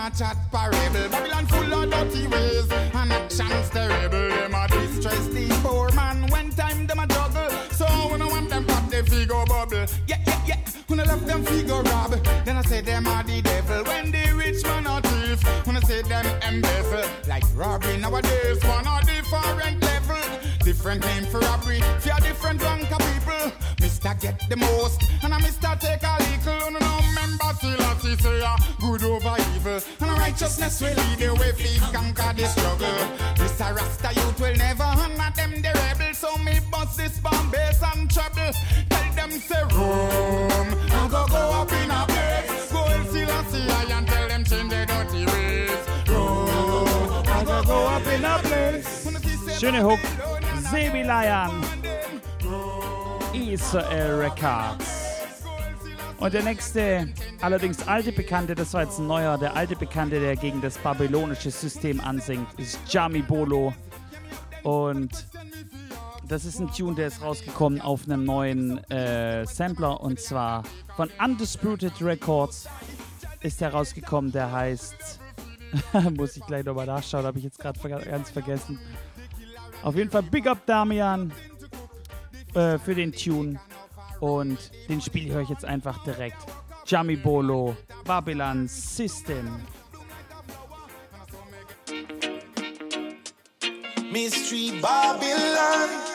a 0.08 0.18
chat 0.18 0.36
parable. 0.50 1.08
Babylon 1.10 1.46
full 1.46 1.74
of 1.74 1.90
dirty 1.90 2.26
ways 2.28 2.70
and 2.70 3.12
actions 3.12 3.70
terrible. 3.70 4.28
Them 4.28 4.54
a 4.54 4.68
distress 4.68 5.26
the 5.28 5.48
poor 5.62 5.90
man 5.92 6.26
when 6.30 6.50
time 6.50 6.86
them 6.86 6.98
a 6.98 7.06
juggle. 7.06 7.50
So 7.72 7.86
when 8.10 8.22
I 8.22 8.26
want 8.26 8.48
them 8.48 8.64
pop 8.64 8.88
the 8.90 9.02
figure 9.02 9.44
bubble. 9.46 9.86
Yeah, 10.06 10.20
yeah, 10.26 10.40
yeah. 10.46 10.60
When 10.86 11.00
I 11.00 11.04
left 11.04 11.26
them 11.26 11.44
figure 11.44 11.82
rob, 11.82 12.12
then 12.44 12.56
I 12.56 12.62
say 12.62 12.80
them 12.80 13.06
are 13.06 13.22
the 13.22 13.42
devil. 13.42 13.84
When 13.84 14.10
the 14.10 14.32
rich 14.34 14.62
man 14.64 14.86
a 14.86 15.00
thief, 15.02 15.66
when 15.66 15.76
I 15.76 15.80
say 15.80 16.02
them 16.02 16.26
embezzle. 16.42 17.10
Like 17.26 17.44
robbery 17.54 17.98
nowadays, 17.98 18.64
one 18.64 18.86
a 18.86 19.00
different 19.04 19.82
level. 19.82 20.38
Different 20.64 21.04
name 21.04 21.24
for 21.24 21.40
robbery, 21.40 21.80
a 21.80 22.20
different 22.20 22.62
rank 22.62 22.90
of 22.90 22.98
people. 22.98 23.52
Mr. 23.98 24.20
Get 24.20 24.48
the 24.48 24.56
most, 24.56 25.02
and 25.24 25.34
I 25.34 25.40
Mr. 25.40 25.78
Take 25.80 26.02
a 26.04 26.16
little. 26.22 26.70
No, 26.70 26.78
no, 26.78 27.00
member 27.14 27.50
still 27.58 27.80
a 27.80 28.16
say 28.16 28.40
a 28.40 28.56
good 28.80 29.02
over 29.02 29.36
evil. 29.56 29.80
And 30.00 30.18
righteousness 30.18 30.80
will 30.80 30.94
lead 30.94 31.18
the 31.18 31.34
way, 31.34 31.52
feet 31.52 31.82
conquer 31.92 32.32
the 32.36 32.46
struggle. 32.46 32.94
This 33.36 33.60
a 33.60 33.74
Rasta 33.74 34.14
youth 34.14 34.40
will 34.40 34.54
never 34.54 34.84
honor 34.84 35.32
them 35.34 35.62
the 35.62 35.72
rebels. 35.74 36.18
So 36.18 36.36
me 36.38 36.60
bust 36.70 36.96
this 36.96 37.18
bomb 37.18 37.50
bass 37.50 37.82
and 37.82 38.08
treble. 38.08 38.52
Tell 38.88 39.14
them 39.14 39.30
say 39.30 39.62
room, 39.74 40.78
I 40.92 41.08
go 41.10 41.26
go 41.26 41.42
up 41.58 41.72
in 41.72 41.90
a 41.90 42.06
place. 42.06 42.70
Go 42.70 42.84
and 42.84 43.08
see 43.10 43.22
a 43.22 43.74
I 43.74 43.98
and 43.98 44.06
tell 44.06 44.28
them 44.28 44.44
change 44.44 44.70
their 44.70 44.86
dirty 44.86 45.26
ways. 45.26 45.82
Room, 46.06 46.48
I 47.26 47.42
go 47.44 47.64
go 47.64 47.86
up 47.88 48.06
in 48.06 48.24
a 48.24 48.38
place. 48.38 49.06
Schöne 49.58 49.82
Hook. 49.82 49.98
Sebi 50.70 51.02
Lion. 51.02 51.77
Israel 53.52 54.20
Records. 54.20 55.22
Und 56.18 56.34
der 56.34 56.42
nächste, 56.42 57.08
allerdings 57.40 57.86
alte 57.86 58.12
Bekannte, 58.12 58.54
das 58.54 58.74
war 58.74 58.82
jetzt 58.82 58.98
ein 58.98 59.06
neuer, 59.06 59.38
der 59.38 59.56
alte 59.56 59.76
Bekannte, 59.76 60.20
der 60.20 60.36
gegen 60.36 60.60
das 60.60 60.76
babylonische 60.78 61.50
System 61.50 62.00
ansingt, 62.00 62.46
ist 62.58 62.78
Jami 62.88 63.22
Bolo. 63.22 63.72
Und 64.64 65.26
das 66.28 66.44
ist 66.44 66.58
ein 66.58 66.70
Tune, 66.70 66.94
der 66.94 67.06
ist 67.06 67.22
rausgekommen 67.22 67.80
auf 67.80 68.04
einem 68.04 68.24
neuen 68.24 68.78
äh, 68.90 69.46
Sampler 69.46 70.00
und 70.00 70.20
zwar 70.20 70.62
von 70.96 71.08
Undisputed 71.24 72.02
Records 72.02 72.68
ist 73.40 73.60
der 73.60 73.72
rausgekommen, 73.72 74.32
der 74.32 74.52
heißt, 74.52 75.20
muss 76.16 76.36
ich 76.36 76.44
gleich 76.44 76.64
nochmal 76.64 76.86
nachschauen, 76.86 77.24
habe 77.24 77.38
ich 77.38 77.44
jetzt 77.44 77.58
gerade 77.58 77.78
ganz 77.88 78.30
vergessen. 78.30 78.78
Auf 79.82 79.94
jeden 79.94 80.10
Fall 80.10 80.24
Big 80.24 80.46
Up 80.46 80.66
Damian 80.66 81.32
äh, 82.54 82.78
für 82.78 82.94
den 82.94 83.12
Tune 83.12 83.60
und 84.20 84.58
den 84.88 85.00
spiele 85.00 85.28
ich 85.28 85.34
euch 85.34 85.50
jetzt 85.50 85.64
einfach 85.64 86.02
direkt. 86.04 86.38
Jami 86.86 87.16
Bolo, 87.16 87.76
Babylon 88.04 88.66
System. 88.66 89.60
Mystery 94.10 94.72
Babylon. 94.80 96.07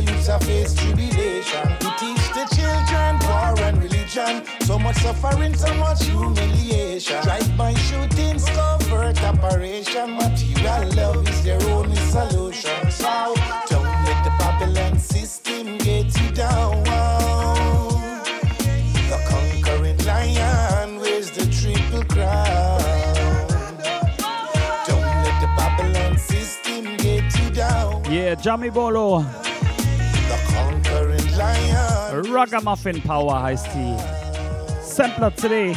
Youths 0.00 0.28
a 0.28 0.38
face 0.40 0.74
tribulation. 0.74 1.66
To 1.78 1.88
teach 1.98 2.26
the 2.34 2.46
children 2.54 3.18
war 3.28 3.54
and 3.66 3.82
religion. 3.82 4.42
So 4.62 4.78
much 4.78 4.96
suffering, 4.96 5.54
so 5.54 5.72
much 5.74 6.04
humiliation. 6.04 7.22
Drive-by 7.22 7.74
shootings, 7.74 8.44
covert 8.50 9.22
operation. 9.22 10.16
Material 10.16 10.88
love 10.94 11.28
is 11.28 11.42
their 11.44 11.62
only 11.70 11.96
solution. 11.96 12.90
So 12.90 13.34
don't 13.70 13.92
let 14.06 14.24
the 14.24 14.32
Babylon 14.38 14.98
system 14.98 15.78
get 15.78 16.06
you 16.20 16.30
down. 16.32 16.84
The 19.10 19.18
conquering 19.28 19.98
lion 20.04 20.98
wears 21.00 21.30
the 21.30 21.46
triple 21.46 22.04
crown. 22.04 22.80
Don't 24.86 25.06
let 25.24 25.40
the 25.40 25.46
lion. 32.26 32.36
Ragamuffin 32.36 33.00
Power 33.02 33.42
heißt 33.42 33.66
die. 33.74 33.96
Sampler 34.82 35.34
CD. 35.36 35.74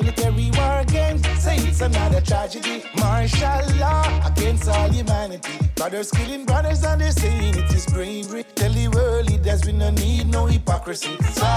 Military 0.00 0.48
war 0.56 0.78
again, 0.78 1.18
say 1.40 1.56
it's 1.56 1.80
another 1.80 2.20
tragedy. 2.20 2.84
Martial 3.00 3.66
law 3.80 4.04
against 4.24 4.68
all 4.68 4.88
humanity. 4.88 5.58
Brothers 5.74 6.12
killing 6.12 6.44
brothers 6.44 6.84
and 6.84 7.00
they're 7.00 7.10
saying 7.10 7.56
it 7.56 7.74
is 7.74 7.86
bravery. 7.86 8.44
Tell 8.54 8.72
the 8.72 8.86
world 8.88 9.28
leaders 9.28 9.66
we 9.66 9.72
no 9.72 9.90
need 9.90 10.28
no 10.28 10.46
hypocrisy. 10.46 11.16
So 11.32 11.50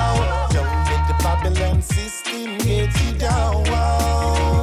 don't 0.50 0.74
let 0.90 1.08
the 1.08 1.16
Babylon 1.24 1.84
system 1.84 2.58
get 2.58 2.90
you 3.04 3.20
down. 3.20 4.61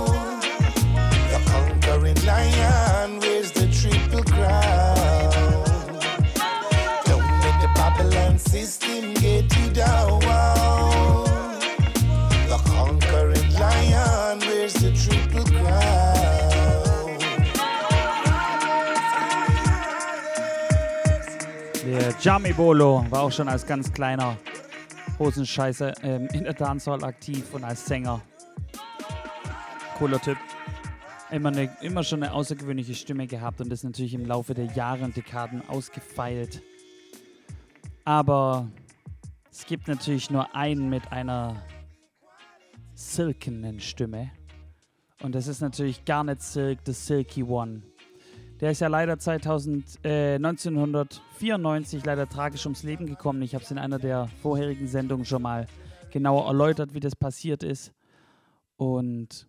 Jami 22.28 22.52
Bolo 22.52 23.06
war 23.08 23.22
auch 23.22 23.32
schon 23.32 23.48
als 23.48 23.64
ganz 23.64 23.90
kleiner 23.90 24.36
Hosenscheiße 25.18 25.94
ähm, 26.02 26.28
in 26.34 26.44
der 26.44 26.52
Dancehall 26.52 27.02
aktiv 27.02 27.54
und 27.54 27.64
als 27.64 27.86
Sänger. 27.86 28.20
Cooler 29.96 30.20
Typ. 30.20 30.36
Immer, 31.30 31.48
eine, 31.48 31.74
immer 31.80 32.04
schon 32.04 32.22
eine 32.22 32.34
außergewöhnliche 32.34 32.94
Stimme 32.94 33.26
gehabt 33.26 33.62
und 33.62 33.70
das 33.70 33.82
natürlich 33.82 34.12
im 34.12 34.26
Laufe 34.26 34.52
der 34.52 34.66
Jahre 34.66 35.06
und 35.06 35.16
Dekaden 35.16 35.66
ausgefeilt. 35.70 36.60
Aber 38.04 38.68
es 39.50 39.64
gibt 39.64 39.88
natürlich 39.88 40.28
nur 40.28 40.54
einen 40.54 40.90
mit 40.90 41.10
einer 41.10 41.62
silkenen 42.92 43.80
Stimme. 43.80 44.30
Und 45.22 45.34
das 45.34 45.46
ist 45.46 45.62
natürlich 45.62 46.04
Garnet 46.04 46.42
Silk, 46.42 46.80
the 46.84 46.92
Silky 46.92 47.42
One. 47.42 47.84
Der 48.60 48.72
ist 48.72 48.80
ja 48.80 48.88
leider 48.88 49.18
2000, 49.18 50.04
äh, 50.04 50.34
1994 50.34 52.04
leider 52.04 52.28
tragisch 52.28 52.66
ums 52.66 52.82
Leben 52.82 53.06
gekommen. 53.06 53.40
Ich 53.42 53.54
habe 53.54 53.62
es 53.62 53.70
in 53.70 53.78
einer 53.78 54.00
der 54.00 54.26
vorherigen 54.42 54.88
Sendungen 54.88 55.24
schon 55.24 55.42
mal 55.42 55.66
genauer 56.10 56.46
erläutert, 56.46 56.92
wie 56.92 57.00
das 57.00 57.14
passiert 57.14 57.62
ist. 57.62 57.92
Und 58.76 59.48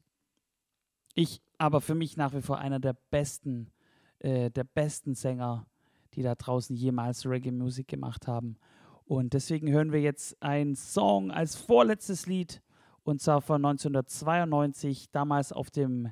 ich 1.16 1.42
aber 1.58 1.82
für 1.82 1.96
mich 1.96 2.18
nach 2.18 2.34
wie 2.34 2.42
vor 2.42 2.60
einer 2.60 2.80
der 2.80 2.94
besten, 2.94 3.72
äh, 4.20 4.52
der 4.52 4.64
besten 4.64 5.16
Sänger, 5.16 5.66
die 6.14 6.22
da 6.22 6.36
draußen 6.36 6.76
jemals 6.76 7.26
Reggae-Musik 7.26 7.88
gemacht 7.88 8.28
haben. 8.28 8.58
Und 9.06 9.34
deswegen 9.34 9.72
hören 9.72 9.92
wir 9.92 10.02
jetzt 10.02 10.42
einen 10.42 10.76
Song 10.76 11.32
als 11.32 11.56
vorletztes 11.56 12.28
Lied 12.28 12.62
und 13.04 13.22
zwar 13.22 13.42
von 13.42 13.66
1992, 13.66 15.10
damals 15.12 15.52
auf 15.52 15.72
dem 15.72 16.12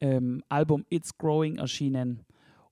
ähm, 0.00 0.44
Album 0.48 0.86
It's 0.88 1.18
Growing 1.18 1.56
erschienen. 1.56 2.24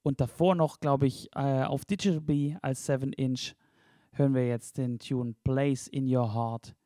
Und 0.06 0.20
davor 0.20 0.54
noch, 0.54 0.78
glaube 0.78 1.08
ich, 1.08 1.34
äh, 1.34 1.64
auf 1.64 1.84
Digital 1.84 2.20
B 2.20 2.54
als 2.62 2.86
7 2.86 3.12
Inch 3.12 3.56
hören 4.12 4.34
wir 4.34 4.46
jetzt 4.46 4.78
den 4.78 5.00
Tune 5.00 5.34
Place 5.42 5.88
in 5.88 6.06
Your 6.06 6.32
Heart. 6.32 6.76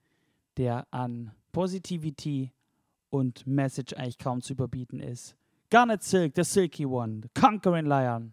der 0.57 0.87
an 0.91 1.31
Positivity 1.53 2.51
und 3.11 3.47
Message 3.47 3.93
eigentlich 3.93 4.17
kaum 4.17 4.41
zu 4.41 4.55
überbieten 4.55 5.01
ist. 5.01 5.37
Garnet 5.69 6.03
Silk, 6.03 6.33
the 6.35 6.45
Silky 6.45 6.87
One, 6.87 7.21
the 7.23 7.29
Conquering 7.39 7.85
Lion. 7.85 8.33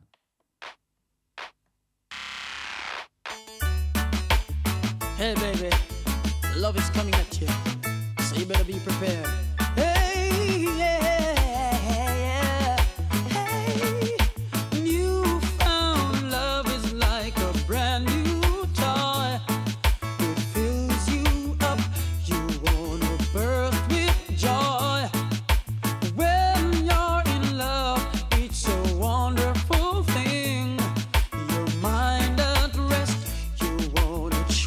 Hey, 5.17 5.35
baby, 5.35 5.69
love 6.55 6.77
is 6.77 6.89
coming 6.93 7.13
at 7.15 7.41
you, 7.41 7.47
so 8.23 8.39
you 8.39 8.45
better 8.45 8.63
be 8.63 8.79
prepared. 8.79 9.46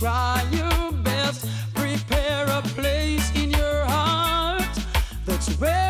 Try 0.00 0.42
your 0.50 0.92
best. 1.02 1.46
Prepare 1.74 2.46
a 2.46 2.62
place 2.74 3.30
in 3.36 3.50
your 3.50 3.84
heart. 3.84 4.74
That's 5.26 5.48
where 5.60 5.89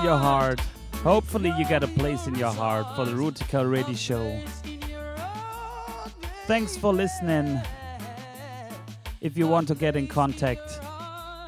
in 0.00 0.06
your 0.06 0.18
heart. 0.18 0.60
Hopefully, 1.02 1.52
you 1.58 1.64
get 1.66 1.84
a 1.84 1.88
place 1.88 2.26
in 2.26 2.34
your 2.34 2.52
heart 2.52 2.86
for 2.96 3.04
the 3.04 3.12
Rutica 3.12 3.70
Radio 3.70 3.94
Show. 3.94 4.40
Thanks 6.46 6.76
for 6.76 6.94
listening. 6.94 7.60
If 9.20 9.36
you 9.36 9.46
want 9.46 9.68
to 9.68 9.74
get 9.74 9.96
in 9.96 10.06
contact, 10.06 10.80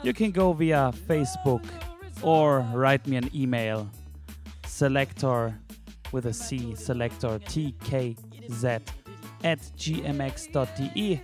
you 0.02 0.12
can 0.12 0.32
go 0.32 0.52
via 0.52 0.92
Facebook 1.08 1.64
or 2.20 2.60
write 2.74 3.06
me 3.06 3.16
an 3.16 3.30
email. 3.34 3.88
Selector 4.66 5.54
with 6.12 6.26
a 6.26 6.32
C, 6.34 6.74
selector 6.74 7.38
TKZ 7.38 8.82
at 9.44 9.60
gmx.de. 9.78 11.20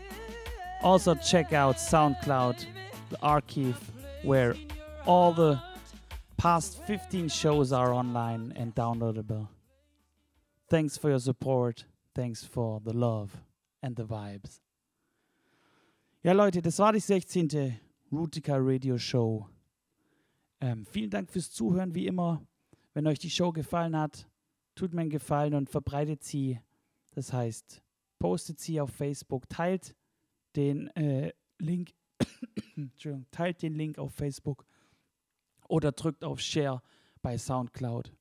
Also, 0.83 1.15
check 1.15 1.53
out 1.53 1.77
SoundCloud, 1.77 2.65
the 3.11 3.21
archive 3.21 3.79
where 4.23 4.55
all 5.05 5.33
the 5.33 5.61
past 6.39 6.81
15 6.87 7.29
shows 7.29 7.73
are 7.73 7.93
online 7.93 8.53
and 8.57 8.73
downloadable. 8.75 9.49
Thanks 10.71 10.97
for 10.97 11.11
your 11.11 11.19
support. 11.19 11.85
Thanks 12.15 12.45
for 12.45 12.81
the 12.85 12.93
love 12.93 13.31
and 13.83 13.97
the 13.97 14.05
vibes. 14.05 14.61
Ja, 16.23 16.33
Leute, 16.33 16.63
das 16.63 16.79
war 16.79 16.93
die 16.93 17.01
16. 17.01 17.79
Rutica 18.13 18.57
Radio 18.57 18.97
Show. 18.97 19.49
Ähm, 20.61 20.87
vielen 20.87 21.11
Dank 21.11 21.31
fürs 21.31 21.51
Zuhören, 21.51 21.95
wie 21.95 22.07
immer. 22.07 22.41
Wenn 22.95 23.07
euch 23.07 23.19
die 23.19 23.31
Show 23.31 23.53
gefallen 23.53 23.97
hat, 23.97 24.29
tut 24.75 24.95
mir 24.95 25.03
einen 25.03 25.11
Gefallen 25.11 25.55
und 25.55 25.69
verbreitet 25.69 26.23
sie. 26.23 26.61
Das 27.15 27.33
heißt, 27.33 27.83
postet 28.19 28.61
sie 28.61 28.81
auf 28.81 28.91
Facebook, 28.91 29.49
teilt 29.49 29.97
den 30.55 30.89
äh, 30.97 31.33
Link, 31.59 31.95
teilt 33.33 33.63
den 33.63 33.75
Link 33.75 33.99
auf 33.99 34.15
Facebook 34.15 34.65
oder 35.69 35.93
drückt 35.93 36.25
auf 36.25 36.41
Share 36.41 36.83
bei 37.23 37.39
Soundcloud. 37.39 38.13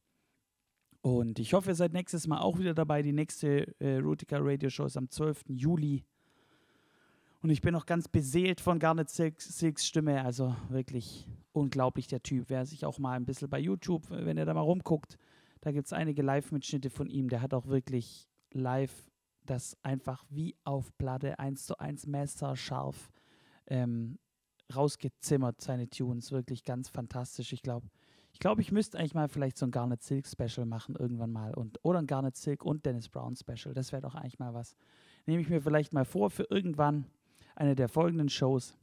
Und 1.02 1.40
ich 1.40 1.53
hoffe, 1.53 1.72
ihr 1.72 1.76
seid 1.76 1.94
nächstes 1.94 2.28
Mal 2.28 2.40
auch 2.40 2.60
wieder 2.60 2.74
dabei. 2.74 3.02
Die 3.02 3.14
nächste 3.14 3.74
äh, 3.80 3.98
Rutica 3.98 4.38
Radio 4.40 4.69
Show 4.69 4.86
ist 4.86 4.98
am 4.98 5.10
12. 5.10 5.45
Juli. 5.48 6.03
Und 7.41 7.49
ich 7.49 7.61
bin 7.61 7.76
auch 7.76 7.86
ganz 7.86 8.07
beseelt 8.07 8.60
von 8.60 8.80
Garnet 8.80 9.10
Silks, 9.10 9.57
Silks 9.57 9.86
Stimme. 9.86 10.24
Also 10.24 10.56
wirklich 10.69 11.28
unglaublich, 11.53 12.07
der 12.07 12.24
Typ. 12.24 12.45
Wer 12.49 12.65
sich 12.65 12.86
auch 12.86 12.99
mal 12.99 13.14
ein 13.14 13.26
bisschen 13.26 13.49
bei 13.49 13.60
YouTube, 13.60 14.10
wenn 14.10 14.38
ihr 14.38 14.45
da 14.45 14.53
mal 14.53 14.61
rumguckt, 14.61 15.18
da 15.61 15.72
gibt 15.72 15.86
es 15.86 15.94
einige 15.94 16.22
Live-Mitschnitte 16.22 16.90
von 16.90 17.10
ihm. 17.10 17.30
Der 17.30 17.41
hat 17.41 17.53
auch 17.53 17.68
wirklich 17.68 18.28
live 18.52 19.10
das 19.45 19.78
einfach 19.82 20.26
wie 20.30 20.56
auf 20.64 20.95
Platte, 20.98 21.40
eins 21.40 21.65
zu 21.65 21.78
eins 21.80 22.06
messerscharf 22.06 23.11
ähm, 23.68 24.19
rausgezimmert, 24.76 25.61
seine 25.61 25.89
Tunes. 25.89 26.31
Wirklich 26.31 26.64
ganz 26.64 26.89
fantastisch. 26.89 27.53
Ich 27.53 27.61
glaube, 27.61 27.88
ich 28.34 28.39
glaube, 28.39 28.61
ich 28.61 28.72
müsste 28.72 28.99
eigentlich 28.99 29.15
mal 29.15 29.30
vielleicht 29.30 29.57
so 29.57 29.65
ein 29.65 29.72
Garnet 29.72 30.03
Silk 30.03 30.27
Special 30.27 30.65
machen 30.65 30.95
irgendwann 30.95 31.31
mal. 31.31 31.53
Und, 31.53 31.80
oder 31.84 31.99
ein 31.99 32.07
Garnet 32.07 32.35
Silk 32.35 32.64
und 32.64 32.85
Dennis 32.85 33.10
Brown 33.10 33.35
Special. 33.35 33.73
Das 33.73 33.91
wäre 33.91 34.02
doch 34.02 34.15
eigentlich 34.15 34.39
mal 34.39 34.53
was. 34.53 34.76
Nehme 35.26 35.41
ich 35.41 35.49
mir 35.49 35.61
vielleicht 35.61 35.94
mal 35.94 36.06
vor 36.06 36.30
für 36.30 36.48
irgendwann 36.49 37.06
eine 37.56 37.76
der 37.76 37.89
folgenden 37.89 38.30
Shows. 38.30 38.77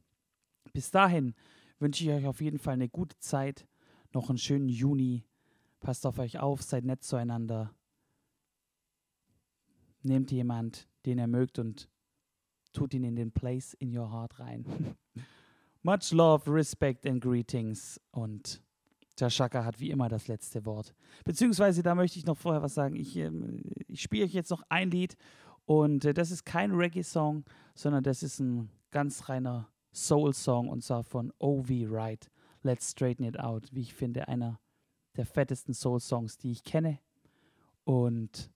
Bis 0.73 0.91
dahin 0.91 1.33
wünsche 1.79 2.03
ich 2.03 2.09
euch 2.09 2.25
auf 2.25 2.41
jeden 2.41 2.59
Fall 2.59 2.73
eine 2.73 2.89
gute 2.89 3.17
Zeit. 3.19 3.65
Noch 4.13 4.29
einen 4.29 4.37
schönen 4.37 4.69
Juni. 4.69 5.23
Passt 5.79 6.05
auf 6.05 6.19
euch 6.19 6.39
auf, 6.39 6.61
seid 6.61 6.83
nett 6.83 7.03
zueinander. 7.03 7.73
Nehmt 10.03 10.31
jemand, 10.31 10.87
den 11.05 11.17
ihr 11.17 11.27
mögt 11.27 11.59
und 11.59 11.89
tut 12.73 12.93
ihn 12.93 13.03
in 13.03 13.15
den 13.15 13.31
Place 13.31 13.73
in 13.75 13.95
your 13.97 14.11
heart 14.11 14.39
rein. 14.39 14.65
Much 15.85 16.11
love, 16.13 16.51
respect 16.51 17.05
and 17.05 17.21
greetings 17.21 18.01
und 18.09 18.59
Jashaka 19.19 19.63
hat 19.63 19.79
wie 19.79 19.91
immer 19.91 20.09
das 20.09 20.27
letzte 20.27 20.65
Wort. 20.65 20.95
Beziehungsweise, 21.25 21.83
da 21.83 21.93
möchte 21.93 22.17
ich 22.17 22.25
noch 22.25 22.39
vorher 22.39 22.63
was 22.63 22.73
sagen. 22.73 22.95
Ich, 22.95 23.15
ähm, 23.17 23.61
ich 23.87 24.01
spiele 24.01 24.25
euch 24.25 24.33
jetzt 24.33 24.49
noch 24.49 24.63
ein 24.69 24.89
Lied 24.89 25.15
und 25.65 26.03
äh, 26.03 26.15
das 26.15 26.31
ist 26.31 26.43
kein 26.43 26.71
Reggae-Song, 26.71 27.45
sondern 27.75 28.03
das 28.03 28.23
ist 28.23 28.39
ein 28.39 28.71
ganz 28.89 29.29
reiner 29.29 29.69
Soul-Song 29.93 30.69
und 30.69 30.83
zwar 30.83 31.03
von 31.03 31.31
O.V. 31.37 31.91
Wright. 31.91 32.31
Let's 32.63 32.89
Straighten 32.89 33.23
It 33.23 33.39
Out. 33.39 33.69
Wie 33.71 33.81
ich 33.81 33.93
finde, 33.93 34.27
einer 34.27 34.59
der 35.17 35.27
fettesten 35.27 35.75
Soul-Songs, 35.75 36.39
die 36.39 36.49
ich 36.49 36.63
kenne. 36.63 36.97
Und 37.83 38.49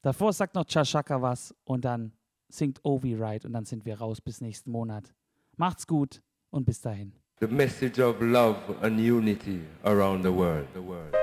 davor 0.00 0.32
sagt 0.32 0.54
noch 0.54 0.64
Chashaka 0.64 1.20
was 1.20 1.54
und 1.64 1.84
dann 1.84 2.14
singt 2.48 2.82
O.V. 2.82 3.18
Wright 3.18 3.44
und 3.44 3.52
dann 3.52 3.66
sind 3.66 3.84
wir 3.84 3.98
raus 3.98 4.22
bis 4.22 4.40
nächsten 4.40 4.70
Monat. 4.70 5.14
Macht's 5.58 5.86
gut 5.86 6.22
und 6.50 6.64
bis 6.64 6.80
dahin. 6.80 7.12
The 7.40 7.46
message 7.46 7.98
of 8.00 8.20
love 8.20 8.58
and 8.82 9.00
unity 9.00 9.60
around 9.84 10.22
the 10.22 10.30
world. 10.30 10.66
The 10.74 10.80
world. 10.80 11.19